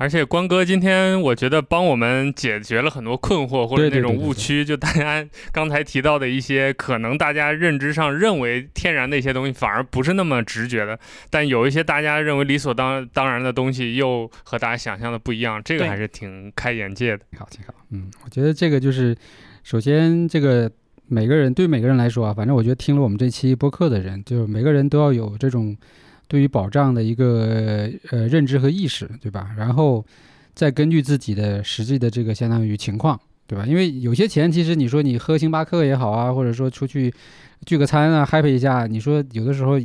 [0.00, 10.96] 而且关哥今天我觉得帮我们解决了很多困惑或者那种误区，就大家 刚才提到的一些可能大家认知上认为天然的一些东西，反而不是那么直觉的。
[11.30, 17.24] 但有一些大家认为理所当当然的东西，又和大家想象的不一样，这个还是挺开眼界的。
[17.36, 17.74] 好，挺好。
[17.90, 19.16] 嗯，我觉得这个就是，
[19.64, 20.70] 首先这个
[21.08, 25.76] 每个人对每个人来说啊，反正我觉得听了我们这期播客的人，就是每个人都要有这种。
[26.28, 29.50] 对于保障的一个呃认知和意识，对吧？
[29.56, 30.04] 然后
[30.54, 33.64] 再根据自己的实际的这个相当于情况，对吧？
[33.66, 37.12] 因为有些钱其实你说你喝星巴克也好啊，或者说出去
[37.64, 39.80] 聚个餐啊，happy 一下，你说有的时候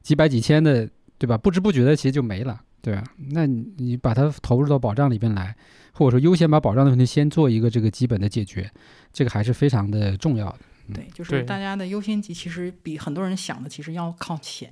[0.00, 0.88] 几百几千的，
[1.18, 1.36] 对吧？
[1.36, 3.02] 不知不觉的其实就没了，对吧？
[3.32, 5.54] 那你把它投入到保障里边来，
[5.92, 8.70] 或者说优先把保障的问题先做一个这个基本的解决，
[9.12, 10.58] 这个还是非常的重要的。
[10.94, 14.70] 对，就是大家的优先级其实比很多人想的其实要靠前。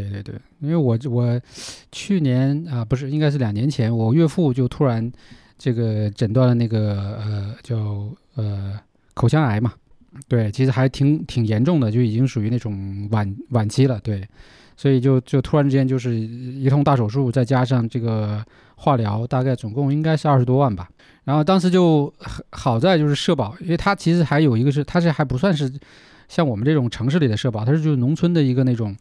[0.00, 1.40] 对对对，因为我我
[1.92, 5.10] 去年啊不是应该是两年前，我岳父就突然
[5.56, 8.76] 这个诊断了那个呃叫呃
[9.14, 9.72] 口腔癌嘛，
[10.26, 14.26] 对，其实还挺挺严重的，就已经属于那种晚晚期了，对，
[14.76, 18.44] 所以就就突然之间就是一通大手术，再加上这个
[18.74, 20.88] 化疗，大概总共应该是二十多万吧。
[21.22, 22.12] 然后当时就
[22.50, 25.72] 好在就是社保，因为他其实还有一个是，他是还不算是
[26.28, 28.96] 像我们这种城市里的社保，他是就是农村的一个那种。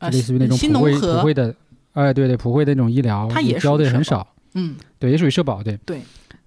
[0.00, 1.54] 类似于那种普惠普惠的，
[1.92, 6.00] 哎，对对，普惠的那种医疗，它也交的很少，嗯，对，也属于社保，对对，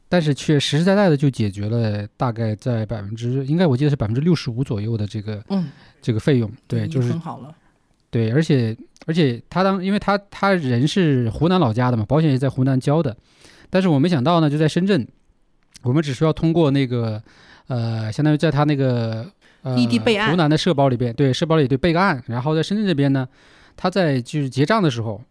[0.10, 5.70] 但是却实实在在的就解决了大概在百分之，应该我记得是百分之六十五左右的这个，嗯，
[6.02, 7.54] 这个费用，对，就是很好了，
[8.10, 8.76] 对，而且
[9.06, 13.16] 而且他当，因为他他人是湖南老家的嘛，保险也在湖南交的，
[13.70, 15.08] 但是我没想到呢，就在深圳，
[15.84, 17.22] 我们只需要通过那个，
[17.68, 19.26] 呃，相当于在他那个。
[19.76, 23.28] 异地备案，湖南的社保里边，对社保里对备个案，然后在深圳这边呢，
[23.76, 25.22] 他在就是结账的时候，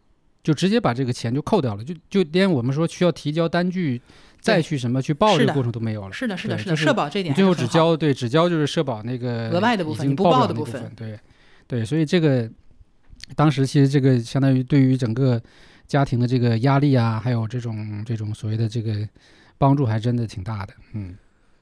[0.42, 4.00] 就直接把这个钱就扣掉了，就就连我们说需要提交单据
[4.40, 6.12] 再去什么去报这个过程都没有了。
[6.12, 11.18] 是的，是的，是的，社保这点最后只交对只交就是社保那个额外的部分已经报的部分对
[11.66, 12.48] 对，所以这个
[13.34, 15.40] 当时其实这个相当于对于整个
[15.86, 18.94] 家庭的这个压力啊，还有这种这种所谓的这个
[19.58, 20.74] 帮助，还真的挺大的。
[20.92, 21.16] 嗯，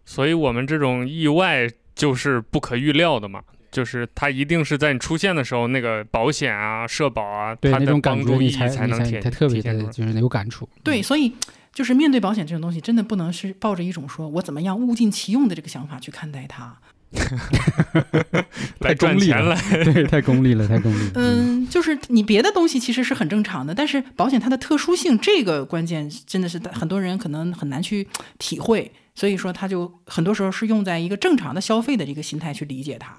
[0.04, 3.42] 所以我们这种意外就是不可预料的嘛。
[3.70, 9.60] 就是它一定是在你出现的时候，那个保险啊、社保啊，对它的那种助意义你才才能体才才特别。
[9.60, 10.68] 的就是有感触。
[10.84, 11.32] 对，嗯所以
[11.72, 16.78] 就是面对保险这种东西，真的不能是抱着一种说我怎么样物尽其用的这个想法去看待它。
[18.78, 21.12] 太功利了来， 对，太功利了，太功利了。
[21.14, 28.06] 嗯，就是你别的东西其实是很正常的，但是保险它的特殊性这个关键真的是很多人可能很难去
[28.38, 33.16] 体会，所以说他就很多时候是用在一个正常的消费的这个心态去理解它。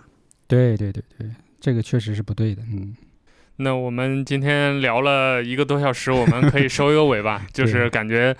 [0.48, 1.28] 对对对对，
[1.60, 2.62] 这个确实是不对的。
[2.64, 2.96] 嗯，
[3.58, 8.36] 那我们今天聊了一个多小时，我们可以收一个尾吧， 就是感觉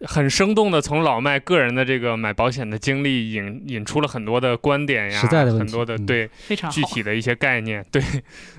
[0.00, 6.82] 很生动的从老麦个人的这个买保险的经历引引出了很多的观点呀，实在的很多的对非常具。
[6.82, 8.02] 体的一些概念，对，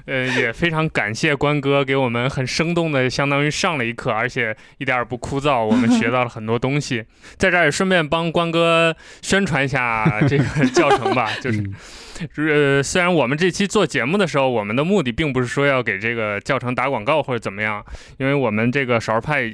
[0.06, 7.04] 呃，也非常感谢关哥给我们很生动的，相当于上了一课，而且一点儿也不枯燥，我们学到了很多东西。
[7.38, 11.74] 在这儿也顺便帮关哥宣传一下这个教程吧， 就是嗯
[12.48, 17.84] 呃，虽然我们这期做节目的时候，我们的目的并不是说要给这个教程打广告或者怎么样，
[18.18, 19.52] 因为我们这个少儿派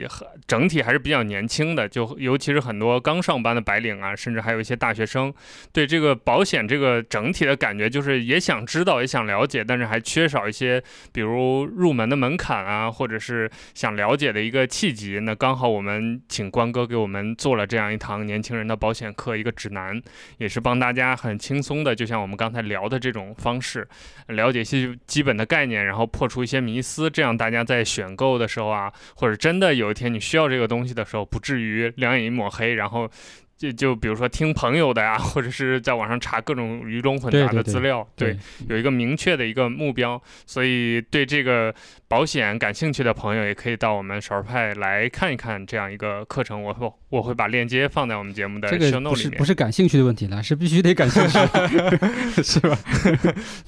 [0.48, 5.34] 整体还是比较年轻的，就尤其是很多刚上班的白领啊，甚至还有一些大学生，
[5.72, 10.81] 对这个保险这个整体的感觉就是也想知道，也想了解，但是还缺少一些，
[11.11, 15.19] 比如入门的门槛啊，或者是想了解的一个契机。
[15.19, 20.02] 那刚好我们请关哥给我们做了这样一堂年轻人的保险课一个指南，
[20.38, 23.88] 也是帮大家很轻松的，就像我们刚才聊的这种方式，
[24.28, 33.10] 了解一些基本的概念，然后破除一些迷思，这样大家在选购的时候啊，或者真的有一天你需要这个东西的时候，不至于两眼一抹黑，然后。
[33.58, 41.74] 就就比如说听朋友的呀，或者是在网上查各种鱼龙混杂的资料，对，有一个明确的一个目标，所以对这个
[42.08, 46.62] 保险感兴趣的朋友，也可以到我们少儿派来看一看这样一个课程。
[46.62, 49.34] 我会我会把链接放在我们节目的这 show 个不 note 里面。
[49.34, 51.40] 是不是感兴趣的问题了，是必须得感兴趣，
[52.44, 52.78] 是吧？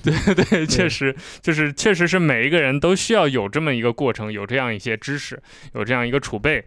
[0.03, 0.13] 对
[0.45, 5.41] 对， 确实就是确实是每一个人都需要有这么一个过程，有这样一些知识，
[5.73, 6.63] 有这样一个储备。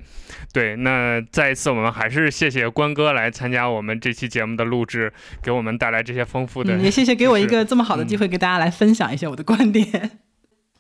[0.53, 5.12] 对，那再一次我们还是谢谢关哥来参加我们这期节目的录制，
[5.43, 6.76] 给我们带来这些丰富的。
[6.76, 10.18] 嗯，也谢谢给我一个这么好的嗯机会，给大家来分享一些我的观点。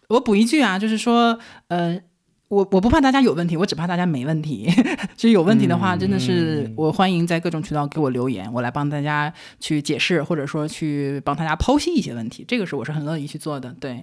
[0.08, 1.38] 我补一句啊，就是说，
[1.68, 2.00] 呃，
[2.48, 4.66] 我我不怕大家有问题，我只怕大家没问题。
[5.14, 9.30] 就是有问题的话，真的是嗯我欢迎在各种渠道给我留言，我来帮大家
[9.60, 12.42] 去解释，或者说去帮大家剖析一些问题。
[12.48, 13.74] 这个是我是很乐意去做的。
[13.78, 14.02] 对，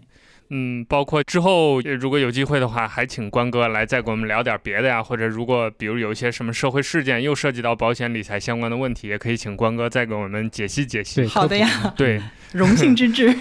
[0.49, 11.27] 嗯，包括之后呃如果有机会的话，还请关哥来再给我们聊点别的呀，或者如果比如有一些什么社会事件又涉及到保险理财相关的问题，也可以请关哥再给我们解析解析对。
[11.27, 12.21] 好的呀，对，
[12.53, 13.33] 荣幸之至。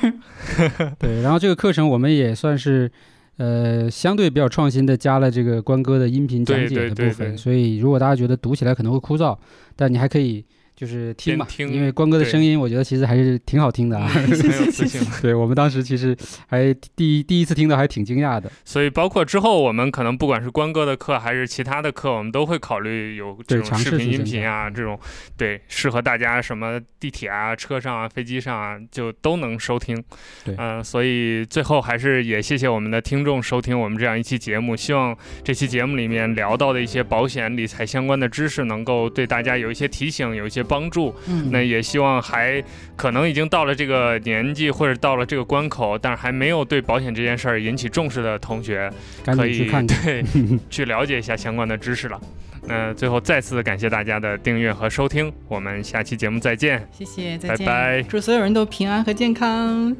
[0.98, 2.90] 对，然后这个课程我们也算是。
[3.36, 9.36] 呃，相对比较创新的加了这个关哥的音频讲对解对对的部分，对所以如果大家觉得读起来可能会枯燥，
[9.74, 10.44] 但你还可以
[10.76, 14.06] 就是听嘛，听因为关哥的声音我觉得其实还是挺好听的啊。
[14.08, 15.00] 很有磁性。
[15.22, 16.16] 对我们当时其实
[16.48, 18.50] 还第一第一次听到还挺惊讶的。
[18.64, 24.98] 所以包括之后我们可能不管是关哥的课还是其他的课，我们都会考虑有这种视频、音频啊，这种
[25.36, 30.02] 对适合大家什么地铁啊、车上啊、飞机上啊，就都能收听。
[30.44, 41.14] 对嗯、所以最后还是也谢谢我们的听众收听我们这样一期节目，希望这期节目里面聊到的一些保险理财相关的知识，能够对大家有一些提醒，有一些帮助。
[41.28, 42.62] 嗯，那也希望还
[42.96, 48.90] 可能已经到了这个年纪或者到了这个关口，但是还没有对保险这件事儿引起重视的同学，
[49.24, 50.02] 可以去看看。
[50.04, 50.24] 对
[50.70, 52.20] 去了解一下相关的知识了。
[52.66, 56.88] 那最后再次感谢大家的订阅和收听，我们下期节目再见。
[56.90, 57.66] 谢谢，再见。
[57.66, 59.94] 拜拜祝所有人都平安和健康。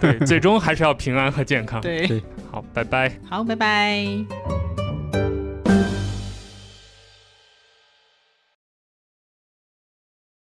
[0.00, 1.80] 对，最终还是要平安和健康。
[1.82, 3.10] 对，对好，拜拜。
[3.24, 4.83] 好，拜拜。